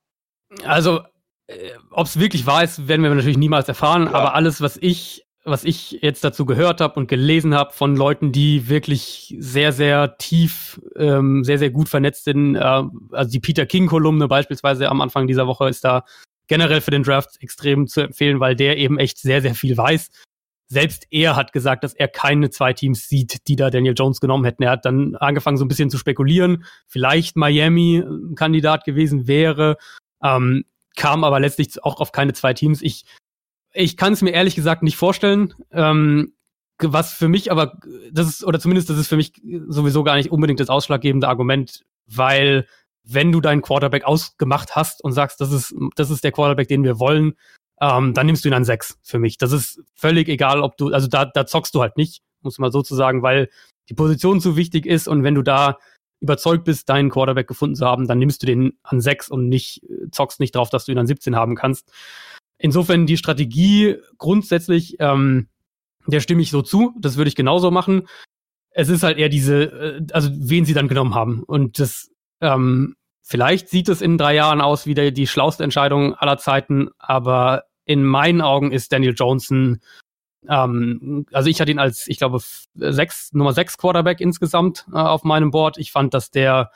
Also 0.65 1.01
äh, 1.47 1.71
Ob 1.91 2.07
es 2.07 2.19
wirklich 2.19 2.45
wahr 2.45 2.63
ist, 2.63 2.87
werden 2.87 3.03
wir 3.03 3.13
natürlich 3.13 3.37
niemals 3.37 3.67
erfahren, 3.67 4.05
ja. 4.05 4.13
aber 4.13 4.35
alles, 4.35 4.61
was 4.61 4.77
ich, 4.77 5.25
was 5.43 5.63
ich 5.63 5.99
jetzt 6.01 6.23
dazu 6.23 6.45
gehört 6.45 6.81
habe 6.81 6.99
und 6.99 7.07
gelesen 7.07 7.53
habe 7.53 7.73
von 7.73 7.95
Leuten, 7.95 8.31
die 8.31 8.69
wirklich 8.69 9.35
sehr, 9.39 9.73
sehr 9.73 10.17
tief, 10.17 10.81
ähm, 10.95 11.43
sehr, 11.43 11.59
sehr 11.59 11.69
gut 11.69 11.89
vernetzt 11.89 12.23
sind, 12.23 12.55
äh, 12.55 12.83
also 13.11 13.31
die 13.31 13.39
Peter 13.39 13.65
King-Kolumne 13.65 14.27
beispielsweise 14.27 14.89
am 14.89 15.01
Anfang 15.01 15.27
dieser 15.27 15.47
Woche 15.47 15.67
ist 15.69 15.83
da 15.83 16.05
generell 16.47 16.81
für 16.81 16.91
den 16.91 17.03
Draft 17.03 17.41
extrem 17.41 17.87
zu 17.87 18.01
empfehlen, 18.01 18.39
weil 18.39 18.55
der 18.55 18.77
eben 18.77 18.99
echt 18.99 19.17
sehr, 19.17 19.41
sehr 19.41 19.55
viel 19.55 19.75
weiß. 19.75 20.09
Selbst 20.67 21.07
er 21.11 21.35
hat 21.35 21.53
gesagt, 21.53 21.83
dass 21.83 21.93
er 21.93 22.07
keine 22.07 22.49
zwei 22.49 22.73
Teams 22.73 23.07
sieht, 23.07 23.47
die 23.47 23.55
da 23.55 23.69
Daniel 23.69 23.93
Jones 23.97 24.19
genommen 24.19 24.43
hätten. 24.43 24.63
Er 24.63 24.71
hat 24.71 24.85
dann 24.85 25.15
angefangen, 25.15 25.57
so 25.57 25.65
ein 25.65 25.67
bisschen 25.67 25.89
zu 25.89 25.97
spekulieren. 25.97 26.65
Vielleicht 26.87 27.35
Miami 27.35 27.97
ein 27.99 28.35
Kandidat 28.35 28.83
gewesen 28.83 29.27
wäre. 29.27 29.77
Ähm, 30.23 30.63
kam 30.95 31.23
aber 31.23 31.39
letztlich 31.39 31.83
auch 31.83 31.99
auf 31.99 32.11
keine 32.11 32.33
zwei 32.33 32.53
Teams. 32.53 32.81
Ich, 32.81 33.05
ich 33.73 33.97
kann 33.97 34.13
es 34.13 34.21
mir 34.21 34.31
ehrlich 34.31 34.55
gesagt 34.55 34.83
nicht 34.83 34.97
vorstellen. 34.97 35.53
Ähm, 35.71 36.33
was 36.79 37.13
für 37.13 37.27
mich 37.27 37.51
aber, 37.51 37.77
das 38.11 38.27
ist, 38.27 38.43
oder 38.43 38.59
zumindest 38.59 38.89
das 38.89 38.97
ist 38.97 39.07
für 39.07 39.15
mich 39.15 39.33
sowieso 39.67 40.03
gar 40.03 40.15
nicht 40.15 40.31
unbedingt 40.31 40.59
das 40.59 40.69
ausschlaggebende 40.69 41.27
Argument, 41.27 41.83
weil 42.07 42.67
wenn 43.03 43.31
du 43.31 43.41
deinen 43.41 43.61
Quarterback 43.61 44.05
ausgemacht 44.05 44.75
hast 44.75 45.03
und 45.03 45.13
sagst, 45.13 45.39
das 45.41 45.51
ist, 45.51 45.75
das 45.95 46.09
ist 46.09 46.23
der 46.23 46.31
Quarterback, 46.31 46.67
den 46.67 46.83
wir 46.83 46.99
wollen, 46.99 47.33
ähm, 47.81 48.13
dann 48.13 48.25
nimmst 48.25 48.45
du 48.45 48.49
ihn 48.49 48.53
an 48.53 48.65
sechs 48.65 48.97
für 49.03 49.19
mich. 49.19 49.37
Das 49.37 49.51
ist 49.51 49.81
völlig 49.93 50.29
egal, 50.29 50.61
ob 50.61 50.77
du, 50.77 50.89
also 50.93 51.07
da, 51.07 51.25
da 51.25 51.45
zockst 51.45 51.75
du 51.75 51.81
halt 51.81 51.97
nicht, 51.97 52.21
muss 52.41 52.59
man 52.59 52.71
so 52.71 52.81
zu 52.81 52.95
sagen, 52.95 53.21
weil 53.21 53.49
die 53.89 53.93
Position 53.93 54.39
zu 54.39 54.55
wichtig 54.55 54.85
ist 54.85 55.07
und 55.07 55.23
wenn 55.23 55.35
du 55.35 55.41
da 55.41 55.77
überzeugt 56.23 56.63
bist, 56.63 56.87
deinen 56.87 57.09
Quarterback 57.09 57.47
gefunden 57.47 57.75
zu 57.75 57.85
haben, 57.85 58.07
dann 58.07 58.17
nimmst 58.17 58.41
du 58.41 58.47
den 58.47 58.77
an 58.81 59.01
sechs 59.01 59.29
und 59.29 59.49
nicht, 59.49 59.81
zockst 60.11 60.39
nicht 60.39 60.55
drauf, 60.55 60.69
dass 60.69 60.85
du 60.85 60.93
ihn 60.93 60.97
an 60.97 61.05
17 61.05 61.35
haben 61.35 61.55
kannst. 61.55 61.91
Insofern 62.57 63.05
die 63.05 63.17
Strategie 63.17 63.97
grundsätzlich, 64.17 64.95
ähm, 64.99 65.49
der 66.07 66.21
stimme 66.21 66.41
ich 66.41 66.49
so 66.49 66.61
zu, 66.61 66.95
das 66.97 67.17
würde 67.17 67.27
ich 67.27 67.35
genauso 67.35 67.71
machen. 67.71 68.07
Es 68.71 68.87
ist 68.87 69.03
halt 69.03 69.17
eher 69.17 69.29
diese, 69.29 69.63
äh, 69.63 70.01
also 70.13 70.29
wen 70.33 70.65
sie 70.65 70.73
dann 70.73 70.87
genommen 70.87 71.13
haben. 71.13 71.43
Und 71.43 71.77
das, 71.79 72.09
ähm, 72.39 72.95
vielleicht 73.21 73.67
sieht 73.67 73.89
es 73.89 74.01
in 74.01 74.17
drei 74.17 74.33
Jahren 74.33 74.61
aus 74.61 74.85
wie 74.85 74.93
der, 74.93 75.11
die 75.11 75.27
schlauste 75.27 75.63
Entscheidung 75.63 76.15
aller 76.15 76.37
Zeiten, 76.37 76.89
aber 76.97 77.65
in 77.83 78.03
meinen 78.03 78.39
Augen 78.39 78.71
ist 78.71 78.93
Daniel 78.93 79.13
Johnson 79.13 79.79
ähm, 80.49 81.25
also 81.31 81.49
ich 81.49 81.59
hatte 81.61 81.71
ihn 81.71 81.79
als, 81.79 82.07
ich 82.07 82.17
glaube, 82.17 82.39
sechs, 82.75 83.33
Nummer 83.33 83.53
sechs 83.53 83.77
Quarterback 83.77 84.19
insgesamt 84.21 84.85
äh, 84.93 84.97
auf 84.97 85.23
meinem 85.23 85.51
Board. 85.51 85.77
Ich 85.77 85.91
fand, 85.91 86.13
dass 86.13 86.31
der 86.31 86.71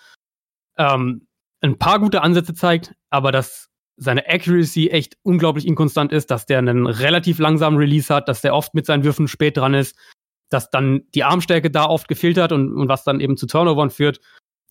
ähm, 0.78 1.28
ein 1.62 1.78
paar 1.78 2.00
gute 2.00 2.22
Ansätze 2.22 2.54
zeigt, 2.54 2.96
aber 3.10 3.32
dass 3.32 3.70
seine 3.98 4.28
Accuracy 4.28 4.90
echt 4.90 5.18
unglaublich 5.24 5.68
inkonstant 5.68 6.12
ist, 6.12 6.30
dass 6.30 6.46
der 6.46 6.60
einen 6.60 6.86
relativ 6.86 7.40
langsamen 7.40 7.80
Release 7.80 8.14
hat, 8.14 8.30
dass 8.30 8.42
der 8.42 8.54
oft 8.54 8.76
mit 8.76 8.86
seinen 8.86 9.04
Würfen 9.04 9.28
spät 9.28 9.58
dran 9.58 9.74
ist, 9.74 9.98
dass 10.50 10.70
dann 10.70 11.02
die 11.16 11.24
Armstärke 11.24 11.72
da 11.72 11.86
oft 11.86 12.08
gefehlt 12.08 12.38
hat 12.38 12.52
und, 12.52 12.72
und 12.74 12.88
was 12.88 13.04
dann 13.04 13.20
eben 13.20 13.38
zu 13.38 13.48
Turnovern 13.48 13.90
führt. 13.90 14.20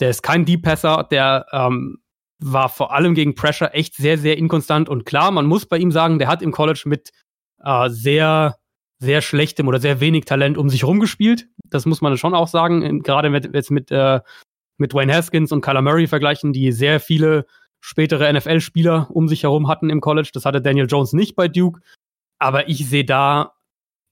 Der 0.00 0.10
ist 0.10 0.22
kein 0.22 0.44
Deep 0.44 0.62
Passer, 0.62 1.06
der 1.10 1.46
ähm, 1.52 1.98
war 2.38 2.68
vor 2.68 2.92
allem 2.92 3.14
gegen 3.14 3.34
Pressure 3.34 3.74
echt 3.74 3.94
sehr, 3.94 4.16
sehr 4.16 4.38
inkonstant 4.38 4.88
und 4.88 5.04
klar, 5.04 5.30
man 5.32 5.46
muss 5.46 5.66
bei 5.66 5.78
ihm 5.78 5.90
sagen, 5.90 6.18
der 6.18 6.28
hat 6.28 6.42
im 6.42 6.52
College 6.52 6.82
mit 6.84 7.10
äh, 7.64 7.88
sehr 7.88 8.56
sehr 8.98 9.20
schlechtem 9.20 9.68
oder 9.68 9.78
sehr 9.78 10.00
wenig 10.00 10.24
Talent 10.24 10.56
um 10.56 10.68
sich 10.68 10.84
rumgespielt. 10.84 11.48
Das 11.64 11.86
muss 11.86 12.00
man 12.00 12.16
schon 12.16 12.34
auch 12.34 12.48
sagen. 12.48 13.02
Gerade 13.02 13.30
mit, 13.30 13.54
jetzt 13.54 13.70
mit, 13.70 13.90
äh, 13.90 14.20
mit 14.78 14.94
Wayne 14.94 15.14
Haskins 15.14 15.52
und 15.52 15.60
Kyler 15.60 15.82
Murray 15.82 16.06
vergleichen, 16.06 16.52
die 16.52 16.72
sehr 16.72 17.00
viele 17.00 17.46
spätere 17.80 18.32
NFL-Spieler 18.32 19.08
um 19.10 19.28
sich 19.28 19.42
herum 19.42 19.68
hatten 19.68 19.90
im 19.90 20.00
College. 20.00 20.30
Das 20.32 20.44
hatte 20.44 20.62
Daniel 20.62 20.86
Jones 20.88 21.12
nicht 21.12 21.36
bei 21.36 21.48
Duke. 21.48 21.80
Aber 22.38 22.68
ich 22.68 22.88
sehe 22.88 23.04
da, 23.04 23.52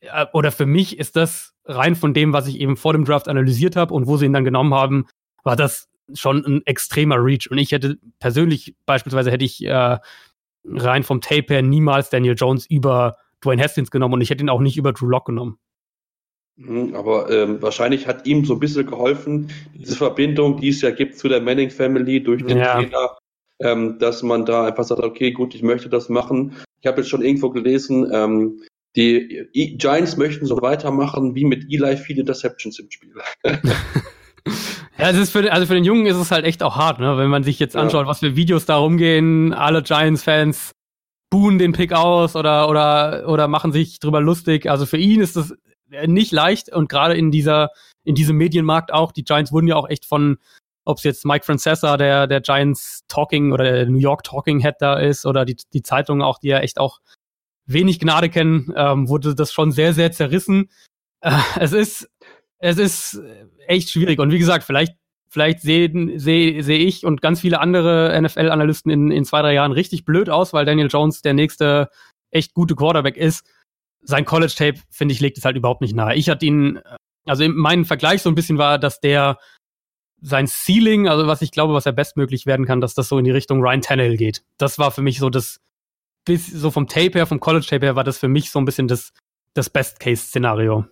äh, 0.01 0.27
oder 0.33 0.53
für 0.53 0.66
mich 0.66 0.99
ist 0.99 1.16
das 1.16 1.55
rein 1.64 1.97
von 1.97 2.12
dem, 2.12 2.33
was 2.33 2.47
ich 2.47 2.61
eben 2.61 2.77
vor 2.77 2.92
dem 2.92 3.05
Draft 3.05 3.29
analysiert 3.29 3.77
habe 3.77 3.94
und 3.94 4.07
wo 4.07 4.16
sie 4.16 4.27
ihn 4.27 4.33
dann 4.33 4.44
genommen 4.44 4.75
haben, 4.75 5.07
war 5.44 5.57
das 5.57 5.88
schon 6.12 6.44
ein 6.44 6.62
extremer 6.66 7.16
Reach. 7.16 7.51
Und 7.51 7.59
ich 7.59 7.73
hätte 7.73 7.99
persönlich, 8.18 8.77
beispielsweise 8.85 9.31
hätte 9.31 9.44
ich 9.44 9.64
äh, 9.64 9.99
rein 10.66 11.03
vom 11.03 11.20
Tape 11.20 11.47
her 11.49 11.62
niemals 11.62 12.11
Daniel 12.11 12.35
Jones 12.37 12.66
über 12.66 13.16
Dwayne 13.45 13.63
Haskins 13.63 13.91
genommen 13.91 14.15
und 14.15 14.21
ich 14.21 14.31
hätte 14.31 14.43
ihn 14.43 14.49
auch 14.49 14.61
nicht 14.61 14.77
über 14.77 14.93
Drew 14.93 15.07
Lock 15.07 15.27
genommen. 15.27 15.59
Mhm, 16.57 16.95
aber 16.95 17.31
ähm, 17.31 17.61
wahrscheinlich 17.61 18.07
hat 18.07 18.27
ihm 18.27 18.45
so 18.45 18.55
ein 18.55 18.61
bisschen 18.61 18.87
geholfen, 18.87 19.51
diese 19.75 19.97
Verbindung, 19.97 20.61
die 20.61 20.69
es 20.69 20.81
ja 20.83 20.91
gibt 20.91 21.19
zu 21.19 21.29
der 21.29 21.41
Manning 21.41 21.71
Family 21.71 22.23
durch 22.23 22.45
den 22.45 22.59
ja. 22.59 22.75
Trainer, 22.75 23.17
ähm, 23.61 23.99
dass 23.99 24.23
man 24.23 24.45
da 24.45 24.67
einfach 24.67 24.85
sagt, 24.85 25.03
okay, 25.03 25.33
gut, 25.33 25.55
ich 25.55 25.63
möchte 25.63 25.89
das 25.89 26.09
machen. 26.09 26.55
Ich 26.81 26.87
habe 26.87 27.01
jetzt 27.01 27.11
schon 27.11 27.23
irgendwo 27.23 27.51
gelesen, 27.51 28.09
ähm, 28.13 28.63
die 28.95 29.49
e 29.53 29.77
Giants 29.77 30.17
möchten 30.17 30.47
so 30.47 30.63
weitermachen 30.63 31.35
wie 31.35 31.45
mit 31.45 31.65
Eli 31.69 31.97
viele 31.97 32.21
Interceptions 32.21 32.79
im 32.79 32.91
Spiel. 32.91 33.15
Ja, 34.97 35.11
es 35.11 35.19
ist 35.19 35.33
für, 35.33 35.53
also 35.53 35.67
für 35.67 35.75
den 35.75 35.85
Jungen 35.85 36.07
ist 36.07 36.17
es 36.17 36.31
halt 36.31 36.45
echt 36.45 36.63
auch 36.63 36.77
hart, 36.77 37.01
ne? 37.01 37.19
wenn 37.19 37.29
man 37.29 37.43
sich 37.43 37.59
jetzt 37.59 37.77
anschaut, 37.77 38.05
ja. 38.05 38.07
was 38.07 38.21
für 38.21 38.37
Videos 38.37 38.65
da 38.65 38.77
rumgehen, 38.77 39.53
alle 39.53 39.83
Giants-Fans 39.83 40.71
buhen 41.35 41.59
den 41.59 41.73
Pick 41.73 41.92
aus 41.92 42.37
oder, 42.37 42.68
oder, 42.68 43.29
oder 43.29 43.49
machen 43.49 43.73
sich 43.73 43.99
drüber 43.99 44.20
lustig. 44.20 44.70
Also 44.70 44.87
für 44.87 44.99
ihn 44.99 45.20
ist 45.20 45.35
das 45.35 45.53
nicht 46.07 46.31
leicht 46.31 46.73
und 46.73 46.88
gerade 46.88 47.16
in 47.16 47.33
dieser, 47.33 47.70
in 48.05 48.14
diesem 48.14 48.37
Medienmarkt 48.37 48.92
auch. 48.92 49.11
Die 49.11 49.25
Giants 49.25 49.51
wurden 49.51 49.66
ja 49.66 49.75
auch 49.75 49.88
echt 49.88 50.05
von, 50.05 50.38
ob 50.85 50.99
es 50.99 51.03
jetzt 51.03 51.25
Mike 51.25 51.44
Francesa, 51.44 51.97
der, 51.97 52.29
der 52.29 52.40
Giants 52.40 53.03
Talking 53.09 53.51
oder 53.51 53.64
der 53.64 53.87
New 53.87 53.99
York 53.99 54.23
Talking 54.23 54.61
Head 54.61 54.77
da 54.79 54.94
ist 54.94 55.27
oder 55.27 55.44
die, 55.44 55.57
die 55.73 55.83
Zeitungen 55.83 56.23
auch, 56.23 56.38
die 56.38 56.51
ja 56.51 56.61
echt 56.61 56.79
auch 56.79 57.01
wenig 57.66 57.99
Gnade 57.99 58.29
kennen, 58.29 58.73
ähm, 58.77 59.09
wurde 59.09 59.35
das 59.35 59.53
schon 59.53 59.73
sehr, 59.73 59.92
sehr 59.92 60.12
zerrissen. 60.12 60.70
Äh, 61.20 61.37
es 61.59 61.73
ist, 61.73 62.09
es 62.59 62.79
ist 62.79 63.20
echt 63.66 63.90
schwierig. 63.90 64.20
Und 64.20 64.31
wie 64.31 64.38
gesagt, 64.38 64.62
vielleicht 64.62 64.94
Vielleicht 65.35 65.62
sehe 65.62 65.90
seh, 66.20 66.61
seh 66.61 66.77
ich 66.77 67.05
und 67.05 67.20
ganz 67.20 67.40
viele 67.40 67.59
andere 67.59 68.16
NFL-Analysten 68.23 68.88
in, 68.88 69.11
in 69.11 69.25
zwei, 69.25 69.42
drei 69.42 69.53
Jahren 69.53 69.73
richtig 69.73 70.05
blöd 70.05 70.31
aus, 70.31 70.53
weil 70.53 70.64
Daniel 70.64 70.87
Jones 70.87 71.23
der 71.23 71.35
nächste 71.35 71.88
echt 72.31 72.55
gute 72.55 72.77
Quarterback 72.77 73.16
ist. 73.16 73.44
Sein 74.01 74.27
College-Tape, 74.27 74.79
finde 74.90 75.12
ich, 75.12 75.18
legt 75.18 75.37
es 75.37 75.44
halt 75.44 75.57
überhaupt 75.57 75.81
nicht 75.81 75.97
nahe. 75.97 76.14
Ich 76.14 76.29
hatte 76.29 76.47
ihn, 76.47 76.79
also 77.27 77.44
mein 77.49 77.85
Vergleich 77.85 78.23
so 78.23 78.29
ein 78.29 78.37
bisschen 78.37 78.59
war, 78.59 78.79
dass 78.79 79.01
der 79.01 79.38
sein 80.20 80.47
Ceiling, 80.47 81.09
also 81.09 81.27
was 81.27 81.42
ich 81.42 81.51
glaube, 81.51 81.75
was 81.75 81.85
er 81.85 81.92
bestmöglich 81.92 82.47
werden 82.47 82.64
kann, 82.64 82.81
dass 82.81 82.94
das 82.94 83.09
so 83.09 83.18
in 83.18 83.25
die 83.25 83.33
Richtung 83.33 83.61
Ryan 83.61 83.81
Tannehill 83.81 84.16
geht. 84.16 84.44
Das 84.57 84.79
war 84.79 84.92
für 84.92 85.03
mich 85.03 85.18
so 85.18 85.31
das, 85.31 85.59
bis, 86.25 86.47
so 86.47 86.70
vom 86.70 86.87
Tape 86.87 87.18
her, 87.18 87.27
vom 87.27 87.40
College-Tape 87.40 87.87
her, 87.87 87.97
war 87.97 88.05
das 88.05 88.18
für 88.18 88.29
mich 88.29 88.53
so 88.53 88.61
ein 88.61 88.66
bisschen 88.66 88.87
das, 88.87 89.12
das 89.55 89.68
Best-Case-Szenario. 89.68 90.85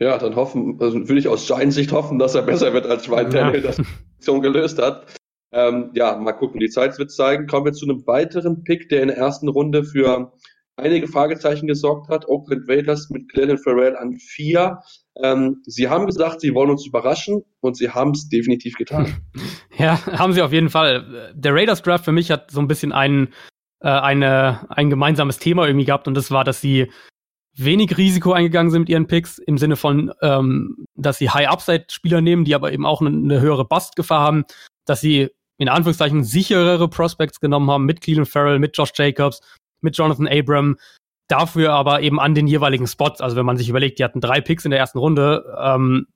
Ja, 0.00 0.18
dann 0.18 0.36
hoffen, 0.36 0.78
also 0.80 0.98
würde 0.98 1.18
ich 1.18 1.28
aus 1.28 1.46
Giants 1.46 1.76
Sicht 1.76 1.92
hoffen, 1.92 2.18
dass 2.18 2.34
er 2.34 2.42
besser 2.42 2.72
wird 2.72 2.86
als 2.86 3.08
Ryan 3.08 3.30
Tannehill, 3.30 3.64
ja. 3.64 3.68
das 3.68 3.76
Position 3.76 4.42
gelöst 4.42 4.80
hat. 4.80 5.06
Ähm, 5.52 5.90
ja, 5.94 6.16
mal 6.16 6.32
gucken, 6.32 6.58
die 6.58 6.68
Zeit 6.68 6.98
wird 6.98 7.12
zeigen. 7.12 7.46
Kommen 7.46 7.66
wir 7.66 7.72
zu 7.72 7.86
einem 7.86 8.04
weiteren 8.06 8.64
Pick, 8.64 8.88
der 8.88 9.02
in 9.02 9.08
der 9.08 9.16
ersten 9.16 9.48
Runde 9.48 9.84
für 9.84 10.32
einige 10.76 11.06
Fragezeichen 11.06 11.68
gesorgt 11.68 12.08
hat. 12.08 12.26
Oakland 12.28 12.68
Raiders 12.68 13.08
mit 13.10 13.28
Glennon 13.28 13.58
Farrell 13.58 13.96
an 13.96 14.16
vier. 14.16 14.80
Ähm, 15.22 15.62
sie 15.64 15.88
haben 15.88 16.06
gesagt, 16.06 16.40
sie 16.40 16.54
wollen 16.54 16.70
uns 16.70 16.86
überraschen 16.86 17.44
und 17.60 17.76
sie 17.76 17.90
haben 17.90 18.10
es 18.10 18.28
definitiv 18.28 18.74
getan. 18.74 19.14
Ja, 19.76 19.98
haben 20.06 20.32
sie 20.32 20.40
auf 20.40 20.52
jeden 20.52 20.68
Fall. 20.68 21.32
Der 21.34 21.52
Raiders 21.52 21.82
Draft 21.82 22.04
für 22.04 22.12
mich 22.12 22.30
hat 22.30 22.52
so 22.52 22.60
ein 22.60 22.68
bisschen 22.68 22.92
ein, 22.92 23.34
äh, 23.80 23.88
eine, 23.88 24.70
ein 24.70 24.88
gemeinsames 24.88 25.40
Thema 25.40 25.66
irgendwie 25.66 25.86
gehabt 25.86 26.06
und 26.06 26.14
das 26.14 26.30
war, 26.30 26.44
dass 26.44 26.60
sie 26.60 26.92
wenig 27.56 27.96
Risiko 27.96 28.32
eingegangen 28.32 28.70
sind 28.70 28.82
mit 28.82 28.88
ihren 28.88 29.06
Picks, 29.06 29.38
im 29.38 29.58
Sinne 29.58 29.76
von, 29.76 30.12
ähm, 30.22 30.86
dass 30.96 31.18
sie 31.18 31.30
High-Upside-Spieler 31.30 32.20
nehmen, 32.20 32.44
die 32.44 32.54
aber 32.54 32.72
eben 32.72 32.86
auch 32.86 33.00
eine, 33.00 33.10
eine 33.10 33.40
höhere 33.40 33.64
Bust-Gefahr 33.64 34.20
haben, 34.20 34.44
dass 34.84 35.00
sie 35.00 35.30
in 35.58 35.68
Anführungszeichen 35.68 36.24
sicherere 36.24 36.88
Prospects 36.88 37.40
genommen 37.40 37.70
haben 37.70 37.84
mit 37.84 38.00
Cleveland 38.00 38.28
Farrell, 38.28 38.58
mit 38.58 38.76
Josh 38.76 38.92
Jacobs, 38.96 39.40
mit 39.80 39.96
Jonathan 39.96 40.26
Abram, 40.26 40.76
dafür 41.28 41.72
aber 41.72 42.02
eben 42.02 42.18
an 42.18 42.34
den 42.34 42.46
jeweiligen 42.46 42.86
Spots. 42.86 43.20
Also 43.20 43.36
wenn 43.36 43.46
man 43.46 43.56
sich 43.56 43.68
überlegt, 43.68 43.98
die 43.98 44.04
hatten 44.04 44.20
drei 44.20 44.40
Picks 44.40 44.64
in 44.64 44.70
der 44.70 44.80
ersten 44.80 44.98
Runde, 44.98 45.44
ähm, 45.58 46.06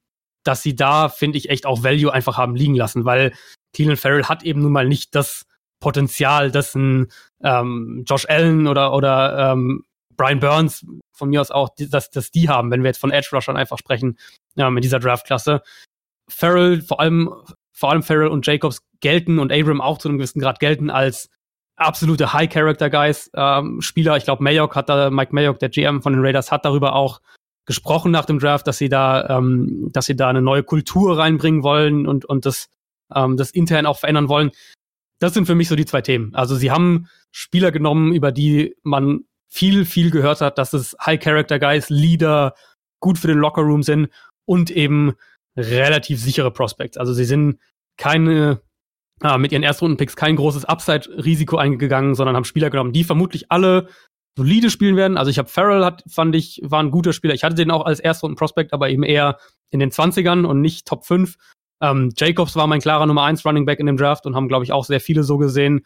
dass 0.44 0.62
sie 0.62 0.74
da, 0.74 1.08
finde 1.08 1.38
ich, 1.38 1.50
echt 1.50 1.66
auch 1.66 1.82
Value 1.82 2.12
einfach 2.12 2.36
haben 2.36 2.56
liegen 2.56 2.74
lassen, 2.74 3.04
weil 3.04 3.32
Cleveland 3.74 4.00
Farrell 4.00 4.24
hat 4.24 4.42
eben 4.42 4.62
nun 4.62 4.72
mal 4.72 4.88
nicht 4.88 5.14
das 5.14 5.46
Potenzial, 5.80 6.50
dass 6.50 6.74
ein 6.74 7.08
ähm, 7.42 8.04
Josh 8.08 8.26
Allen 8.28 8.66
oder, 8.66 8.92
oder 8.92 9.52
ähm, 9.52 9.84
Brian 10.18 10.40
Burns 10.40 10.84
von 11.12 11.30
mir 11.30 11.40
aus 11.40 11.50
auch, 11.50 11.70
dass, 11.78 12.10
dass 12.10 12.30
die 12.30 12.50
haben, 12.50 12.70
wenn 12.70 12.82
wir 12.82 12.88
jetzt 12.88 13.00
von 13.00 13.10
Edge 13.10 13.30
Rushern 13.32 13.56
einfach 13.56 13.78
sprechen, 13.78 14.18
ja, 14.56 14.68
mit 14.68 14.84
dieser 14.84 14.98
Draftklasse. 14.98 15.62
Farrell, 16.28 16.82
vor 16.82 17.00
allem, 17.00 17.32
vor 17.72 17.90
allem 17.90 18.02
Farrell 18.02 18.28
und 18.28 18.46
Jacobs 18.46 18.82
gelten 19.00 19.38
und 19.38 19.52
Abram 19.52 19.80
auch 19.80 19.96
zu 19.96 20.08
einem 20.08 20.18
gewissen 20.18 20.40
Grad 20.40 20.60
gelten 20.60 20.90
als 20.90 21.30
absolute 21.76 22.32
High-Character-Guys, 22.32 23.30
ähm, 23.34 23.80
Spieler. 23.80 24.16
Ich 24.16 24.24
glaube, 24.24 24.42
Mayock 24.42 24.74
hat 24.74 24.88
da, 24.88 25.10
Mike 25.10 25.34
Mayock, 25.34 25.60
der 25.60 25.68
GM 25.68 26.02
von 26.02 26.12
den 26.12 26.24
Raiders, 26.24 26.52
hat 26.52 26.64
darüber 26.64 26.94
auch 26.94 27.20
gesprochen 27.64 28.10
nach 28.10 28.24
dem 28.24 28.40
Draft, 28.40 28.66
dass 28.66 28.78
sie 28.78 28.88
da, 28.88 29.38
ähm, 29.38 29.90
dass 29.92 30.06
sie 30.06 30.16
da 30.16 30.28
eine 30.28 30.42
neue 30.42 30.64
Kultur 30.64 31.18
reinbringen 31.18 31.62
wollen 31.62 32.06
und, 32.06 32.24
und 32.24 32.46
das, 32.46 32.68
ähm, 33.14 33.36
das 33.36 33.52
intern 33.52 33.86
auch 33.86 33.98
verändern 33.98 34.28
wollen. 34.28 34.50
Das 35.20 35.34
sind 35.34 35.46
für 35.46 35.54
mich 35.54 35.68
so 35.68 35.76
die 35.76 35.86
zwei 35.86 36.00
Themen. 36.00 36.34
Also 36.34 36.56
sie 36.56 36.70
haben 36.70 37.08
Spieler 37.30 37.70
genommen, 37.70 38.12
über 38.12 38.32
die 38.32 38.74
man 38.82 39.24
viel, 39.48 39.84
viel 39.84 40.10
gehört 40.10 40.40
hat, 40.40 40.58
dass 40.58 40.72
es 40.72 40.96
High-Character-Guys, 41.04 41.90
Leader, 41.90 42.54
gut 43.00 43.18
für 43.18 43.28
den 43.28 43.38
Locker-Room 43.38 43.82
sind 43.82 44.08
und 44.44 44.70
eben 44.70 45.14
relativ 45.56 46.20
sichere 46.20 46.50
Prospects. 46.50 46.96
Also 46.96 47.12
sie 47.12 47.24
sind 47.24 47.58
keine, 47.96 48.60
äh, 49.22 49.38
mit 49.38 49.52
ihren 49.52 49.62
Erstrunden-Picks 49.62 50.16
kein 50.16 50.36
großes 50.36 50.64
Upside-Risiko 50.64 51.56
eingegangen, 51.56 52.14
sondern 52.14 52.36
haben 52.36 52.44
Spieler 52.44 52.70
genommen, 52.70 52.92
die 52.92 53.04
vermutlich 53.04 53.50
alle 53.50 53.88
solide 54.36 54.70
spielen 54.70 54.96
werden. 54.96 55.16
Also 55.16 55.30
ich 55.30 55.38
habe 55.38 55.48
Farrell, 55.48 55.84
hat, 55.84 56.04
fand 56.08 56.36
ich, 56.36 56.60
war 56.62 56.80
ein 56.80 56.92
guter 56.92 57.12
Spieler. 57.12 57.34
Ich 57.34 57.42
hatte 57.42 57.56
den 57.56 57.72
auch 57.72 57.84
als 57.84 57.98
Erstrunden-Prospect, 57.98 58.72
aber 58.72 58.88
eben 58.88 59.02
eher 59.02 59.38
in 59.70 59.80
den 59.80 59.90
20ern 59.90 60.44
und 60.44 60.60
nicht 60.60 60.86
Top 60.86 61.04
5. 61.04 61.36
Ähm, 61.80 62.12
Jacobs 62.16 62.56
war 62.56 62.66
mein 62.66 62.80
klarer 62.80 63.06
Nummer 63.06 63.24
1 63.24 63.44
Running 63.44 63.66
Back 63.66 63.80
in 63.80 63.86
dem 63.86 63.96
Draft 63.96 64.26
und 64.26 64.34
haben, 64.34 64.48
glaube 64.48 64.64
ich, 64.64 64.72
auch 64.72 64.84
sehr 64.84 65.00
viele 65.00 65.24
so 65.24 65.38
gesehen. 65.38 65.84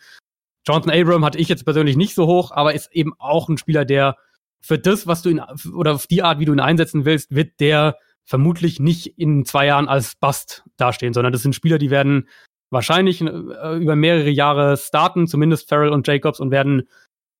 Jonathan 0.66 0.92
Abram 0.92 1.24
hatte 1.24 1.38
ich 1.38 1.48
jetzt 1.48 1.64
persönlich 1.64 1.96
nicht 1.96 2.14
so 2.14 2.26
hoch, 2.26 2.52
aber 2.52 2.74
ist 2.74 2.92
eben 2.92 3.12
auch 3.18 3.48
ein 3.48 3.58
Spieler, 3.58 3.84
der 3.84 4.16
für 4.60 4.78
das, 4.78 5.06
was 5.06 5.22
du 5.22 5.30
ihn, 5.30 5.42
oder 5.74 5.94
auf 5.94 6.06
die 6.06 6.22
Art, 6.22 6.38
wie 6.38 6.44
du 6.44 6.52
ihn 6.52 6.60
einsetzen 6.60 7.04
willst, 7.04 7.34
wird 7.34 7.58
der 7.60 7.96
vermutlich 8.24 8.78
nicht 8.78 9.18
in 9.18 9.44
zwei 9.44 9.66
Jahren 9.66 9.88
als 9.88 10.14
Bust 10.14 10.64
dastehen, 10.76 11.12
sondern 11.12 11.32
das 11.32 11.42
sind 11.42 11.54
Spieler, 11.54 11.78
die 11.78 11.90
werden 11.90 12.28
wahrscheinlich 12.70 13.20
äh, 13.20 13.76
über 13.76 13.96
mehrere 13.96 14.30
Jahre 14.30 14.76
starten, 14.76 15.26
zumindest 15.26 15.68
Farrell 15.68 15.90
und 15.90 16.06
Jacobs, 16.06 16.40
und 16.40 16.50
werden 16.52 16.88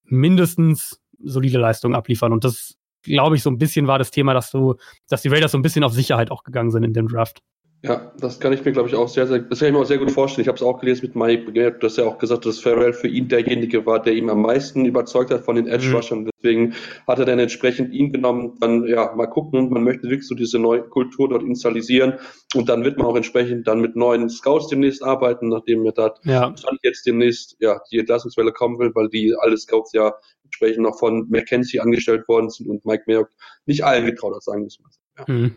mindestens 0.05 1.01
solide 1.23 1.59
Leistungen 1.59 1.95
abliefern. 1.95 2.33
Und 2.33 2.45
das, 2.45 2.77
glaube 3.03 3.37
ich, 3.37 3.43
so 3.43 3.51
ein 3.51 3.59
bisschen 3.59 3.87
war 3.87 3.99
das 3.99 4.11
Thema, 4.11 4.35
dass 4.35 4.51
du, 4.51 4.75
dass 5.09 5.23
die 5.23 5.29
Raiders 5.29 5.53
so 5.53 5.59
ein 5.59 5.62
bisschen 5.62 5.85
auf 5.85 5.93
Sicherheit 5.93 6.31
auch 6.31 6.43
gegangen 6.43 6.73
sind 6.73 6.83
in 6.83 6.93
dem 6.93 7.09
Draft. 7.09 7.41
Ja, 7.85 8.12
das 8.20 8.39
kann 8.39 8.53
ich 8.53 8.64
mir, 8.64 8.70
glaube 8.70 8.89
ich, 8.89 8.95
auch 8.95 9.09
sehr, 9.09 9.26
sehr, 9.26 9.41
das 9.41 9.59
kann 9.59 9.68
ich 9.68 9.74
mir 9.74 9.80
auch 9.80 9.87
sehr 9.87 9.99
gut 9.99 10.12
vorstellen. 10.12 10.43
Ich 10.43 10.49
habe 10.49 10.57
es 10.57 10.62
auch 10.62 10.78
gelesen 10.78 11.07
mit 11.07 11.16
Mike, 11.16 11.53
du 11.53 11.87
hast 11.87 11.99
ja 11.99 12.05
auch 12.05 12.16
gesagt, 12.18 12.47
dass 12.47 12.61
Farrell 12.61 12.93
für 12.93 13.09
ihn 13.09 13.26
derjenige 13.26 13.85
war, 13.87 14.01
der 14.01 14.12
ihm 14.12 14.28
am 14.28 14.41
meisten 14.43 14.85
überzeugt 14.85 15.33
hat 15.33 15.45
von 15.45 15.57
den 15.57 15.66
Edge 15.66 15.93
Rushern. 15.93 16.20
Mhm. 16.20 16.30
Deswegen 16.37 16.74
hat 17.09 17.18
er 17.18 17.24
dann 17.24 17.41
entsprechend 17.41 17.93
ihn 17.93 18.12
genommen. 18.12 18.57
Dann, 18.61 18.87
ja, 18.87 19.12
mal 19.16 19.26
gucken. 19.26 19.68
Man 19.70 19.83
möchte 19.83 20.05
wirklich 20.05 20.28
so 20.28 20.37
diese 20.37 20.61
neue 20.61 20.83
Kultur 20.83 21.28
dort 21.28 21.43
installieren. 21.43 22.14
Und 22.55 22.68
dann 22.68 22.85
wird 22.85 22.99
man 22.99 23.07
auch 23.07 23.16
entsprechend 23.16 23.66
dann 23.66 23.80
mit 23.80 23.97
neuen 23.97 24.28
Scouts 24.28 24.68
demnächst 24.68 25.03
arbeiten, 25.03 25.49
nachdem 25.49 25.85
er 25.85 25.93
da 25.93 26.14
ja. 26.22 26.55
jetzt 26.83 27.05
demnächst, 27.05 27.57
ja, 27.59 27.80
die 27.91 27.99
Entlassungswelle 27.99 28.53
kommen 28.53 28.78
will, 28.78 28.93
weil 28.95 29.09
die 29.09 29.35
alle 29.41 29.57
Scouts 29.57 29.93
ja 29.93 30.14
entsprechend 30.45 30.83
noch 30.83 30.99
von 30.99 31.26
McKenzie 31.30 31.80
angestellt 31.80 32.28
worden 32.28 32.49
sind 32.49 32.68
und 32.68 32.85
Mike 32.85 33.05
Mayock 33.07 33.30
nicht 33.66 33.85
allen 33.85 34.07
getraut 34.07 34.37
hat, 34.37 34.45
sagen 34.45 34.62
müssen. 34.62 34.85
Ja. 35.18 35.24
Mhm. 35.26 35.57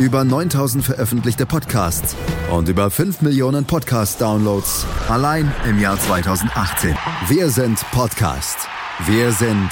über 0.00 0.24
9000 0.24 0.84
veröffentlichte 0.84 1.46
Podcasts 1.46 2.14
und 2.52 2.68
über 2.68 2.90
5 2.90 3.22
Millionen 3.22 3.64
Podcast-Downloads 3.64 4.86
allein 5.08 5.50
im 5.66 5.80
Jahr 5.80 5.98
2018. 5.98 6.94
Wir 7.28 7.48
sind 7.48 7.80
Podcast. 7.92 8.68
Wir 9.06 9.32
sind 9.32 9.70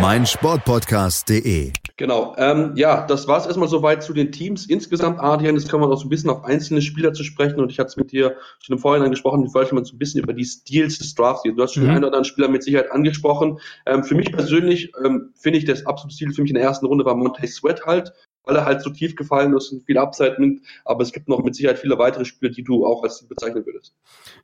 meinsportpodcast.de. 0.00 1.72
Genau. 1.98 2.34
Ähm, 2.38 2.72
ja, 2.74 3.06
das 3.06 3.28
war 3.28 3.38
es 3.38 3.46
erstmal 3.46 3.68
soweit 3.68 4.02
zu 4.02 4.14
den 4.14 4.32
Teams. 4.32 4.64
Insgesamt, 4.66 5.20
Adrian, 5.20 5.54
jetzt 5.54 5.70
kommen 5.70 5.84
wir 5.84 5.90
auch 5.90 5.98
so 5.98 6.06
ein 6.06 6.08
bisschen 6.08 6.30
auf 6.30 6.42
einzelne 6.44 6.80
Spieler 6.80 7.12
zu 7.12 7.24
sprechen 7.24 7.60
und 7.60 7.70
ich 7.70 7.78
hatte 7.78 7.88
es 7.88 7.96
mit 7.96 8.10
dir 8.10 8.36
schon 8.60 8.76
im 8.76 8.80
Vorhinein 8.80 9.10
gesprochen, 9.10 9.44
ich 9.44 9.52
wollte 9.52 9.74
mal 9.74 9.84
so 9.84 9.94
ein 9.94 9.98
bisschen 9.98 10.22
über 10.22 10.32
die 10.32 10.44
Steals 10.44 10.96
des 10.98 11.14
Drafts 11.14 11.42
gehen. 11.42 11.56
Du 11.56 11.62
hast 11.62 11.74
schon 11.74 11.84
mhm. 11.84 11.90
einen 11.90 11.98
oder 11.98 12.06
anderen 12.06 12.24
Spieler 12.24 12.48
mit 12.48 12.62
Sicherheit 12.62 12.90
angesprochen. 12.90 13.58
Ähm, 13.84 14.02
für 14.02 14.14
mich 14.14 14.32
persönlich 14.32 14.92
ähm, 15.04 15.30
finde 15.34 15.58
ich 15.58 15.66
das 15.66 15.84
absolute 15.84 16.16
Ziel 16.16 16.32
für 16.32 16.40
mich 16.40 16.50
in 16.50 16.56
der 16.56 16.64
ersten 16.64 16.86
Runde 16.86 17.04
war 17.04 17.14
Monte 17.14 17.46
Sweat 17.46 17.84
halt 17.84 18.12
weil 18.44 18.56
er 18.56 18.64
halt 18.64 18.82
so 18.82 18.90
tief 18.90 19.14
gefallen 19.14 19.54
ist 19.54 19.70
und 19.70 19.84
viel 19.84 19.98
Upside 19.98 20.36
nimmt. 20.38 20.62
Aber 20.84 21.02
es 21.02 21.12
gibt 21.12 21.28
noch 21.28 21.42
mit 21.42 21.54
Sicherheit 21.54 21.78
viele 21.78 21.98
weitere 21.98 22.24
Spiele, 22.24 22.52
die 22.52 22.64
du 22.64 22.84
auch 22.86 23.02
als 23.02 23.26
bezeichnen 23.26 23.64
würdest. 23.64 23.94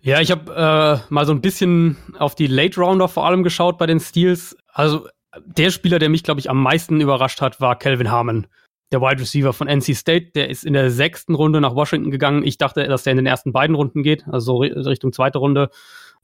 Ja, 0.00 0.20
ich 0.20 0.30
habe 0.30 0.52
äh, 0.54 1.12
mal 1.12 1.26
so 1.26 1.32
ein 1.32 1.40
bisschen 1.40 1.96
auf 2.18 2.34
die 2.34 2.46
Late 2.46 2.80
Rounder 2.80 3.08
vor 3.08 3.26
allem 3.26 3.42
geschaut 3.42 3.78
bei 3.78 3.86
den 3.86 4.00
Steals. 4.00 4.56
Also 4.72 5.08
der 5.44 5.70
Spieler, 5.70 5.98
der 5.98 6.08
mich, 6.08 6.22
glaube 6.22 6.40
ich, 6.40 6.50
am 6.50 6.62
meisten 6.62 7.00
überrascht 7.00 7.40
hat, 7.40 7.60
war 7.60 7.78
Calvin 7.78 8.10
Harmon, 8.10 8.46
der 8.92 9.00
Wide 9.00 9.20
Receiver 9.20 9.52
von 9.52 9.68
NC 9.68 9.94
State. 9.94 10.30
Der 10.34 10.48
ist 10.48 10.64
in 10.64 10.72
der 10.72 10.90
sechsten 10.90 11.34
Runde 11.34 11.60
nach 11.60 11.74
Washington 11.74 12.10
gegangen. 12.10 12.44
Ich 12.44 12.58
dachte, 12.58 12.86
dass 12.86 13.02
der 13.02 13.12
in 13.12 13.18
den 13.18 13.26
ersten 13.26 13.52
beiden 13.52 13.76
Runden 13.76 14.02
geht, 14.02 14.26
also 14.28 14.58
Richtung 14.58 15.12
zweite 15.12 15.38
Runde 15.38 15.70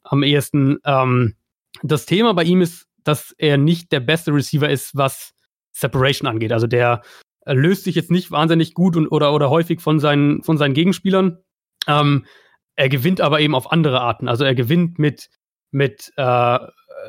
am 0.02 0.22
ehesten. 0.22 0.78
Ähm, 0.84 1.34
das 1.82 2.06
Thema 2.06 2.34
bei 2.34 2.44
ihm 2.44 2.60
ist, 2.60 2.86
dass 3.02 3.34
er 3.36 3.58
nicht 3.58 3.92
der 3.92 4.00
beste 4.00 4.32
Receiver 4.32 4.68
ist, 4.68 4.96
was 4.96 5.34
Separation 5.72 6.28
angeht. 6.28 6.52
Also 6.52 6.66
der 6.66 7.02
er 7.44 7.54
löst 7.54 7.84
sich 7.84 7.94
jetzt 7.94 8.10
nicht 8.10 8.30
wahnsinnig 8.30 8.74
gut 8.74 8.96
und, 8.96 9.08
oder, 9.08 9.32
oder 9.32 9.50
häufig 9.50 9.80
von 9.80 10.00
seinen, 10.00 10.42
von 10.42 10.58
seinen 10.58 10.74
Gegenspielern. 10.74 11.38
Ähm, 11.86 12.24
er 12.76 12.88
gewinnt 12.88 13.20
aber 13.20 13.40
eben 13.40 13.54
auf 13.54 13.70
andere 13.70 14.00
Arten. 14.00 14.28
Also 14.28 14.44
er 14.44 14.54
gewinnt 14.54 14.98
mit, 14.98 15.28
mit, 15.70 16.12
äh, 16.16 16.58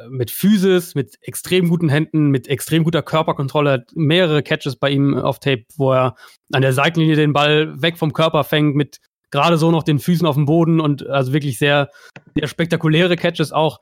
mit 0.10 0.32
Physis, 0.32 0.96
mit 0.96 1.18
extrem 1.22 1.70
guten 1.70 1.90
Händen, 1.90 2.30
mit 2.30 2.48
extrem 2.48 2.84
guter 2.84 3.02
Körperkontrolle. 3.02 3.72
Hat 3.72 3.92
mehrere 3.96 4.44
Catches 4.44 4.76
bei 4.76 4.90
ihm 4.90 5.16
auf 5.16 5.40
Tape, 5.40 5.66
wo 5.78 5.94
er 5.94 6.16
an 6.52 6.62
der 6.62 6.74
Seitenlinie 6.74 7.16
den 7.16 7.34
Ball 7.34 7.82
weg 7.82 7.98
vom 7.98 8.14
Körper 8.14 8.44
fängt, 8.44 8.76
mit 8.76 9.00
gerade 9.32 9.58
so 9.58 9.72
noch 9.72 9.84
den 9.84 10.00
Füßen 10.00 10.28
auf 10.28 10.36
dem 10.36 10.46
Boden 10.46 10.80
und 10.80 11.08
also 11.08 11.34
wirklich 11.34 11.58
sehr, 11.58 11.90
sehr 12.38 12.48
spektakuläre 12.48 13.16
Catches 13.16 13.52
auch. 13.52 13.80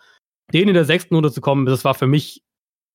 Den 0.54 0.68
in 0.68 0.74
der 0.74 0.86
sechsten 0.86 1.16
Runde 1.16 1.32
zu 1.32 1.42
kommen, 1.42 1.66
das 1.66 1.84
war 1.84 1.94
für 1.94 2.08
mich 2.08 2.44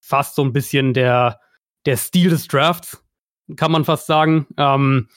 fast 0.01 0.37
so 0.37 0.43
ein 0.43 0.53
bisschen 0.53 0.95
der, 0.95 1.41
der 1.87 1.97
Stil 1.97 2.31
des 2.31 2.47
Drafts 2.47 3.03
kann 3.57 3.73
man 3.73 3.85
fast 3.85 4.07
sagen. 4.07 4.47
Ähm, 4.57 5.09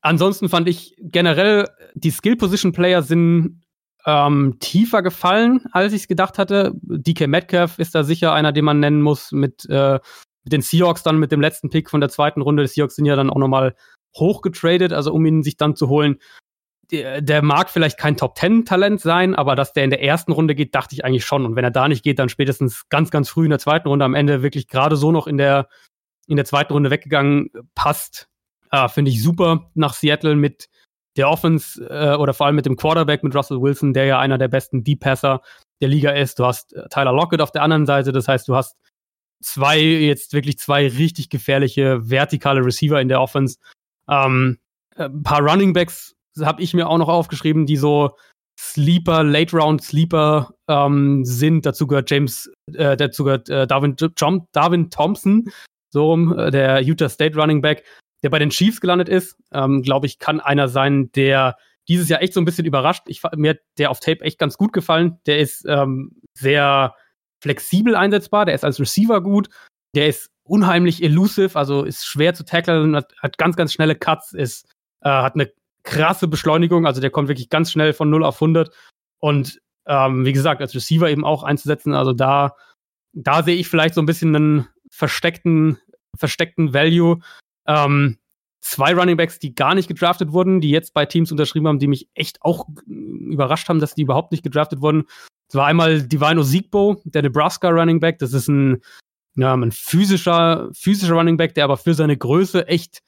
ansonsten 0.00 0.48
fand 0.48 0.68
ich 0.68 0.96
generell, 0.98 1.68
die 1.94 2.10
Skill-Position-Player 2.10 3.02
sind 3.02 3.62
ähm, 4.06 4.56
tiefer 4.60 5.02
gefallen, 5.02 5.66
als 5.72 5.92
ich 5.92 6.02
es 6.02 6.08
gedacht 6.08 6.38
hatte. 6.38 6.72
DK 6.82 7.26
Metcalf 7.26 7.78
ist 7.78 7.94
da 7.94 8.04
sicher 8.04 8.32
einer, 8.32 8.52
den 8.52 8.64
man 8.64 8.80
nennen 8.80 9.02
muss, 9.02 9.32
mit, 9.32 9.68
äh, 9.68 9.98
mit 10.44 10.52
den 10.52 10.62
Seahawks 10.62 11.02
dann 11.02 11.18
mit 11.18 11.32
dem 11.32 11.40
letzten 11.40 11.70
Pick 11.70 11.90
von 11.90 12.00
der 12.00 12.08
zweiten 12.08 12.40
Runde. 12.40 12.62
Die 12.62 12.68
Seahawks 12.68 12.94
sind 12.94 13.06
ja 13.06 13.16
dann 13.16 13.30
auch 13.30 13.38
nochmal 13.38 13.74
hochgetradet, 14.16 14.92
also 14.92 15.12
um 15.12 15.26
ihn 15.26 15.42
sich 15.42 15.56
dann 15.56 15.74
zu 15.74 15.88
holen. 15.88 16.18
Der, 16.92 17.20
der 17.20 17.42
mag 17.42 17.68
vielleicht 17.68 17.98
kein 17.98 18.16
Top-10-Talent 18.16 19.00
sein, 19.00 19.34
aber 19.34 19.56
dass 19.56 19.72
der 19.72 19.82
in 19.82 19.90
der 19.90 20.04
ersten 20.04 20.30
Runde 20.30 20.54
geht, 20.54 20.72
dachte 20.76 20.94
ich 20.94 21.04
eigentlich 21.04 21.24
schon. 21.24 21.44
Und 21.44 21.56
wenn 21.56 21.64
er 21.64 21.72
da 21.72 21.88
nicht 21.88 22.04
geht, 22.04 22.20
dann 22.20 22.28
spätestens 22.28 22.88
ganz, 22.88 23.10
ganz 23.10 23.28
früh 23.28 23.44
in 23.44 23.50
der 23.50 23.58
zweiten 23.58 23.88
Runde 23.88 24.04
am 24.04 24.14
Ende 24.14 24.40
wirklich 24.42 24.68
gerade 24.68 24.94
so 24.94 25.10
noch 25.10 25.26
in 25.26 25.36
der 25.36 25.68
in 26.26 26.36
der 26.36 26.44
zweiten 26.44 26.72
Runde 26.72 26.90
weggegangen, 26.90 27.50
passt. 27.74 28.28
Äh, 28.70 28.88
Finde 28.88 29.10
ich 29.10 29.22
super 29.22 29.70
nach 29.74 29.94
Seattle 29.94 30.36
mit 30.36 30.68
der 31.16 31.30
Offense 31.30 31.82
äh, 31.88 32.14
oder 32.16 32.34
vor 32.34 32.46
allem 32.46 32.56
mit 32.56 32.66
dem 32.66 32.76
Quarterback, 32.76 33.22
mit 33.22 33.34
Russell 33.34 33.60
Wilson, 33.60 33.94
der 33.94 34.04
ja 34.04 34.18
einer 34.18 34.38
der 34.38 34.48
besten 34.48 34.84
Deep 34.84 35.00
Passer 35.00 35.40
der 35.80 35.88
Liga 35.88 36.10
ist. 36.10 36.38
Du 36.38 36.44
hast 36.44 36.74
äh, 36.74 36.88
Tyler 36.90 37.12
Lockett 37.12 37.40
auf 37.40 37.52
der 37.52 37.62
anderen 37.62 37.86
Seite, 37.86 38.12
das 38.12 38.28
heißt, 38.28 38.48
du 38.48 38.54
hast 38.54 38.76
zwei, 39.42 39.78
jetzt 39.78 40.32
wirklich 40.32 40.58
zwei 40.58 40.88
richtig 40.88 41.30
gefährliche 41.30 42.10
vertikale 42.10 42.64
Receiver 42.64 43.00
in 43.00 43.08
der 43.08 43.20
Offense. 43.20 43.58
Ähm, 44.08 44.58
ein 44.96 45.22
paar 45.22 45.40
Running 45.40 45.72
Backs 45.72 46.14
habe 46.40 46.62
ich 46.62 46.74
mir 46.74 46.88
auch 46.88 46.98
noch 46.98 47.08
aufgeschrieben, 47.08 47.66
die 47.66 47.76
so 47.76 48.16
Sleeper, 48.58 49.22
Late 49.22 49.56
Round 49.56 49.82
Sleeper 49.82 50.54
ähm, 50.68 51.24
sind. 51.24 51.66
Dazu 51.66 51.86
gehört 51.86 52.10
James, 52.10 52.50
äh, 52.72 52.96
dazu 52.96 53.24
gehört 53.24 53.48
äh, 53.48 53.66
Darwin, 53.66 53.96
John, 54.16 54.46
Darwin 54.52 54.90
Thompson, 54.90 55.50
so 55.90 56.10
rum, 56.10 56.36
äh, 56.38 56.50
der 56.50 56.82
Utah 56.82 57.08
State 57.08 57.38
Running 57.38 57.62
Back, 57.62 57.84
der 58.22 58.30
bei 58.30 58.38
den 58.38 58.50
Chiefs 58.50 58.80
gelandet 58.80 59.08
ist, 59.08 59.36
ähm, 59.52 59.82
glaube 59.82 60.06
ich, 60.06 60.18
kann 60.18 60.40
einer 60.40 60.68
sein, 60.68 61.10
der 61.12 61.56
dieses 61.88 62.08
Jahr 62.08 62.22
echt 62.22 62.32
so 62.32 62.40
ein 62.40 62.44
bisschen 62.44 62.66
überrascht. 62.66 63.04
Ich, 63.06 63.22
mir 63.36 63.50
hat 63.50 63.58
der 63.78 63.90
auf 63.90 64.00
Tape 64.00 64.22
echt 64.22 64.38
ganz 64.38 64.56
gut 64.56 64.72
gefallen. 64.72 65.18
Der 65.26 65.38
ist 65.38 65.64
ähm, 65.68 66.20
sehr 66.34 66.94
flexibel 67.40 67.94
einsetzbar, 67.94 68.44
der 68.44 68.54
ist 68.54 68.64
als 68.64 68.80
Receiver 68.80 69.20
gut, 69.20 69.48
der 69.94 70.08
ist 70.08 70.30
unheimlich 70.42 71.02
elusive, 71.02 71.56
also 71.58 71.84
ist 71.84 72.04
schwer 72.04 72.34
zu 72.34 72.44
tackeln, 72.44 72.96
hat, 72.96 73.12
hat 73.20 73.38
ganz, 73.38 73.56
ganz 73.56 73.72
schnelle 73.72 73.94
Cuts, 73.94 74.32
ist, 74.32 74.66
äh, 75.02 75.08
hat 75.08 75.34
eine 75.34 75.50
krasse 75.82 76.28
Beschleunigung, 76.28 76.86
also 76.86 77.00
der 77.00 77.10
kommt 77.10 77.28
wirklich 77.28 77.50
ganz 77.50 77.70
schnell 77.70 77.92
von 77.92 78.10
0 78.10 78.24
auf 78.24 78.36
100 78.36 78.74
und 79.18 79.60
ähm, 79.86 80.24
wie 80.24 80.32
gesagt, 80.32 80.60
als 80.60 80.74
Receiver 80.74 81.08
eben 81.08 81.24
auch 81.24 81.42
einzusetzen, 81.42 81.94
also 81.94 82.12
da, 82.12 82.56
da 83.12 83.42
sehe 83.42 83.56
ich 83.56 83.68
vielleicht 83.68 83.94
so 83.94 84.02
ein 84.02 84.06
bisschen 84.06 84.34
einen 84.34 84.68
versteckten 84.90 85.78
versteckten 86.16 86.72
Value. 86.72 87.20
Ähm, 87.66 88.18
zwei 88.60 88.94
Running 88.94 89.16
Backs, 89.16 89.38
die 89.38 89.54
gar 89.54 89.74
nicht 89.74 89.88
gedraftet 89.88 90.32
wurden, 90.32 90.60
die 90.60 90.70
jetzt 90.70 90.94
bei 90.94 91.06
Teams 91.06 91.30
unterschrieben 91.30 91.68
haben, 91.68 91.78
die 91.78 91.86
mich 91.86 92.08
echt 92.14 92.42
auch 92.42 92.66
überrascht 92.86 93.68
haben, 93.68 93.80
dass 93.80 93.94
die 93.94 94.02
überhaupt 94.02 94.32
nicht 94.32 94.42
gedraftet 94.42 94.80
wurden. 94.80 95.04
Das 95.48 95.56
war 95.56 95.66
einmal 95.66 96.02
Divino 96.02 96.42
Siegbo, 96.42 97.00
der 97.04 97.22
Nebraska 97.22 97.68
Running 97.68 98.00
Back. 98.00 98.18
Das 98.18 98.32
ist 98.32 98.48
ein, 98.48 98.82
ja, 99.36 99.54
ein 99.54 99.70
physischer, 99.70 100.68
physischer 100.72 101.14
Running 101.14 101.36
Back, 101.36 101.54
der 101.54 101.64
aber 101.64 101.76
für 101.76 101.94
seine 101.94 102.16
Größe 102.16 102.66
echt 102.66 103.02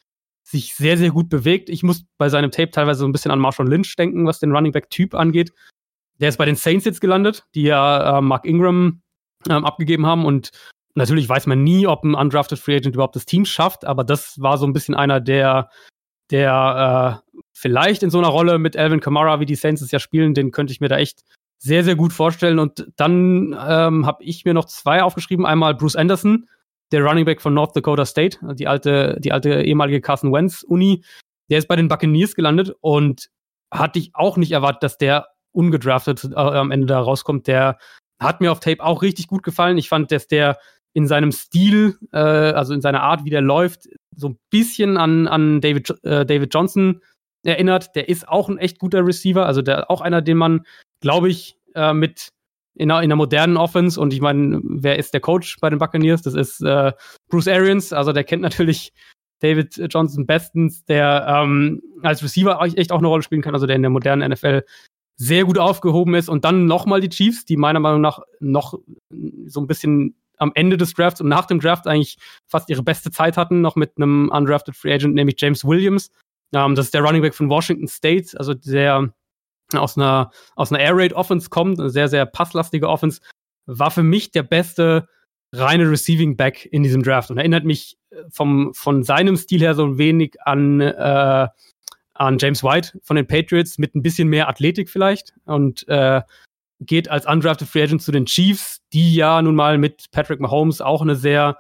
sich 0.45 0.75
sehr, 0.75 0.97
sehr 0.97 1.11
gut 1.11 1.29
bewegt. 1.29 1.69
Ich 1.69 1.83
muss 1.83 2.05
bei 2.17 2.29
seinem 2.29 2.51
Tape 2.51 2.71
teilweise 2.71 3.01
so 3.01 3.07
ein 3.07 3.13
bisschen 3.13 3.31
an 3.31 3.41
Marshall 3.41 3.69
Lynch 3.69 3.95
denken, 3.97 4.27
was 4.27 4.39
den 4.39 4.55
Running 4.55 4.73
Back-Typ 4.73 5.15
angeht. 5.15 5.53
Der 6.21 6.31
ist 6.31 6.39
bei 6.39 6.47
den 6.47 6.57
Saints 6.57 6.85
jetzt 6.85 7.01
gelandet, 7.01 7.47
die 7.55 7.63
ja 7.63 8.19
äh, 8.19 8.21
Mark 8.23 8.47
Ingram 8.47 9.03
ähm, 9.49 9.65
abgegeben 9.65 10.07
haben 10.07 10.25
und 10.25 10.51
Natürlich 10.99 11.29
weiß 11.29 11.47
man 11.47 11.63
nie, 11.63 11.87
ob 11.87 12.03
ein 12.03 12.17
undrafted 12.17 12.59
Free 12.59 12.75
Agent 12.75 12.97
überhaupt 12.97 13.15
das 13.15 13.25
Team 13.25 13.45
schafft, 13.45 13.85
aber 13.85 14.03
das 14.03 14.41
war 14.43 14.59
so 14.59 14.67
ein 14.67 14.73
bisschen 14.73 14.97
einer, 14.97 15.21
der, 15.21 15.71
der 16.33 17.23
äh, 17.25 17.39
vielleicht 17.53 18.03
in 18.03 18.11
so 18.11 18.19
einer 18.19 18.27
Rolle 18.27 18.59
mit 18.59 18.77
Alvin 18.77 18.99
Kamara, 18.99 19.39
wie 19.39 19.47
die 19.47 19.55
Saints 19.55 19.81
es 19.81 19.93
ja 19.93 20.01
spielen, 20.01 20.35
den 20.35 20.51
könnte 20.51 20.73
ich 20.73 20.81
mir 20.81 20.89
da 20.89 20.99
echt 20.99 21.23
sehr, 21.59 21.85
sehr 21.85 21.95
gut 21.95 22.13
vorstellen. 22.13 22.59
Und 22.59 22.89
dann 22.97 23.57
ähm, 23.65 24.07
habe 24.07 24.25
ich 24.25 24.45
mir 24.45 24.55
noch 24.55 24.65
zwei 24.65 25.05
aufgeschrieben. 25.05 25.47
Einmal 25.47 25.77
Bruce 25.77 25.95
Anderson, 25.95 26.49
der 26.91 27.05
Running 27.05 27.25
Back 27.25 27.43
von 27.43 27.55
North 27.55 27.77
Dakota 27.77 28.05
State, 28.05 28.39
die 28.55 28.67
alte, 28.67 29.19
die 29.21 29.31
alte 29.31 29.63
ehemalige 29.63 30.01
Carson 30.01 30.33
Wentz 30.33 30.65
Uni. 30.65 31.05
Der 31.49 31.59
ist 31.59 31.69
bei 31.69 31.77
den 31.77 31.87
Buccaneers 31.87 32.35
gelandet 32.35 32.75
und 32.81 33.31
hatte 33.71 34.01
ich 34.01 34.11
auch 34.15 34.37
nicht 34.37 34.51
erwartet, 34.51 34.83
dass 34.83 34.99
der 34.99 35.29
ungedraftet 35.53 36.25
äh, 36.25 36.35
am 36.35 36.73
Ende 36.73 36.89
da 36.89 36.99
rauskommt. 36.99 37.47
Der 37.47 37.79
hat 38.19 38.41
mir 38.41 38.51
auf 38.51 38.59
Tape 38.59 38.83
auch 38.83 39.03
richtig 39.03 39.29
gut 39.29 39.45
gefallen. 39.45 39.79
Ich 39.79 39.89
fand, 39.89 40.11
dass 40.11 40.27
der 40.27 40.59
in 40.95 41.07
seinem 41.07 41.33
Stil, 41.33 41.97
äh, 42.13 42.19
also 42.19 42.75
in 42.75 42.81
seiner 42.81 43.03
Art, 43.03 43.25
wie 43.25 43.31
der 43.31 43.43
läuft, 43.43 43.89
so 44.17 44.31
ein 44.31 44.39
bisschen 44.51 44.97
an, 44.97 45.29
an 45.29 45.61
David, 45.61 45.91
äh, 46.03 46.27
David 46.27 46.53
Johnson 46.53 47.01
erinnert. 47.45 47.95
Der 47.95 48.09
ist 48.09 48.29
auch 48.29 48.49
ein 48.49 48.59
echt 48.59 48.79
guter 48.79 49.07
Receiver, 49.07 49.47
also 49.47 49.63
der 49.63 49.91
auch 49.91 50.01
einer, 50.01 50.23
den 50.23 50.37
man, 50.37 50.65
glaube 51.01 51.29
ich, 51.29 51.57
äh, 51.75 51.93
mit 51.93 52.29
in 52.79 52.91
einer, 52.91 53.03
in 53.03 53.09
einer 53.09 53.17
modernen 53.17 53.57
Offense 53.57 54.01
und 54.01 54.13
ich 54.13 54.21
meine, 54.21 54.61
wer 54.63 54.99
ist 54.99 55.13
der 55.13 55.21
Coach 55.21 55.57
bei 55.61 55.69
den 55.69 55.79
Buccaneers? 55.79 56.23
Das 56.23 56.35
ist 56.35 56.61
äh, 56.63 56.93
Bruce 57.29 57.49
Arians, 57.49 57.93
also 57.93 58.13
der 58.13 58.25
kennt 58.25 58.43
natürlich 58.43 58.93
David 59.41 59.81
Johnson 59.91 60.27
bestens, 60.27 60.85
der 60.85 61.27
ähm, 61.29 61.83
als 62.03 62.23
Receiver 62.23 62.61
echt 62.77 62.93
auch 62.93 62.99
eine 62.99 63.09
Rolle 63.09 63.23
spielen 63.23 63.43
kann, 63.43 63.55
also 63.55 63.67
der 63.67 63.77
in 63.77 63.83
der 63.83 63.91
modernen 63.91 64.31
NFL 64.31 64.63
sehr 65.17 65.45
gut 65.45 65.59
aufgehoben 65.59 66.15
ist 66.15 66.29
und 66.29 66.45
dann 66.45 66.67
nochmal 66.67 67.01
die 67.01 67.09
Chiefs, 67.09 67.45
die 67.45 67.57
meiner 67.57 67.81
Meinung 67.81 68.01
nach 68.01 68.21
noch 68.39 68.79
so 69.47 69.61
ein 69.61 69.67
bisschen 69.67 70.15
am 70.39 70.53
Ende 70.55 70.77
des 70.77 70.95
Drafts 70.95 71.21
und 71.21 71.29
nach 71.29 71.47
dem 71.47 71.61
Draft 71.61 71.87
eigentlich 71.87 72.19
fast 72.47 72.71
ihre 72.71 72.83
beste 72.83 73.11
Zeit 73.11 73.37
hatten, 73.37 73.61
noch 73.61 73.77
mit 73.77 73.93
einem 73.97 74.31
undrafted 74.31 74.77
Free 74.77 74.93
Agent, 74.93 75.15
nämlich 75.15 75.37
James 75.39 75.65
Williams. 75.65 76.11
Ähm, 76.55 76.75
das 76.75 76.87
ist 76.87 76.95
der 76.95 77.03
Running 77.03 77.23
Back 77.23 77.35
von 77.35 77.51
Washington 77.51 77.89
State, 77.89 78.39
also 78.39 78.55
der 78.55 79.13
aus 79.75 79.97
einer, 79.97 80.31
aus 80.57 80.73
einer 80.73 80.81
Air 80.81 80.97
Raid 80.97 81.13
Offense 81.13 81.51
kommt, 81.51 81.79
eine 81.79 81.91
sehr, 81.91 82.09
sehr 82.09 82.25
passlastige 82.25 82.89
Offense, 82.89 83.21
war 83.67 83.91
für 83.91 84.03
mich 84.03 84.31
der 84.31 84.43
beste 84.43 85.09
reine 85.53 85.91
Receiving 85.91 86.37
Back 86.37 86.67
in 86.67 86.83
diesem 86.83 87.03
Draft 87.03 87.31
und 87.31 87.39
erinnert 87.39 87.65
mich 87.65 87.99
äh, 88.11 88.23
vom, 88.31 88.73
von 88.75 89.03
seinem 89.03 89.37
Stil 89.37 89.61
her 89.61 89.75
so 89.75 89.85
ein 89.85 89.99
wenig 89.99 90.37
an, 90.43 90.81
äh, 90.81 91.49
an 92.15 92.39
James 92.39 92.63
White 92.63 92.99
von 93.03 93.17
den 93.17 93.27
Patriots 93.27 93.79
mit 93.79 93.95
ein 93.95 94.03
bisschen 94.03 94.29
mehr 94.29 94.49
Athletik 94.49 94.91
vielleicht 94.91 95.35
und 95.45 95.87
äh, 95.89 96.23
geht 96.81 97.11
als 97.11 97.27
undrafted 97.27 97.69
Free 97.69 97.83
Agent 97.83 98.03
zu 98.03 98.13
den 98.13 98.27
Chiefs, 98.27 98.81
die 98.93 99.15
ja 99.15 99.43
nun 99.43 99.55
mal 99.55 99.79
mit 99.79 100.07
Patrick 100.13 100.41
Mahomes 100.41 100.81
auch 100.81 101.03
eine 101.03 101.17
sehr, 101.17 101.59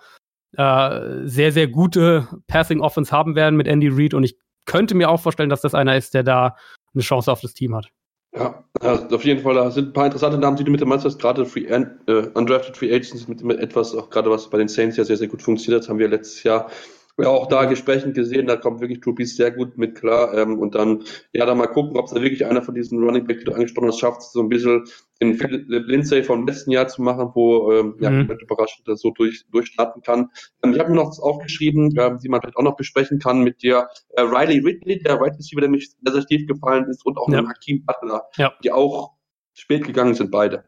äh, 0.56 1.00
sehr, 1.24 1.52
sehr 1.52 1.68
gute 1.68 2.28
Passing 2.46 2.80
Offense 2.80 3.12
haben 3.12 3.34
werden 3.34 3.56
mit 3.56 3.66
Andy 3.66 3.88
Reid. 3.88 4.14
Und 4.14 4.24
ich 4.24 4.36
könnte 4.66 4.94
mir 4.94 5.08
auch 5.10 5.20
vorstellen, 5.20 5.50
dass 5.50 5.60
das 5.60 5.74
einer 5.74 5.96
ist, 5.96 6.14
der 6.14 6.22
da 6.22 6.56
eine 6.94 7.02
Chance 7.02 7.30
auf 7.30 7.40
das 7.40 7.54
Team 7.54 7.74
hat. 7.74 7.88
Ja, 8.34 8.62
auf 8.82 9.24
jeden 9.24 9.42
Fall, 9.42 9.54
da 9.54 9.70
sind 9.70 9.88
ein 9.88 9.92
paar 9.94 10.06
interessante 10.06 10.38
Namen, 10.38 10.56
die 10.56 10.64
du 10.64 10.70
mit 10.70 10.80
dem 10.80 10.88
meinst, 10.88 11.18
gerade 11.18 11.46
Free, 11.46 11.64
äh, 11.64 11.86
Undrafted 12.34 12.76
Free 12.76 12.94
Agents 12.94 13.26
mit, 13.26 13.42
mit 13.42 13.58
etwas, 13.58 13.94
auch 13.94 14.10
gerade 14.10 14.30
was 14.30 14.48
bei 14.48 14.58
den 14.58 14.68
Saints 14.68 14.96
ja 14.96 15.04
sehr, 15.04 15.16
sehr 15.16 15.28
gut 15.28 15.42
funktioniert. 15.42 15.82
Hat, 15.82 15.88
haben 15.88 15.98
wir 15.98 16.08
letztes 16.08 16.42
Jahr 16.42 16.70
ja 17.18 17.28
auch 17.28 17.46
da 17.46 17.64
Gesprächen 17.64 18.12
gesehen, 18.12 18.46
da 18.46 18.56
kommt 18.56 18.80
wirklich 18.80 19.00
Trubis 19.00 19.36
sehr 19.36 19.50
gut 19.50 19.76
mit 19.76 19.96
klar. 19.96 20.34
Ähm, 20.34 20.58
und 20.58 20.74
dann, 20.74 21.02
ja, 21.32 21.46
da 21.46 21.54
mal 21.54 21.66
gucken, 21.66 21.96
ob 21.96 22.06
es 22.06 22.12
da 22.12 22.22
wirklich 22.22 22.46
einer 22.46 22.62
von 22.62 22.74
diesen 22.74 23.02
Running 23.02 23.26
Back, 23.26 23.40
die 23.40 23.44
du 23.44 23.52
angesprochen 23.52 23.88
hast, 23.88 23.98
schafft, 23.98 24.22
so 24.22 24.40
ein 24.40 24.48
bisschen 24.48 24.84
den 25.20 25.34
Philip 25.34 25.66
Lindsay 25.68 26.22
vom 26.22 26.46
letzten 26.46 26.70
Jahr 26.70 26.86
zu 26.86 27.02
machen, 27.02 27.30
wo 27.34 27.72
ähm, 27.72 27.96
ja, 28.00 28.10
mhm. 28.10 28.30
überraschend 28.40 28.86
das 28.86 29.00
so 29.00 29.10
durch, 29.10 29.44
durchstarten 29.50 30.02
kann. 30.02 30.30
Ähm, 30.62 30.72
ich 30.72 30.78
habe 30.78 30.90
mir 30.90 30.96
noch 30.96 31.08
das 31.08 31.20
aufgeschrieben, 31.20 31.92
ähm, 31.98 32.18
die 32.22 32.28
man 32.28 32.40
vielleicht 32.40 32.56
auch 32.56 32.62
noch 32.62 32.76
besprechen 32.76 33.18
kann 33.18 33.42
mit 33.42 33.62
dir. 33.62 33.88
Äh, 34.10 34.22
Riley 34.22 34.60
Ridley, 34.60 35.02
der 35.02 35.20
Right 35.20 35.36
Receiver, 35.36 35.60
der 35.60 35.70
mich 35.70 35.90
sehr, 35.90 36.12
sehr 36.12 36.24
tief 36.24 36.46
gefallen 36.46 36.86
ist, 36.88 37.04
und 37.04 37.18
auch 37.18 37.28
ja. 37.28 37.42
mit 37.42 37.50
Hakim 37.50 37.84
Butler, 37.84 38.28
ja. 38.36 38.52
die 38.62 38.70
auch 38.70 39.17
spät 39.58 39.84
gegangen 39.84 40.14
sind 40.14 40.30
beide. 40.30 40.64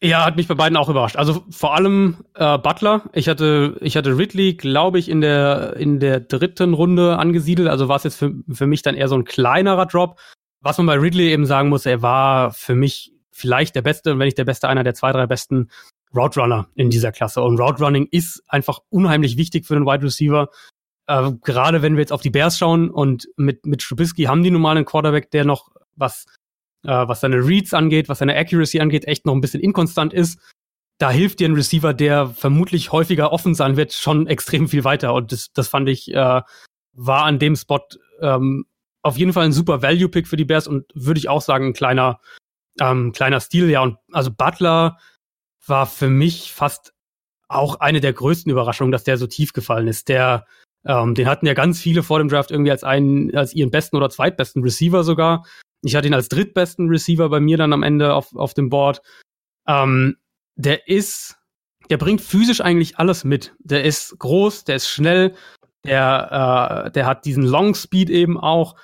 Ja, 0.00 0.24
hat 0.24 0.36
mich 0.36 0.46
bei 0.46 0.54
beiden 0.54 0.76
auch 0.76 0.88
überrascht. 0.88 1.16
Also 1.16 1.44
vor 1.50 1.74
allem 1.74 2.18
äh, 2.34 2.56
Butler. 2.58 3.02
Ich 3.12 3.28
hatte, 3.28 3.76
ich 3.80 3.96
hatte 3.96 4.16
Ridley, 4.16 4.54
glaube 4.54 4.98
ich, 4.98 5.08
in 5.08 5.20
der, 5.20 5.76
in 5.76 5.98
der 5.98 6.20
dritten 6.20 6.72
Runde 6.72 7.18
angesiedelt. 7.18 7.68
Also 7.68 7.88
war 7.88 7.96
es 7.96 8.04
jetzt 8.04 8.16
für, 8.16 8.32
für 8.50 8.66
mich 8.66 8.82
dann 8.82 8.94
eher 8.94 9.08
so 9.08 9.16
ein 9.16 9.24
kleinerer 9.24 9.86
Drop. 9.86 10.20
Was 10.60 10.78
man 10.78 10.86
bei 10.86 10.94
Ridley 10.94 11.30
eben 11.30 11.46
sagen 11.46 11.68
muss, 11.68 11.84
er 11.84 12.00
war 12.00 12.52
für 12.52 12.74
mich 12.74 13.12
vielleicht 13.32 13.74
der 13.74 13.82
beste, 13.82 14.18
wenn 14.18 14.26
nicht 14.26 14.38
der 14.38 14.44
beste, 14.44 14.68
einer 14.68 14.84
der 14.84 14.94
zwei, 14.94 15.12
drei 15.12 15.26
besten 15.26 15.68
Route 16.14 16.40
Runner 16.40 16.68
in 16.74 16.90
dieser 16.90 17.12
Klasse. 17.12 17.42
Und 17.42 17.60
Route 17.60 17.82
Running 17.82 18.08
ist 18.10 18.42
einfach 18.48 18.80
unheimlich 18.88 19.36
wichtig 19.36 19.66
für 19.66 19.74
den 19.74 19.84
Wide 19.84 20.04
Receiver. 20.04 20.48
Äh, 21.06 21.32
gerade 21.42 21.82
wenn 21.82 21.94
wir 21.94 22.00
jetzt 22.00 22.12
auf 22.12 22.22
die 22.22 22.30
Bears 22.30 22.56
schauen 22.56 22.90
und 22.90 23.28
mit, 23.36 23.66
mit 23.66 23.80
Trubisky 23.80 24.24
haben 24.24 24.42
die 24.42 24.50
normalen 24.50 24.84
Quarterback, 24.84 25.30
der 25.32 25.44
noch 25.44 25.70
was 25.96 26.26
äh, 26.84 27.08
was 27.08 27.20
seine 27.20 27.36
Reads 27.36 27.74
angeht, 27.74 28.08
was 28.08 28.18
seine 28.18 28.36
Accuracy 28.36 28.80
angeht, 28.80 29.06
echt 29.06 29.26
noch 29.26 29.34
ein 29.34 29.40
bisschen 29.40 29.60
inkonstant 29.60 30.12
ist, 30.12 30.38
da 30.98 31.10
hilft 31.10 31.38
dir 31.38 31.48
ein 31.48 31.54
Receiver, 31.54 31.94
der 31.94 32.28
vermutlich 32.28 32.90
häufiger 32.92 33.32
offen 33.32 33.54
sein 33.54 33.76
wird, 33.76 33.92
schon 33.92 34.26
extrem 34.26 34.68
viel 34.68 34.84
weiter. 34.84 35.14
Und 35.14 35.30
das, 35.32 35.52
das 35.52 35.68
fand 35.68 35.88
ich, 35.88 36.12
äh, 36.12 36.42
war 36.92 37.24
an 37.24 37.38
dem 37.38 37.54
Spot 37.54 37.80
ähm, 38.20 38.66
auf 39.02 39.16
jeden 39.16 39.32
Fall 39.32 39.44
ein 39.44 39.52
super 39.52 39.80
Value-Pick 39.80 40.26
für 40.26 40.36
die 40.36 40.44
Bears 40.44 40.66
und 40.66 40.86
würde 40.94 41.18
ich 41.18 41.28
auch 41.28 41.40
sagen, 41.40 41.68
ein 41.68 41.72
kleiner, 41.72 42.20
ähm, 42.80 43.12
kleiner 43.12 43.38
Stil, 43.40 43.70
ja. 43.70 43.80
Und 43.80 43.98
also 44.12 44.32
Butler 44.32 44.98
war 45.66 45.86
für 45.86 46.08
mich 46.08 46.52
fast 46.52 46.92
auch 47.48 47.76
eine 47.80 48.00
der 48.00 48.12
größten 48.12 48.50
Überraschungen, 48.50 48.92
dass 48.92 49.04
der 49.04 49.16
so 49.18 49.28
tief 49.28 49.52
gefallen 49.52 49.86
ist. 49.86 50.08
Der, 50.08 50.46
ähm, 50.84 51.14
den 51.14 51.28
hatten 51.28 51.46
ja 51.46 51.54
ganz 51.54 51.80
viele 51.80 52.02
vor 52.02 52.18
dem 52.18 52.28
Draft 52.28 52.50
irgendwie 52.50 52.72
als 52.72 52.82
einen, 52.82 53.34
als 53.36 53.54
ihren 53.54 53.70
besten 53.70 53.96
oder 53.96 54.10
zweitbesten 54.10 54.62
Receiver 54.64 55.04
sogar. 55.04 55.46
Ich 55.82 55.94
hatte 55.94 56.08
ihn 56.08 56.14
als 56.14 56.28
drittbesten 56.28 56.88
Receiver 56.88 57.28
bei 57.28 57.40
mir 57.40 57.56
dann 57.56 57.72
am 57.72 57.82
Ende 57.82 58.14
auf, 58.14 58.34
auf 58.34 58.54
dem 58.54 58.68
Board. 58.68 59.00
Ähm, 59.66 60.16
der 60.56 60.88
ist, 60.88 61.36
der 61.90 61.98
bringt 61.98 62.20
physisch 62.20 62.60
eigentlich 62.60 62.98
alles 62.98 63.24
mit. 63.24 63.54
Der 63.58 63.84
ist 63.84 64.18
groß, 64.18 64.64
der 64.64 64.76
ist 64.76 64.88
schnell, 64.88 65.34
der, 65.84 66.86
äh, 66.86 66.90
der 66.90 67.06
hat 67.06 67.24
diesen 67.24 67.44
Long 67.44 67.74
Speed 67.74 68.10
eben 68.10 68.38
auch. 68.38 68.74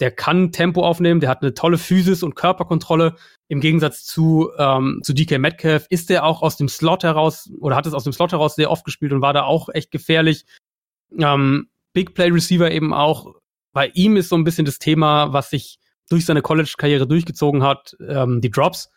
Der 0.00 0.10
kann 0.10 0.52
Tempo 0.52 0.82
aufnehmen, 0.82 1.20
der 1.20 1.30
hat 1.30 1.42
eine 1.42 1.54
tolle 1.54 1.78
Physis 1.78 2.22
und 2.22 2.34
Körperkontrolle. 2.34 3.16
Im 3.48 3.60
Gegensatz 3.60 4.04
zu, 4.04 4.50
ähm, 4.58 5.00
zu 5.02 5.12
DK 5.12 5.38
Metcalf 5.38 5.86
ist 5.88 6.10
der 6.10 6.24
auch 6.24 6.42
aus 6.42 6.56
dem 6.56 6.68
Slot 6.68 7.04
heraus 7.04 7.50
oder 7.60 7.76
hat 7.76 7.86
es 7.86 7.94
aus 7.94 8.04
dem 8.04 8.12
Slot 8.12 8.32
heraus 8.32 8.56
sehr 8.56 8.70
oft 8.70 8.84
gespielt 8.84 9.12
und 9.12 9.22
war 9.22 9.32
da 9.32 9.44
auch 9.44 9.68
echt 9.68 9.90
gefährlich. 9.90 10.46
Ähm, 11.16 11.68
Big 11.92 12.14
Play 12.14 12.30
Receiver 12.30 12.70
eben 12.70 12.92
auch. 12.92 13.34
Bei 13.72 13.88
ihm 13.94 14.16
ist 14.16 14.28
so 14.28 14.36
ein 14.36 14.44
bisschen 14.44 14.64
das 14.64 14.78
Thema, 14.78 15.32
was 15.32 15.50
sich 15.50 15.78
durch 16.08 16.26
seine 16.26 16.42
College-Karriere 16.42 17.06
durchgezogen 17.06 17.62
hat, 17.62 17.96
ähm, 18.06 18.40
die 18.40 18.50
Drops. 18.50 18.90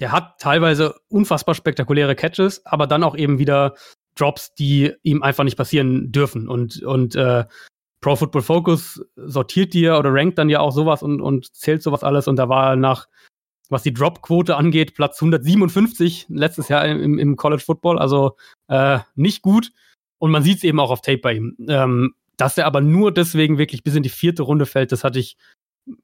Der 0.00 0.12
hat 0.12 0.40
teilweise 0.40 0.94
unfassbar 1.08 1.54
spektakuläre 1.54 2.14
Catches, 2.14 2.64
aber 2.64 2.86
dann 2.86 3.04
auch 3.04 3.16
eben 3.16 3.38
wieder 3.38 3.74
Drops, 4.14 4.54
die 4.54 4.92
ihm 5.02 5.22
einfach 5.22 5.44
nicht 5.44 5.56
passieren 5.56 6.10
dürfen. 6.10 6.48
Und, 6.48 6.82
und 6.82 7.14
äh, 7.14 7.44
Pro 8.00 8.16
Football 8.16 8.42
Focus 8.42 9.04
sortiert 9.16 9.74
dir 9.74 9.98
oder 9.98 10.12
rankt 10.12 10.38
dann 10.38 10.48
ja 10.48 10.60
auch 10.60 10.72
sowas 10.72 11.02
und, 11.02 11.20
und 11.20 11.54
zählt 11.54 11.82
sowas 11.82 12.02
alles. 12.02 12.28
Und 12.28 12.36
da 12.36 12.48
war 12.48 12.70
er 12.70 12.76
nach, 12.76 13.06
was 13.68 13.82
die 13.82 13.92
Drop-Quote 13.92 14.56
angeht, 14.56 14.94
Platz 14.94 15.20
157 15.20 16.26
letztes 16.30 16.68
Jahr 16.68 16.86
im, 16.86 17.18
im 17.18 17.36
College 17.36 17.62
Football. 17.64 17.98
Also 17.98 18.36
äh, 18.68 19.00
nicht 19.14 19.42
gut. 19.42 19.70
Und 20.18 20.30
man 20.30 20.42
sieht 20.42 20.58
es 20.58 20.64
eben 20.64 20.80
auch 20.80 20.90
auf 20.90 21.02
Tape 21.02 21.18
bei 21.18 21.34
ihm. 21.34 21.56
Ähm, 21.68 22.14
dass 22.36 22.56
er 22.56 22.66
aber 22.66 22.80
nur 22.80 23.12
deswegen 23.12 23.58
wirklich 23.58 23.82
bis 23.82 23.94
in 23.94 24.02
die 24.02 24.08
vierte 24.08 24.42
Runde 24.42 24.64
fällt, 24.64 24.92
das 24.92 25.04
hatte 25.04 25.18
ich 25.18 25.36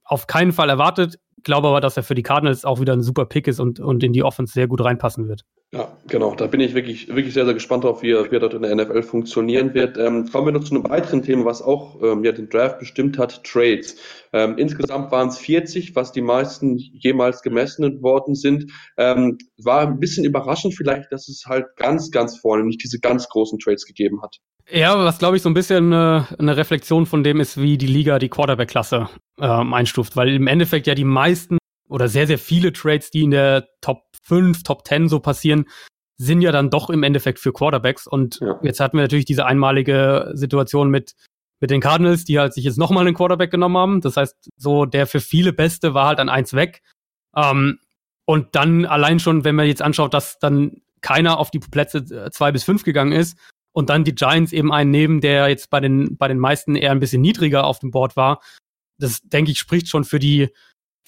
auf 0.05 0.27
keinen 0.27 0.53
Fall 0.53 0.69
erwartet. 0.69 1.19
Glaube 1.43 1.69
aber, 1.69 1.81
dass 1.81 1.97
er 1.97 2.03
für 2.03 2.15
die 2.15 2.23
Cardinals 2.23 2.65
auch 2.65 2.81
wieder 2.81 2.93
ein 2.93 3.03
super 3.03 3.27
Pick 3.27 3.47
ist 3.47 3.61
und, 3.61 3.81
und 3.81 4.03
in 4.03 4.13
die 4.13 4.23
Offense 4.23 4.53
sehr 4.53 4.67
gut 4.67 4.83
reinpassen 4.83 5.29
wird. 5.29 5.45
Ja, 5.73 5.97
genau. 6.07 6.35
Da 6.37 6.47
bin 6.47 6.61
ich 6.61 6.75
wirklich, 6.75 7.09
wirklich 7.09 7.35
sehr, 7.35 7.45
sehr 7.45 7.55
gespannt 7.55 7.83
drauf, 7.83 8.01
wie 8.03 8.13
er, 8.13 8.31
wie 8.31 8.37
er 8.37 8.41
dort 8.41 8.55
in 8.55 8.63
der 8.63 8.75
NFL 8.75 9.03
funktionieren 9.03 9.75
wird. 9.75 9.99
Ähm, 9.99 10.31
kommen 10.31 10.47
wir 10.47 10.53
noch 10.53 10.63
zu 10.63 10.75
einem 10.75 10.89
weiteren 10.89 11.23
Thema, 11.23 11.45
was 11.45 11.61
auch 11.61 12.01
ähm, 12.03 12.25
ja, 12.25 12.31
den 12.31 12.49
Draft 12.49 12.79
bestimmt 12.79 13.19
hat, 13.19 13.43
Trades. 13.43 13.97
Ähm, 14.33 14.59
insgesamt 14.59 15.11
waren 15.11 15.29
es 15.29 15.39
40, 15.39 15.97
was 15.97 16.13
die 16.13 16.21
meisten 16.21 16.77
jemals 16.77 17.43
gemessen 17.43 18.01
worden 18.01 18.37
sind. 18.37 18.71
Ähm, 18.97 19.39
war 19.59 19.81
ein 19.81 19.99
bisschen 19.99 20.25
überraschend 20.25 20.75
vielleicht, 20.75 21.11
dass 21.11 21.29
es 21.29 21.45
halt 21.47 21.67
ganz, 21.77 22.13
ganz 22.13 22.39
vorne 22.39 22.65
nicht 22.65 22.83
diese 22.85 23.01
ganz 23.01 23.29
großen 23.29 23.59
Trades 23.59 23.87
gegeben 23.87 24.23
hat. 24.23 24.37
Ja, 24.71 24.97
was 24.97 25.19
glaube 25.19 25.37
ich 25.37 25.43
so 25.43 25.51
ein 25.51 25.55
bisschen 25.55 25.93
äh, 25.93 26.23
eine 26.39 26.57
Reflexion 26.57 27.07
von 27.07 27.25
dem 27.25 27.41
ist, 27.41 27.61
wie 27.61 27.77
die 27.77 27.87
Liga 27.87 28.19
die 28.21 28.29
Quarterback-Klasse 28.29 29.09
ähm, 29.41 29.75
einstuft, 29.75 30.17
weil 30.17 30.29
im 30.29 30.47
Endeffekt 30.47 30.87
ja 30.87 30.95
die 30.95 31.05
meisten 31.05 31.59
oder 31.89 32.09
sehr, 32.09 32.27
sehr 32.27 32.39
viele 32.39 32.73
Trades, 32.73 33.11
die 33.11 33.23
in 33.23 33.31
der 33.31 33.69
Top 33.81 34.05
5, 34.23 34.63
Top 34.63 34.87
10 34.87 35.09
so 35.09 35.21
passieren, 35.21 35.67
sind 36.19 36.41
ja 36.41 36.51
dann 36.51 36.71
doch 36.71 36.91
im 36.91 37.03
Endeffekt 37.03 37.39
für 37.39 37.53
Quarterbacks. 37.53 38.07
Und 38.07 38.41
ja. 38.41 38.59
jetzt 38.63 38.81
hatten 38.81 38.97
wir 38.97 39.03
natürlich 39.03 39.27
diese 39.27 39.47
einmalige 39.47 40.31
Situation 40.35 40.91
mit, 40.91 41.15
mit 41.61 41.71
den 41.71 41.81
Cardinals, 41.81 42.25
die 42.25 42.39
halt 42.39 42.55
sich 42.55 42.65
jetzt 42.65 42.79
nochmal 42.79 43.07
einen 43.07 43.15
Quarterback 43.15 43.51
genommen 43.51 43.77
haben. 43.77 44.01
Das 44.01 44.17
heißt, 44.17 44.35
so 44.57 44.87
der 44.87 45.07
für 45.07 45.21
viele 45.21 45.53
Beste 45.53 45.95
war 45.95 46.09
halt 46.09 46.19
an 46.19 46.29
eins 46.29 46.55
weg. 46.55 46.83
Ähm, 47.37 47.79
und 48.25 48.55
dann 48.57 48.87
allein 48.87 49.21
schon, 49.21 49.45
wenn 49.45 49.55
man 49.55 49.67
jetzt 49.67 49.83
anschaut, 49.83 50.15
dass 50.15 50.39
dann 50.39 50.83
keiner 51.01 51.39
auf 51.39 51.51
die 51.51 51.61
Plätze 51.61 51.99
äh, 51.99 52.31
zwei 52.31 52.51
bis 52.51 52.65
fünf 52.65 52.83
gegangen 52.83 53.13
ist 53.13 53.39
und 53.73 53.91
dann 53.91 54.05
die 54.05 54.15
Giants 54.15 54.53
eben 54.53 54.73
einen 54.73 54.91
nehmen, 54.91 55.21
der 55.21 55.49
jetzt 55.49 55.71
bei 55.71 55.81
den, 55.81 56.17
bei 56.17 56.29
den 56.29 56.39
meisten 56.39 56.75
eher 56.75 56.91
ein 56.91 56.99
bisschen 56.99 57.23
niedriger 57.23 57.65
auf 57.65 57.79
dem 57.79 57.91
Board 57.91 58.17
war. 58.17 58.41
Das, 58.99 59.21
denke 59.23 59.53
ich, 59.53 59.59
spricht 59.59 59.89
schon 59.89 60.05
für 60.05 60.19
die, 60.19 60.49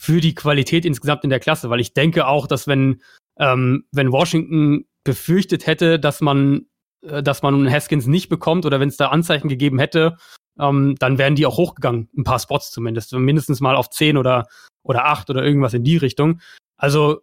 für 0.01 0.21
die 0.21 0.35
Qualität 0.35 0.85
insgesamt 0.85 1.25
in 1.25 1.31
der 1.31 1.41
Klasse, 1.41 1.71
weil 1.71 1.81
ich 1.81 1.93
denke 1.93 2.29
auch, 2.29 2.47
dass 2.47 2.69
wenn, 2.69 3.03
ähm, 3.39 3.85
wenn 3.91 4.13
Washington 4.13 4.87
befürchtet 5.03 5.67
hätte, 5.67 5.99
dass 5.99 6.21
man, 6.21 6.67
äh, 7.03 7.23
dass 7.23 7.43
man 7.43 7.71
Haskins 7.71 8.07
nicht 8.07 8.29
bekommt 8.29 8.65
oder 8.65 8.79
wenn 8.79 8.89
es 8.89 8.97
da 8.97 9.09
Anzeichen 9.09 9.49
gegeben 9.49 9.81
hätte, 9.81 10.17
ähm, 10.59 10.95
dann 11.01 11.19
wären 11.19 11.35
die 11.35 11.47
auch 11.47 11.57
hochgegangen, 11.57 12.09
ein 12.17 12.25
paar 12.25 12.39
Spots 12.39 12.71
zumindest, 12.71 13.13
mindestens 13.13 13.61
mal 13.61 13.75
auf 13.75 13.91
zehn 13.91 14.17
oder, 14.17 14.47
oder 14.85 15.07
acht 15.07 15.31
oder 15.31 15.45
irgendwas 15.45 15.75
in 15.75 15.83
die 15.83 15.97
Richtung. 15.97 16.41
Also 16.77 17.21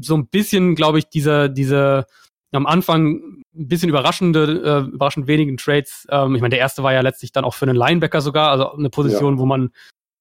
so 0.00 0.16
ein 0.16 0.28
bisschen, 0.28 0.74
glaube 0.74 0.98
ich, 0.98 1.08
dieser, 1.08 1.48
diese, 1.48 2.06
am 2.52 2.66
Anfang 2.66 3.42
ein 3.54 3.68
bisschen 3.68 3.88
überraschende, 3.88 4.62
äh, 4.62 4.94
überraschend 4.94 5.26
wenigen 5.26 5.56
Trades. 5.56 6.06
Ähm, 6.10 6.34
ich 6.34 6.42
meine, 6.42 6.50
der 6.50 6.60
erste 6.60 6.82
war 6.82 6.92
ja 6.92 7.00
letztlich 7.00 7.32
dann 7.32 7.44
auch 7.44 7.54
für 7.54 7.66
einen 7.66 7.76
Linebacker 7.76 8.20
sogar, 8.20 8.50
also 8.50 8.72
eine 8.72 8.90
Position, 8.90 9.34
ja. 9.34 9.40
wo 9.40 9.46
man 9.46 9.70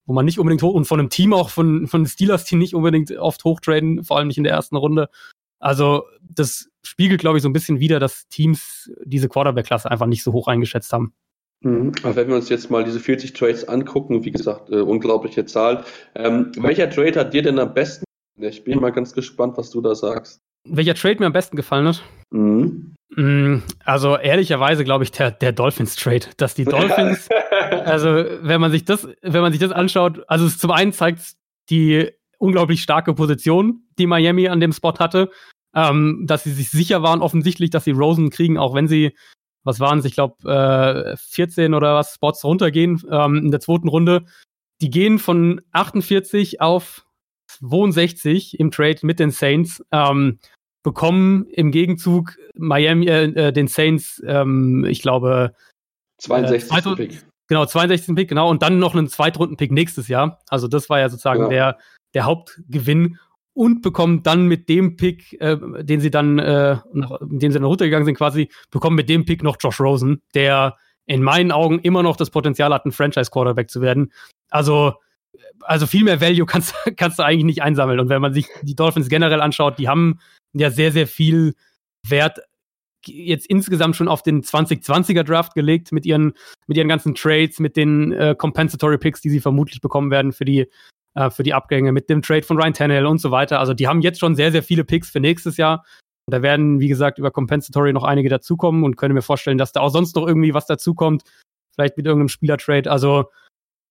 wo 0.06 0.14
man 0.14 0.26
nicht 0.26 0.40
unbedingt 0.40 0.64
hoch 0.64 0.74
und 0.74 0.86
von 0.86 1.00
einem 1.00 1.10
Team 1.10 1.34
auch 1.34 1.50
von 1.50 1.88
von 1.88 2.06
Steelers 2.06 2.46
Team 2.46 2.60
nicht 2.60 2.76
unbedingt 2.76 3.12
oft 3.18 3.44
hochtraden, 3.44 4.04
vor 4.04 4.18
allem 4.18 4.28
nicht 4.28 4.38
in 4.38 4.44
der 4.44 4.54
ersten 4.54 4.76
Runde. 4.76 5.10
Also 5.60 6.04
das 6.22 6.70
spiegelt, 6.84 7.22
glaube 7.22 7.38
ich, 7.38 7.44
so 7.44 7.50
ein 7.50 7.54
bisschen 7.54 7.80
wieder, 7.80 8.00
dass 8.00 8.28
Teams 8.28 8.92
diese 9.06 9.30
Quarterback-Klasse 9.30 9.90
einfach 9.90 10.08
nicht 10.08 10.24
so 10.24 10.34
hoch 10.34 10.48
eingeschätzt 10.48 10.92
haben. 10.92 11.14
Mhm. 11.62 11.94
Aber 12.04 12.16
wenn 12.16 12.28
wir 12.28 12.36
uns 12.36 12.50
jetzt 12.50 12.70
mal 12.70 12.84
diese 12.84 13.00
40 13.00 13.34
Trades 13.34 13.68
angucken, 13.68 14.26
wie 14.26 14.32
gesagt, 14.32 14.70
äh, 14.70 14.82
unglaubliche 14.82 15.46
Zahl. 15.46 15.86
Ähm, 16.16 16.52
welcher 16.58 16.90
Trade 16.90 17.20
hat 17.20 17.34
dir 17.34 17.42
denn 17.42 17.60
am 17.60 17.74
besten? 17.74 18.04
Ich 18.38 18.64
bin 18.64 18.82
mal 18.82 18.92
ganz 18.92 19.14
gespannt, 19.14 19.58
was 19.58 19.70
du 19.70 19.80
da 19.82 19.96
sagst. 19.96 20.40
Welcher 20.68 20.96
Trade 20.96 21.20
mir 21.20 21.28
am 21.28 21.34
besten 21.34 21.56
gefallen 21.56 21.88
hat? 21.88 22.04
Mhm. 22.32 22.94
Mm, 23.16 23.60
also 23.84 24.18
ehrlicherweise 24.18 24.84
glaube 24.84 25.04
ich 25.04 25.12
der, 25.12 25.32
der 25.32 25.52
Dolphins 25.52 25.96
Trade, 25.96 26.26
dass 26.38 26.56
die 26.56 26.66
Dolphins, 26.66 27.30
also 27.86 28.08
wenn 28.42 28.62
man 28.62 28.72
sich 28.72 28.86
das, 28.86 29.08
wenn 29.22 29.42
man 29.42 29.52
sich 29.52 29.62
das 29.62 29.72
anschaut, 29.72 30.24
also 30.28 30.48
zum 30.50 30.72
einen 30.72 30.94
zeigt 30.94 31.22
die 31.70 32.12
unglaublich 32.38 32.82
starke 32.82 33.14
Position, 33.14 33.84
die 33.98 34.08
Miami 34.08 34.48
an 34.48 34.60
dem 34.60 34.74
Spot 34.74 34.94
hatte, 35.00 35.30
ähm, 35.76 36.24
dass 36.26 36.44
sie 36.44 36.52
sich 36.52 36.70
sicher 36.70 37.02
waren 37.04 37.22
offensichtlich, 37.22 37.70
dass 37.70 37.84
sie 37.84 37.92
Rosen 37.92 38.30
kriegen, 38.30 38.58
auch 38.58 38.74
wenn 38.74 38.88
sie, 38.88 39.16
was 39.64 39.80
waren 39.80 40.00
es, 40.00 40.06
ich 40.06 40.16
glaube 40.16 41.14
äh, 41.14 41.18
14 41.18 41.74
oder 41.74 41.96
was 41.96 42.16
Spots 42.16 42.44
runtergehen 42.44 43.02
ähm, 43.10 43.38
in 43.38 43.52
der 43.52 43.60
zweiten 43.60 43.88
Runde. 43.88 44.26
Die 44.82 44.90
gehen 44.90 45.20
von 45.20 45.62
48 45.72 46.62
auf 46.62 47.06
62 47.48 48.60
im 48.60 48.72
Trade 48.72 49.00
mit 49.04 49.20
den 49.20 49.32
Saints. 49.32 49.84
Ähm, 49.92 50.40
bekommen 50.84 51.46
im 51.50 51.72
Gegenzug 51.72 52.38
Miami, 52.56 53.08
äh, 53.08 53.24
äh, 53.48 53.52
den 53.54 53.68
Saints, 53.68 54.22
ähm, 54.26 54.86
ich 54.86 55.02
glaube, 55.02 55.54
62. 56.20 56.72
Äh, 56.72 56.96
Pick. 56.96 57.26
Genau, 57.48 57.66
62. 57.66 58.16
Pick, 58.16 58.30
genau, 58.30 58.50
und 58.50 58.62
dann 58.62 58.80
noch 58.80 58.94
einen 58.94 59.08
Zweitrunden-Pick 59.08 59.72
nächstes 59.72 60.08
Jahr. 60.08 60.40
Also 60.50 60.68
das 60.68 60.90
war 60.90 61.00
ja 61.00 61.10
sozusagen 61.10 61.44
ja. 61.44 61.50
der, 61.50 61.78
der 62.14 62.26
Hauptgewinn 62.26 63.18
und 63.54 63.82
bekommen 63.82 64.24
dann 64.24 64.48
mit 64.48 64.70
dem 64.70 64.96
Pick, 64.98 65.40
äh, 65.42 65.58
den 65.84 66.00
sie 66.00 66.12
dann, 66.12 66.40
äh, 66.40 66.78
nach, 66.94 67.22
mit 67.22 67.42
dem 67.42 67.52
sie 67.52 67.60
dann 67.60 67.68
runtergegangen 67.68 68.06
sind, 68.06 68.16
quasi, 68.16 68.50
bekommen 68.72 68.96
mit 68.96 69.10
dem 69.10 69.26
Pick 69.26 69.44
noch 69.44 69.58
Josh 69.60 69.80
Rosen, 69.80 70.22
der 70.34 70.78
in 71.06 71.22
meinen 71.22 71.52
Augen 71.52 71.80
immer 71.80 72.02
noch 72.02 72.16
das 72.16 72.30
Potenzial 72.30 72.74
hat, 72.74 72.86
ein 72.86 72.92
Franchise-Quarterback 72.92 73.70
zu 73.70 73.82
werden. 73.82 74.12
Also, 74.50 74.94
also 75.62 75.88
viel 75.88 76.04
mehr 76.04 76.22
Value 76.22 76.46
kannst, 76.46 76.74
kannst 76.98 77.20
du 77.20 77.24
eigentlich 77.24 77.46
nicht 77.46 77.62
einsammeln. 77.62 78.00
Und 78.00 78.10
wenn 78.10 78.22
man 78.22 78.34
sich 78.34 78.48
die 78.62 78.76
Dolphins 78.76 79.10
generell 79.10 79.42
anschaut, 79.42 79.80
die 79.80 79.90
haben 79.90 80.20
ja 80.54 80.70
sehr, 80.70 80.92
sehr 80.92 81.08
viel 81.08 81.54
Wert 82.08 82.40
jetzt 83.06 83.48
insgesamt 83.48 83.96
schon 83.96 84.08
auf 84.08 84.24
den 84.24 84.44
2020er 84.44 85.24
Draft 85.24 85.56
gelegt 85.56 85.92
mit 85.92 86.06
ihren, 86.06 86.34
mit 86.68 86.78
ihren 86.78 86.88
ganzen 86.88 87.16
Trades, 87.16 87.60
mit 87.60 87.76
den 87.76 88.14
äh, 88.14 88.36
Compensatory 88.38 88.98
Picks, 88.98 89.22
die 89.22 89.30
sie 89.30 89.42
vermutlich 89.42 89.82
bekommen 89.82 90.12
werden 90.12 90.32
für 90.32 90.46
die, 90.46 90.70
äh, 91.16 91.30
für 91.30 91.44
die 91.44 91.54
Abgänge, 91.54 91.92
mit 91.92 92.10
dem 92.10 92.22
Trade 92.22 92.44
von 92.44 92.58
Ryan 92.58 92.74
Tannehill 92.74 93.06
und 93.06 93.20
so 93.20 93.32
weiter. 93.32 93.60
Also 93.60 93.74
die 93.74 93.88
haben 93.88 94.02
jetzt 94.02 94.20
schon 94.20 94.36
sehr, 94.36 94.52
sehr 94.52 94.64
viele 94.64 94.86
Picks 94.86 95.10
für 95.10 95.20
nächstes 95.20 95.58
Jahr. 95.58 95.86
Und 96.26 96.34
da 96.34 96.42
werden, 96.42 96.80
wie 96.80 96.88
gesagt, 96.88 97.20
über 97.20 97.32
Compensatory 97.32 97.92
noch 97.92 98.06
einige 98.06 98.30
dazukommen 98.30 98.84
und 98.84 98.96
können 98.96 99.14
mir 99.14 99.22
vorstellen, 99.22 99.58
dass 99.58 99.74
da 99.74 99.82
auch 99.82 99.90
sonst 99.90 100.16
noch 100.16 100.26
irgendwie 100.26 100.54
was 100.54 100.66
dazukommt. 100.66 101.24
Vielleicht 101.76 101.98
mit 101.98 102.06
irgendeinem 102.06 102.30
Spielertrade. 102.30 102.90
Also 102.90 103.26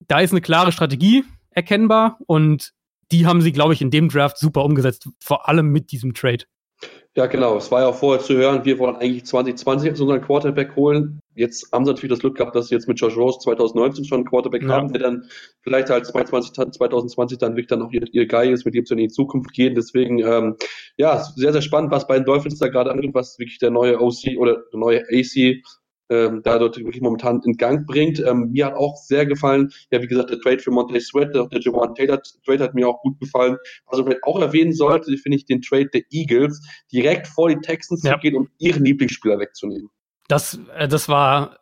da 0.08 0.20
ist 0.20 0.32
eine 0.32 0.40
klare 0.40 0.72
Strategie 0.72 1.24
erkennbar 1.50 2.18
und 2.26 2.72
die 3.10 3.26
haben 3.26 3.42
sie, 3.42 3.52
glaube 3.52 3.74
ich, 3.74 3.82
in 3.82 3.90
dem 3.90 4.08
Draft 4.08 4.38
super 4.38 4.64
umgesetzt, 4.64 5.08
vor 5.20 5.48
allem 5.48 5.68
mit 5.68 5.92
diesem 5.92 6.14
Trade. 6.14 6.44
Ja, 7.14 7.26
genau. 7.26 7.58
Es 7.58 7.70
war 7.70 7.82
ja 7.82 7.88
auch 7.88 7.94
vorher 7.94 8.24
zu 8.24 8.34
hören, 8.34 8.64
wir 8.64 8.78
wollen 8.78 8.96
eigentlich 8.96 9.26
2020 9.26 9.90
unseren 9.90 10.22
Quarterback 10.22 10.74
holen. 10.76 11.20
Jetzt 11.34 11.70
haben 11.70 11.84
sie 11.84 11.92
natürlich 11.92 12.10
das 12.10 12.20
Glück 12.20 12.36
gehabt, 12.36 12.56
dass 12.56 12.68
sie 12.68 12.74
jetzt 12.74 12.88
mit 12.88 12.98
Josh 12.98 13.16
Rose 13.18 13.38
2019 13.40 14.06
schon 14.06 14.20
einen 14.20 14.24
Quarterback 14.24 14.62
ja. 14.62 14.68
haben, 14.70 14.92
der 14.92 15.02
dann 15.02 15.24
vielleicht 15.60 15.90
halt 15.90 16.06
2020, 16.06 16.72
2020 16.72 17.36
dann 17.36 17.52
wirklich 17.52 17.66
dann 17.66 17.82
auch 17.82 17.92
ihr, 17.92 18.02
ihr 18.12 18.26
Guy 18.26 18.50
ist, 18.50 18.64
mit 18.64 18.74
dem 18.74 18.86
sie 18.86 18.94
in 18.94 18.98
die 18.98 19.08
Zukunft 19.08 19.52
gehen. 19.52 19.74
Deswegen, 19.74 20.20
ähm, 20.20 20.56
ja, 20.96 21.22
sehr, 21.22 21.52
sehr 21.52 21.60
spannend, 21.60 21.90
was 21.90 22.06
bei 22.06 22.16
den 22.16 22.24
Dolphins 22.24 22.58
da 22.58 22.68
gerade 22.68 22.90
angeht, 22.90 23.12
was 23.12 23.38
wirklich 23.38 23.58
der 23.58 23.70
neue 23.70 24.00
OC 24.00 24.38
oder 24.38 24.62
der 24.72 24.80
neue 24.80 25.02
AC 25.10 25.62
ähm, 26.10 26.42
da 26.42 26.58
dort 26.58 26.76
wirklich 26.76 27.02
momentan 27.02 27.40
in 27.44 27.56
Gang 27.56 27.86
bringt. 27.86 28.20
Ähm, 28.20 28.50
mir 28.52 28.66
hat 28.66 28.74
auch 28.74 28.96
sehr 28.96 29.26
gefallen, 29.26 29.72
ja, 29.90 30.02
wie 30.02 30.06
gesagt, 30.06 30.30
der 30.30 30.40
Trade 30.40 30.58
für 30.58 30.70
Monte 30.70 31.00
Sweat, 31.00 31.34
der, 31.34 31.46
der 31.46 31.60
Jawan 31.60 31.94
Taylor 31.94 32.20
Trade 32.44 32.64
hat 32.64 32.74
mir 32.74 32.88
auch 32.88 33.00
gut 33.02 33.18
gefallen. 33.20 33.56
Also, 33.86 34.04
vielleicht 34.04 34.24
auch 34.24 34.40
erwähnen 34.40 34.72
sollte, 34.72 35.16
finde 35.16 35.36
ich 35.36 35.46
den 35.46 35.62
Trade 35.62 35.88
der 35.92 36.02
Eagles, 36.10 36.60
direkt 36.92 37.26
vor 37.26 37.48
die 37.48 37.60
Texans 37.60 38.02
ja. 38.02 38.14
zu 38.14 38.20
gehen, 38.20 38.36
um 38.36 38.48
ihren 38.58 38.84
Lieblingsspieler 38.84 39.38
wegzunehmen. 39.38 39.88
Das, 40.28 40.58
äh, 40.76 40.88
das 40.88 41.08
war 41.08 41.58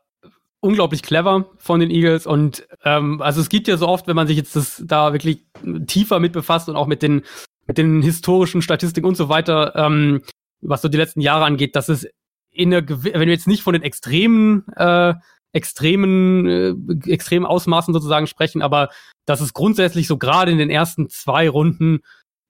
unglaublich 0.60 1.02
clever 1.02 1.50
von 1.56 1.80
den 1.80 1.90
Eagles 1.90 2.26
und 2.26 2.68
ähm, 2.84 3.22
also 3.22 3.40
es 3.40 3.48
gibt 3.48 3.66
ja 3.66 3.78
so 3.78 3.88
oft, 3.88 4.06
wenn 4.06 4.16
man 4.16 4.26
sich 4.26 4.36
jetzt 4.36 4.54
das 4.56 4.82
da 4.84 5.14
wirklich 5.14 5.46
tiefer 5.86 6.20
mit 6.20 6.32
befasst 6.32 6.68
und 6.68 6.76
auch 6.76 6.86
mit 6.86 7.02
den 7.02 7.22
mit 7.66 7.78
den 7.78 8.02
historischen 8.02 8.62
Statistiken 8.62 9.06
und 9.06 9.16
so 9.16 9.28
weiter, 9.28 9.74
ähm, 9.76 10.22
was 10.60 10.82
so 10.82 10.88
die 10.88 10.96
letzten 10.96 11.20
Jahre 11.20 11.44
angeht, 11.44 11.76
dass 11.76 11.88
es 11.88 12.08
in 12.50 12.70
der, 12.70 12.88
wenn 12.88 13.20
wir 13.20 13.28
jetzt 13.28 13.46
nicht 13.46 13.62
von 13.62 13.72
den 13.72 13.82
extremen, 13.82 14.66
äh, 14.76 15.14
extremen, 15.52 16.46
äh, 16.46 17.10
extremen 17.10 17.46
Ausmaßen 17.46 17.92
sozusagen 17.92 18.26
sprechen, 18.26 18.62
aber 18.62 18.88
dass 19.26 19.40
es 19.40 19.52
grundsätzlich 19.52 20.06
so 20.06 20.18
gerade 20.18 20.50
in 20.50 20.58
den 20.58 20.70
ersten 20.70 21.08
zwei 21.08 21.48
Runden 21.48 22.00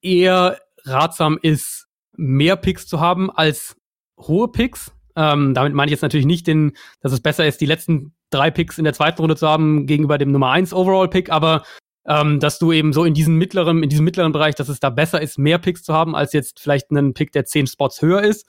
eher 0.03 0.59
ratsam 0.85 1.39
ist, 1.41 1.87
mehr 2.17 2.57
Picks 2.57 2.87
zu 2.87 3.01
haben 3.01 3.31
als 3.31 3.77
hohe 4.19 4.49
Picks. 4.49 4.93
Ähm, 5.17 5.55
damit 5.55 5.75
meine 5.75 5.89
ich 5.89 5.93
jetzt 5.93 6.03
natürlich 6.03 6.27
nicht, 6.27 6.47
den, 6.47 6.73
dass 7.01 7.13
es 7.13 7.21
besser 7.21 7.47
ist, 7.47 7.61
die 7.61 7.67
letzten 7.67 8.15
drei 8.31 8.51
Picks 8.51 8.79
in 8.79 8.85
der 8.85 8.95
zweiten 8.95 9.21
Runde 9.21 9.37
zu 9.37 9.49
haben 9.49 9.87
gegenüber 9.87 10.19
dem 10.19 10.33
Nummer 10.33 10.51
eins 10.51 10.73
Overall 10.73 11.09
Pick, 11.09 11.31
aber 11.31 11.65
ähm, 12.07 12.41
dass 12.41 12.59
du 12.59 12.73
eben 12.73 12.93
so 12.93 13.05
in 13.05 13.15
diesem 13.15 13.37
mittleren, 13.37 13.83
in 13.83 13.89
diesem 13.89 14.05
mittleren 14.05 14.33
Bereich, 14.33 14.55
dass 14.55 14.69
es 14.69 14.81
da 14.81 14.89
besser 14.89 15.21
ist, 15.21 15.39
mehr 15.39 15.59
Picks 15.59 15.83
zu 15.83 15.93
haben, 15.93 16.15
als 16.15 16.33
jetzt 16.33 16.61
vielleicht 16.61 16.91
einen 16.91 17.13
Pick, 17.13 17.33
der 17.33 17.45
zehn 17.45 17.67
Spots 17.67 18.01
höher 18.01 18.23
ist 18.23 18.47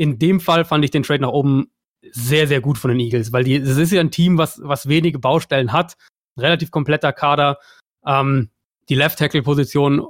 in 0.00 0.18
dem 0.18 0.40
Fall 0.40 0.64
fand 0.64 0.82
ich 0.82 0.90
den 0.90 1.02
Trade 1.02 1.20
nach 1.20 1.28
oben 1.28 1.70
sehr, 2.10 2.48
sehr 2.48 2.62
gut 2.62 2.78
von 2.78 2.88
den 2.88 3.00
Eagles, 3.00 3.34
weil 3.34 3.44
die, 3.44 3.56
es 3.56 3.76
ist 3.76 3.92
ja 3.92 4.00
ein 4.00 4.10
Team, 4.10 4.38
was, 4.38 4.58
was 4.64 4.88
wenige 4.88 5.18
Baustellen 5.18 5.74
hat, 5.74 5.98
relativ 6.38 6.70
kompletter 6.70 7.12
Kader. 7.12 7.58
Ähm, 8.06 8.48
die 8.88 8.94
Left-Tackle-Position, 8.94 10.06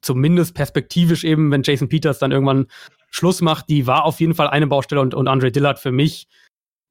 zumindest 0.00 0.54
perspektivisch 0.54 1.24
eben, 1.24 1.50
wenn 1.50 1.64
Jason 1.64 1.88
Peters 1.88 2.20
dann 2.20 2.30
irgendwann 2.30 2.68
Schluss 3.10 3.40
macht, 3.40 3.68
die 3.68 3.88
war 3.88 4.04
auf 4.04 4.20
jeden 4.20 4.34
Fall 4.34 4.46
eine 4.46 4.68
Baustelle 4.68 5.00
und, 5.00 5.12
und 5.12 5.26
Andre 5.26 5.50
Dillard 5.50 5.80
für 5.80 5.90
mich. 5.90 6.28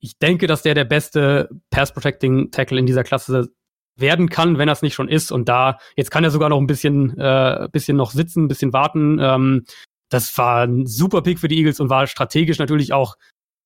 Ich 0.01 0.17
denke, 0.17 0.45
dass 0.45 0.61
der 0.61 0.73
der 0.73 0.83
beste 0.83 1.49
Pass-Protecting-Tackle 1.69 2.77
in 2.77 2.85
dieser 2.85 3.05
Klasse 3.05 3.47
werden 3.95 4.27
kann, 4.27 4.57
wenn 4.57 4.67
er 4.67 4.73
es 4.73 4.81
nicht 4.81 4.95
schon 4.95 5.07
ist. 5.07 5.31
Und 5.31 5.47
da, 5.47 5.77
jetzt 5.95 6.11
kann 6.11 6.25
er 6.25 6.31
sogar 6.31 6.49
noch 6.49 6.59
ein 6.59 6.67
bisschen, 6.67 7.17
äh, 7.17 7.69
bisschen 7.71 7.95
noch 7.95 8.11
sitzen, 8.11 8.43
ein 8.43 8.47
bisschen 8.49 8.73
warten. 8.73 9.19
Ähm, 9.21 9.63
das 10.11 10.37
war 10.37 10.67
ein 10.67 10.85
super 10.85 11.21
Pick 11.21 11.39
für 11.39 11.47
die 11.47 11.57
Eagles 11.57 11.79
und 11.79 11.89
war 11.89 12.05
strategisch 12.05 12.59
natürlich 12.59 12.93
auch 12.93 13.17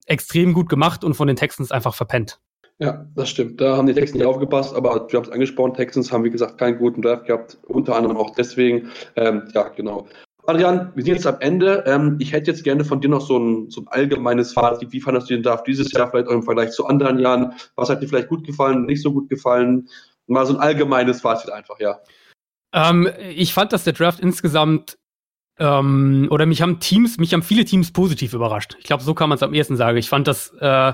extrem 0.05 0.53
gut 0.53 0.69
gemacht 0.69 1.03
und 1.03 1.15
von 1.15 1.27
den 1.27 1.35
Texans 1.35 1.71
einfach 1.71 1.95
verpennt. 1.95 2.39
Ja, 2.77 3.05
das 3.15 3.29
stimmt. 3.29 3.59
Da 3.61 3.77
haben 3.77 3.87
die 3.87 3.93
Texans 3.93 4.19
nicht 4.19 4.27
aufgepasst, 4.27 4.75
aber 4.75 5.07
wir 5.09 5.17
haben 5.17 5.25
es 5.25 5.31
angesprochen, 5.31 5.73
Texans 5.73 6.11
haben, 6.11 6.23
wie 6.23 6.29
gesagt, 6.29 6.57
keinen 6.57 6.77
guten 6.77 7.01
Draft 7.01 7.25
gehabt, 7.25 7.57
unter 7.67 7.95
anderem 7.95 8.17
auch 8.17 8.31
deswegen. 8.35 8.91
Ähm, 9.15 9.49
ja, 9.53 9.69
genau. 9.69 10.07
Adrian, 10.45 10.91
wir 10.93 11.03
sind 11.03 11.15
jetzt 11.15 11.25
am 11.25 11.39
Ende. 11.39 11.83
Ähm, 11.87 12.17
ich 12.19 12.31
hätte 12.31 12.51
jetzt 12.51 12.63
gerne 12.63 12.85
von 12.85 13.01
dir 13.01 13.09
noch 13.09 13.25
so 13.25 13.39
ein, 13.39 13.69
so 13.71 13.81
ein 13.81 13.87
allgemeines 13.87 14.53
Fazit. 14.53 14.91
Wie 14.91 15.01
fandest 15.01 15.29
du 15.29 15.33
den 15.33 15.41
Draft 15.41 15.65
dieses 15.65 15.91
Jahr 15.91 16.11
vielleicht 16.11 16.27
auch 16.27 16.33
im 16.33 16.43
Vergleich 16.43 16.71
zu 16.71 16.85
anderen 16.85 17.17
Jahren? 17.17 17.53
Was 17.75 17.89
hat 17.89 18.03
dir 18.03 18.07
vielleicht 18.07 18.29
gut 18.29 18.45
gefallen, 18.45 18.85
nicht 18.85 19.01
so 19.01 19.11
gut 19.11 19.29
gefallen? 19.29 19.89
Mal 20.27 20.45
so 20.45 20.53
ein 20.53 20.59
allgemeines 20.59 21.21
Fazit 21.21 21.51
einfach, 21.51 21.79
ja. 21.79 21.99
Ähm, 22.73 23.09
ich 23.35 23.53
fand, 23.53 23.73
dass 23.73 23.85
der 23.85 23.93
Draft 23.93 24.19
insgesamt 24.19 24.97
ähm, 25.59 26.27
oder 26.31 26.45
mich 26.45 26.61
haben 26.61 26.79
Teams, 26.79 27.17
mich 27.17 27.33
haben 27.33 27.43
viele 27.43 27.65
Teams 27.65 27.91
positiv 27.91 28.33
überrascht. 28.33 28.75
Ich 28.79 28.85
glaube, 28.85 29.03
so 29.03 29.13
kann 29.13 29.29
man 29.29 29.37
es 29.37 29.43
am 29.43 29.53
ehesten 29.53 29.77
sagen. 29.77 29.97
Ich 29.97 30.09
fand, 30.09 30.27
dass, 30.27 30.53
äh, 30.59 30.93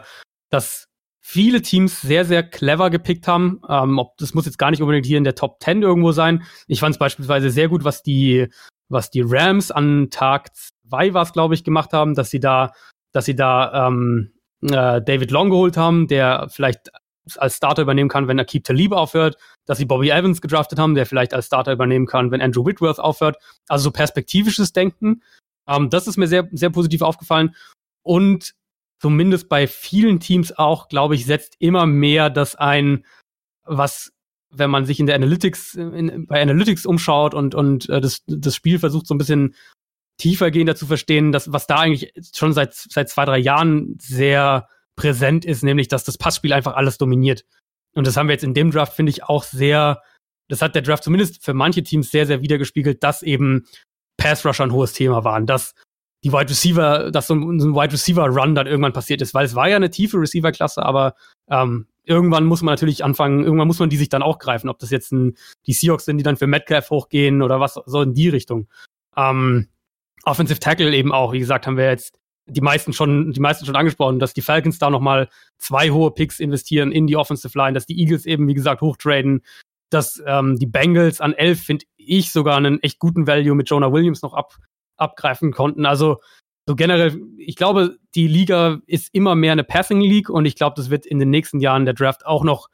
dass 0.49 0.87
viele 1.19 1.61
Teams 1.61 2.01
sehr, 2.01 2.25
sehr 2.25 2.43
clever 2.43 2.89
gepickt 2.89 3.27
haben. 3.27 3.61
Ähm, 3.69 3.97
ob, 3.97 4.17
das 4.17 4.33
muss 4.33 4.45
jetzt 4.45 4.57
gar 4.57 4.71
nicht 4.71 4.81
unbedingt 4.81 5.05
hier 5.05 5.17
in 5.17 5.23
der 5.23 5.35
Top 5.35 5.61
10 5.61 5.81
irgendwo 5.81 6.11
sein. 6.11 6.43
Ich 6.67 6.79
fand 6.79 6.95
es 6.95 6.99
beispielsweise 6.99 7.49
sehr 7.49 7.69
gut, 7.69 7.83
was 7.83 8.03
die, 8.03 8.47
was 8.89 9.09
die 9.09 9.23
Rams 9.25 9.71
an 9.71 10.09
Tag 10.09 10.53
2 10.89 11.13
war 11.13 11.25
glaube 11.31 11.53
ich, 11.53 11.63
gemacht 11.63 11.93
haben, 11.93 12.15
dass 12.15 12.29
sie 12.29 12.39
da, 12.39 12.73
dass 13.13 13.25
sie 13.25 13.35
da 13.35 13.87
ähm, 13.87 14.33
äh, 14.61 15.01
David 15.01 15.31
Long 15.31 15.49
geholt 15.49 15.77
haben, 15.77 16.07
der 16.07 16.47
vielleicht 16.51 16.91
als 17.37 17.57
Starter 17.57 17.81
übernehmen 17.81 18.09
kann, 18.09 18.27
wenn 18.27 18.39
Akib 18.39 18.63
Talib 18.63 18.91
aufhört, 18.91 19.37
dass 19.65 19.77
sie 19.77 19.85
Bobby 19.85 20.09
Evans 20.09 20.41
gedraftet 20.41 20.79
haben, 20.79 20.95
der 20.95 21.05
vielleicht 21.05 21.33
als 21.33 21.47
Starter 21.47 21.71
übernehmen 21.73 22.05
kann, 22.05 22.31
wenn 22.31 22.41
Andrew 22.41 22.65
Whitworth 22.65 22.99
aufhört. 22.99 23.37
Also 23.67 23.85
so 23.85 23.91
perspektivisches 23.91 24.73
Denken. 24.73 25.21
Ähm, 25.67 25.89
das 25.89 26.07
ist 26.07 26.17
mir 26.17 26.27
sehr, 26.27 26.47
sehr 26.51 26.69
positiv 26.69 27.01
aufgefallen. 27.01 27.55
Und 28.03 28.53
zumindest 28.99 29.49
bei 29.49 29.67
vielen 29.67 30.19
Teams 30.19 30.51
auch, 30.57 30.87
glaube 30.87 31.15
ich, 31.15 31.25
setzt 31.25 31.55
immer 31.59 31.85
mehr 31.85 32.29
das 32.29 32.55
ein, 32.55 33.05
was, 33.63 34.11
wenn 34.49 34.69
man 34.69 34.85
sich 34.85 34.99
in 34.99 35.05
der 35.05 35.15
Analytics, 35.15 35.75
in, 35.75 36.27
bei 36.27 36.41
Analytics 36.41 36.85
umschaut 36.85 37.33
und, 37.33 37.55
und 37.55 37.89
äh, 37.89 38.01
das, 38.01 38.23
das 38.27 38.55
Spiel 38.55 38.79
versucht 38.79 39.07
so 39.07 39.15
ein 39.15 39.17
bisschen 39.17 39.55
tiefer 40.17 40.51
gehen, 40.51 40.67
dazu 40.67 40.85
verstehen, 40.85 41.31
dass 41.31 41.51
was 41.51 41.65
da 41.65 41.77
eigentlich 41.77 42.13
schon 42.35 42.53
seit, 42.53 42.75
seit 42.75 43.09
zwei, 43.09 43.25
drei 43.25 43.39
Jahren 43.39 43.97
sehr 43.99 44.67
präsent 44.95 45.45
ist, 45.45 45.63
nämlich 45.63 45.87
dass 45.87 46.03
das 46.03 46.17
Passspiel 46.17 46.53
einfach 46.53 46.75
alles 46.75 46.97
dominiert. 46.97 47.43
Und 47.93 48.07
das 48.07 48.17
haben 48.17 48.27
wir 48.27 48.33
jetzt 48.33 48.43
in 48.43 48.53
dem 48.53 48.71
Draft, 48.71 48.93
finde 48.93 49.11
ich, 49.11 49.23
auch 49.23 49.43
sehr, 49.43 50.01
das 50.47 50.61
hat 50.61 50.75
der 50.75 50.81
Draft 50.81 51.03
zumindest 51.03 51.43
für 51.43 51.53
manche 51.53 51.83
Teams 51.83 52.11
sehr, 52.11 52.25
sehr 52.25 52.41
wiedergespiegelt, 52.41 53.03
dass 53.03 53.21
eben 53.21 53.65
Pass 54.17 54.45
Rusher 54.45 54.63
ein 54.63 54.71
hohes 54.71 54.93
Thema 54.93 55.23
waren, 55.23 55.45
dass 55.45 55.73
die 56.23 56.31
Wide 56.31 56.49
Receiver, 56.49 57.11
dass 57.11 57.27
so 57.27 57.33
ein, 57.33 57.59
so 57.59 57.67
ein 57.67 57.75
Wide 57.75 57.93
Receiver 57.93 58.27
Run 58.27 58.55
dann 58.55 58.67
irgendwann 58.67 58.93
passiert 58.93 59.21
ist, 59.21 59.33
weil 59.33 59.45
es 59.45 59.55
war 59.55 59.67
ja 59.67 59.75
eine 59.75 59.89
tiefe 59.89 60.17
Receiver 60.17 60.51
Klasse, 60.51 60.83
aber 60.83 61.15
ähm, 61.49 61.87
irgendwann 62.03 62.45
muss 62.45 62.61
man 62.61 62.73
natürlich 62.73 63.03
anfangen, 63.03 63.43
irgendwann 63.43 63.67
muss 63.67 63.79
man 63.79 63.89
die 63.89 63.97
sich 63.97 64.09
dann 64.09 64.21
auch 64.21 64.37
greifen, 64.37 64.69
ob 64.69 64.79
das 64.79 64.91
jetzt 64.91 65.11
ein, 65.11 65.35
die 65.65 65.73
Seahawks 65.73 66.05
sind, 66.05 66.17
die 66.17 66.23
dann 66.23 66.37
für 66.37 66.47
Metcalf 66.47 66.89
hochgehen 66.89 67.41
oder 67.41 67.59
was 67.59 67.79
so 67.85 68.01
in 68.01 68.13
die 68.13 68.29
Richtung. 68.29 68.67
Ähm, 69.17 69.69
Offensive 70.23 70.59
Tackle 70.59 70.95
eben 70.95 71.11
auch, 71.11 71.33
wie 71.33 71.39
gesagt, 71.39 71.65
haben 71.65 71.77
wir 71.77 71.89
jetzt 71.89 72.20
die 72.51 72.61
meisten 72.61 72.93
schon, 72.93 73.31
die 73.31 73.39
meisten 73.39 73.65
schon 73.65 73.75
angesprochen, 73.75 74.19
dass 74.19 74.33
die 74.33 74.41
Falcons 74.41 74.79
da 74.79 74.89
nochmal 74.89 75.29
zwei 75.57 75.89
hohe 75.89 76.11
Picks 76.11 76.39
investieren 76.39 76.91
in 76.91 77.07
die 77.07 77.15
Offensive 77.15 77.57
Line, 77.57 77.73
dass 77.73 77.85
die 77.85 77.99
Eagles 77.99 78.25
eben, 78.25 78.47
wie 78.47 78.53
gesagt, 78.53 78.81
hochtraden, 78.81 79.41
dass 79.89 80.21
ähm, 80.25 80.57
die 80.57 80.67
Bengals 80.67 81.21
an 81.21 81.33
elf, 81.33 81.61
finde 81.63 81.85
ich, 81.97 82.31
sogar 82.31 82.57
einen 82.57 82.81
echt 82.81 82.99
guten 82.99 83.27
Value 83.27 83.55
mit 83.55 83.69
Jonah 83.69 83.91
Williams 83.91 84.21
noch 84.21 84.33
ab, 84.33 84.55
abgreifen 84.97 85.51
konnten. 85.51 85.85
Also 85.85 86.19
so 86.67 86.75
generell, 86.75 87.19
ich 87.37 87.55
glaube, 87.55 87.97
die 88.15 88.27
Liga 88.27 88.79
ist 88.85 89.09
immer 89.13 89.35
mehr 89.35 89.51
eine 89.51 89.63
Passing 89.63 90.01
League 90.01 90.29
und 90.29 90.45
ich 90.45 90.55
glaube, 90.55 90.75
das 90.75 90.89
wird 90.89 91.05
in 91.05 91.19
den 91.19 91.29
nächsten 91.29 91.59
Jahren 91.59 91.85
der 91.85 91.93
Draft 91.93 92.25
auch 92.25 92.43
noch 92.43 92.69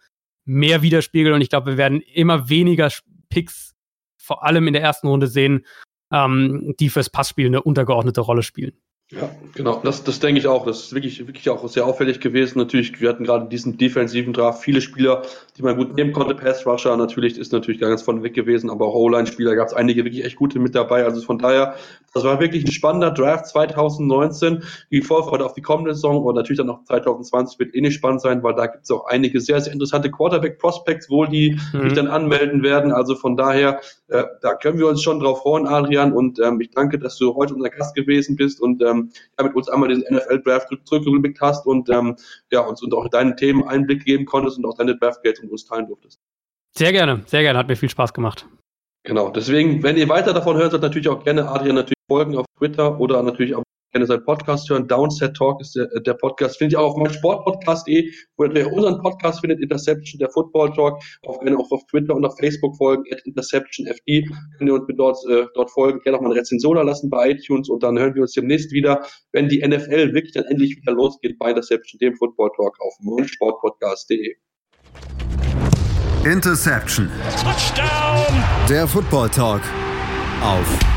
mehr 0.45 0.81
widerspiegeln 0.81 1.35
und 1.35 1.41
ich 1.41 1.49
glaube, 1.49 1.71
wir 1.71 1.77
werden 1.77 2.01
immer 2.01 2.49
weniger 2.49 2.91
Picks 3.29 3.75
vor 4.17 4.43
allem 4.43 4.67
in 4.67 4.73
der 4.73 4.81
ersten 4.81 5.07
Runde 5.07 5.27
sehen, 5.27 5.65
ähm, 6.11 6.73
die 6.79 6.89
fürs 6.89 7.09
Passspiel 7.09 7.47
eine 7.47 7.61
untergeordnete 7.63 8.21
Rolle 8.21 8.43
spielen. 8.43 8.73
Ja, 9.09 9.29
genau. 9.55 9.79
Das, 9.85 10.03
das 10.03 10.19
denke 10.19 10.39
ich 10.39 10.47
auch. 10.47 10.65
Das 10.65 10.81
ist 10.81 10.93
wirklich, 10.93 11.25
wirklich 11.25 11.49
auch 11.49 11.65
sehr 11.69 11.85
auffällig 11.85 12.19
gewesen. 12.19 12.57
Natürlich, 12.57 12.99
wir 12.99 13.07
hatten 13.07 13.23
gerade 13.23 13.47
diesen 13.47 13.77
defensiven 13.77 14.33
Draft 14.33 14.61
viele 14.61 14.81
Spieler, 14.81 15.21
die 15.57 15.61
man 15.61 15.77
gut 15.77 15.95
nehmen 15.95 16.11
konnte. 16.11 16.35
Pass 16.35 16.65
Rusher 16.65 16.97
natürlich 16.97 17.37
ist 17.37 17.53
natürlich 17.53 17.79
ganz 17.79 18.01
von 18.01 18.21
weg 18.21 18.33
gewesen, 18.33 18.69
aber 18.69 18.87
auch 18.87 18.95
O-Line-Spieler 18.95 19.55
gab 19.55 19.67
es 19.67 19.73
einige 19.73 20.03
wirklich 20.03 20.25
echt 20.25 20.35
gute 20.35 20.59
mit 20.59 20.75
dabei. 20.75 21.05
Also 21.05 21.21
von 21.21 21.39
daher, 21.39 21.75
das 22.13 22.25
war 22.25 22.41
wirklich 22.41 22.65
ein 22.65 22.71
spannender 22.71 23.11
Draft 23.11 23.47
2019. 23.47 24.63
Die 24.91 25.01
Vorfreude 25.01 25.45
auf 25.45 25.53
die 25.53 25.61
kommende 25.61 25.93
Saison 25.93 26.21
und 26.25 26.35
natürlich 26.35 26.57
dann 26.57 26.69
auch 26.69 26.83
2020 26.83 27.59
wird 27.59 27.75
eh 27.75 27.79
nicht 27.79 27.93
spannend 27.93 28.19
sein, 28.19 28.43
weil 28.43 28.55
da 28.55 28.67
gibt 28.67 28.83
es 28.83 28.91
auch 28.91 29.05
einige 29.05 29.39
sehr, 29.39 29.61
sehr 29.61 29.71
interessante 29.71 30.11
Quarterback-Prospects 30.11 31.09
wohl, 31.09 31.29
die 31.29 31.57
mhm. 31.71 31.83
sich 31.83 31.93
dann 31.93 32.07
anmelden 32.07 32.61
werden. 32.61 32.91
Also 32.91 33.15
von 33.15 33.37
daher, 33.37 33.79
äh, 34.09 34.23
da 34.41 34.55
können 34.55 34.79
wir 34.79 34.87
uns 34.87 35.01
schon 35.01 35.19
drauf 35.19 35.41
freuen, 35.41 35.67
Adrian. 35.67 36.13
Und 36.13 36.39
ähm, 36.39 36.59
ich 36.61 36.71
danke, 36.71 36.97
dass 36.97 37.17
du 37.17 37.35
heute 37.35 37.53
unser 37.53 37.69
Gast 37.69 37.95
gewesen 37.95 38.35
bist 38.35 38.61
und 38.61 38.81
ähm, 38.81 39.11
ja, 39.37 39.45
mit 39.45 39.55
uns 39.55 39.69
einmal 39.69 39.89
diesen 39.89 40.03
NFL-Draft 40.15 40.69
zurückgeblickt 40.85 41.41
hast 41.41 41.65
und 41.65 41.89
ähm, 41.89 42.15
ja, 42.51 42.61
uns 42.61 42.81
und 42.81 42.93
auch 42.93 43.07
deine 43.09 43.35
Themen 43.35 43.67
Einblick 43.67 44.05
geben 44.05 44.25
konntest 44.25 44.57
und 44.57 44.65
auch 44.65 44.77
deine 44.77 44.97
Draft-Gates 44.97 45.41
mit 45.41 45.51
uns 45.51 45.65
teilen 45.65 45.87
durftest. 45.87 46.19
Sehr 46.77 46.91
gerne, 46.91 47.23
sehr 47.25 47.41
gerne, 47.41 47.59
hat 47.59 47.67
mir 47.67 47.75
viel 47.75 47.89
Spaß 47.89 48.13
gemacht. 48.13 48.47
Genau, 49.03 49.29
deswegen, 49.29 49.83
wenn 49.83 49.97
ihr 49.97 50.09
weiter 50.09 50.33
davon 50.33 50.57
hört, 50.57 50.71
sollt 50.71 50.83
natürlich 50.83 51.07
auch 51.09 51.23
gerne 51.23 51.49
Adrian 51.49 51.75
natürlich 51.75 51.93
folgen 52.09 52.37
auf 52.37 52.45
Twitter 52.57 52.99
oder 52.99 53.23
natürlich 53.23 53.55
auch 53.55 53.63
gerne 53.97 54.05
seinen 54.05 54.25
Podcast 54.25 54.69
hören. 54.69 54.87
Downset 54.87 55.35
Talk 55.35 55.59
ist 55.59 55.75
der, 55.75 55.87
der 56.01 56.13
Podcast. 56.13 56.57
Findet 56.57 56.73
ihr 56.73 56.81
auch 56.81 56.91
auf 56.91 56.97
meinem 56.97 57.13
Sportpodcast.de, 57.13 58.11
wo 58.37 58.45
ihr 58.45 58.71
unseren 58.71 59.01
Podcast 59.01 59.39
findet, 59.41 59.59
Interception, 59.59 60.19
der 60.19 60.29
Football 60.29 60.71
Talk. 60.73 61.01
Auch 61.25 61.39
gerne 61.39 61.57
auch 61.57 61.71
auf 61.71 61.83
Twitter 61.89 62.15
und 62.15 62.23
auf 62.23 62.37
Facebook 62.39 62.77
folgen, 62.77 63.03
at 63.11 63.25
InterceptionFD. 63.25 64.29
Könnt 64.57 64.69
ihr 64.69 64.73
uns 64.73 64.85
dort, 64.95 65.17
äh, 65.29 65.45
dort 65.55 65.71
folgen. 65.71 65.99
Gerne 66.01 66.17
auch 66.17 66.21
mal 66.21 66.31
eine 66.31 66.39
Rezension 66.39 66.77
lassen 66.77 67.09
bei 67.09 67.31
iTunes 67.31 67.69
und 67.69 67.81
dann 67.81 67.97
hören 67.97 68.13
wir 68.13 68.21
uns 68.21 68.33
demnächst 68.33 68.71
wieder, 68.71 69.03
wenn 69.31 69.49
die 69.49 69.67
NFL 69.67 70.13
wirklich 70.13 70.33
dann 70.33 70.45
endlich 70.45 70.77
wieder 70.77 70.93
losgeht 70.93 71.39
bei 71.39 71.49
Interception, 71.49 71.97
dem 71.99 72.15
Football 72.15 72.51
Talk 72.55 72.77
auf 72.79 72.93
Sportpodcast.de. 73.25 74.35
Interception. 76.23 77.09
Touchdown. 77.41 78.43
Der 78.69 78.87
Football 78.87 79.29
Talk 79.29 79.61
auf 80.41 80.96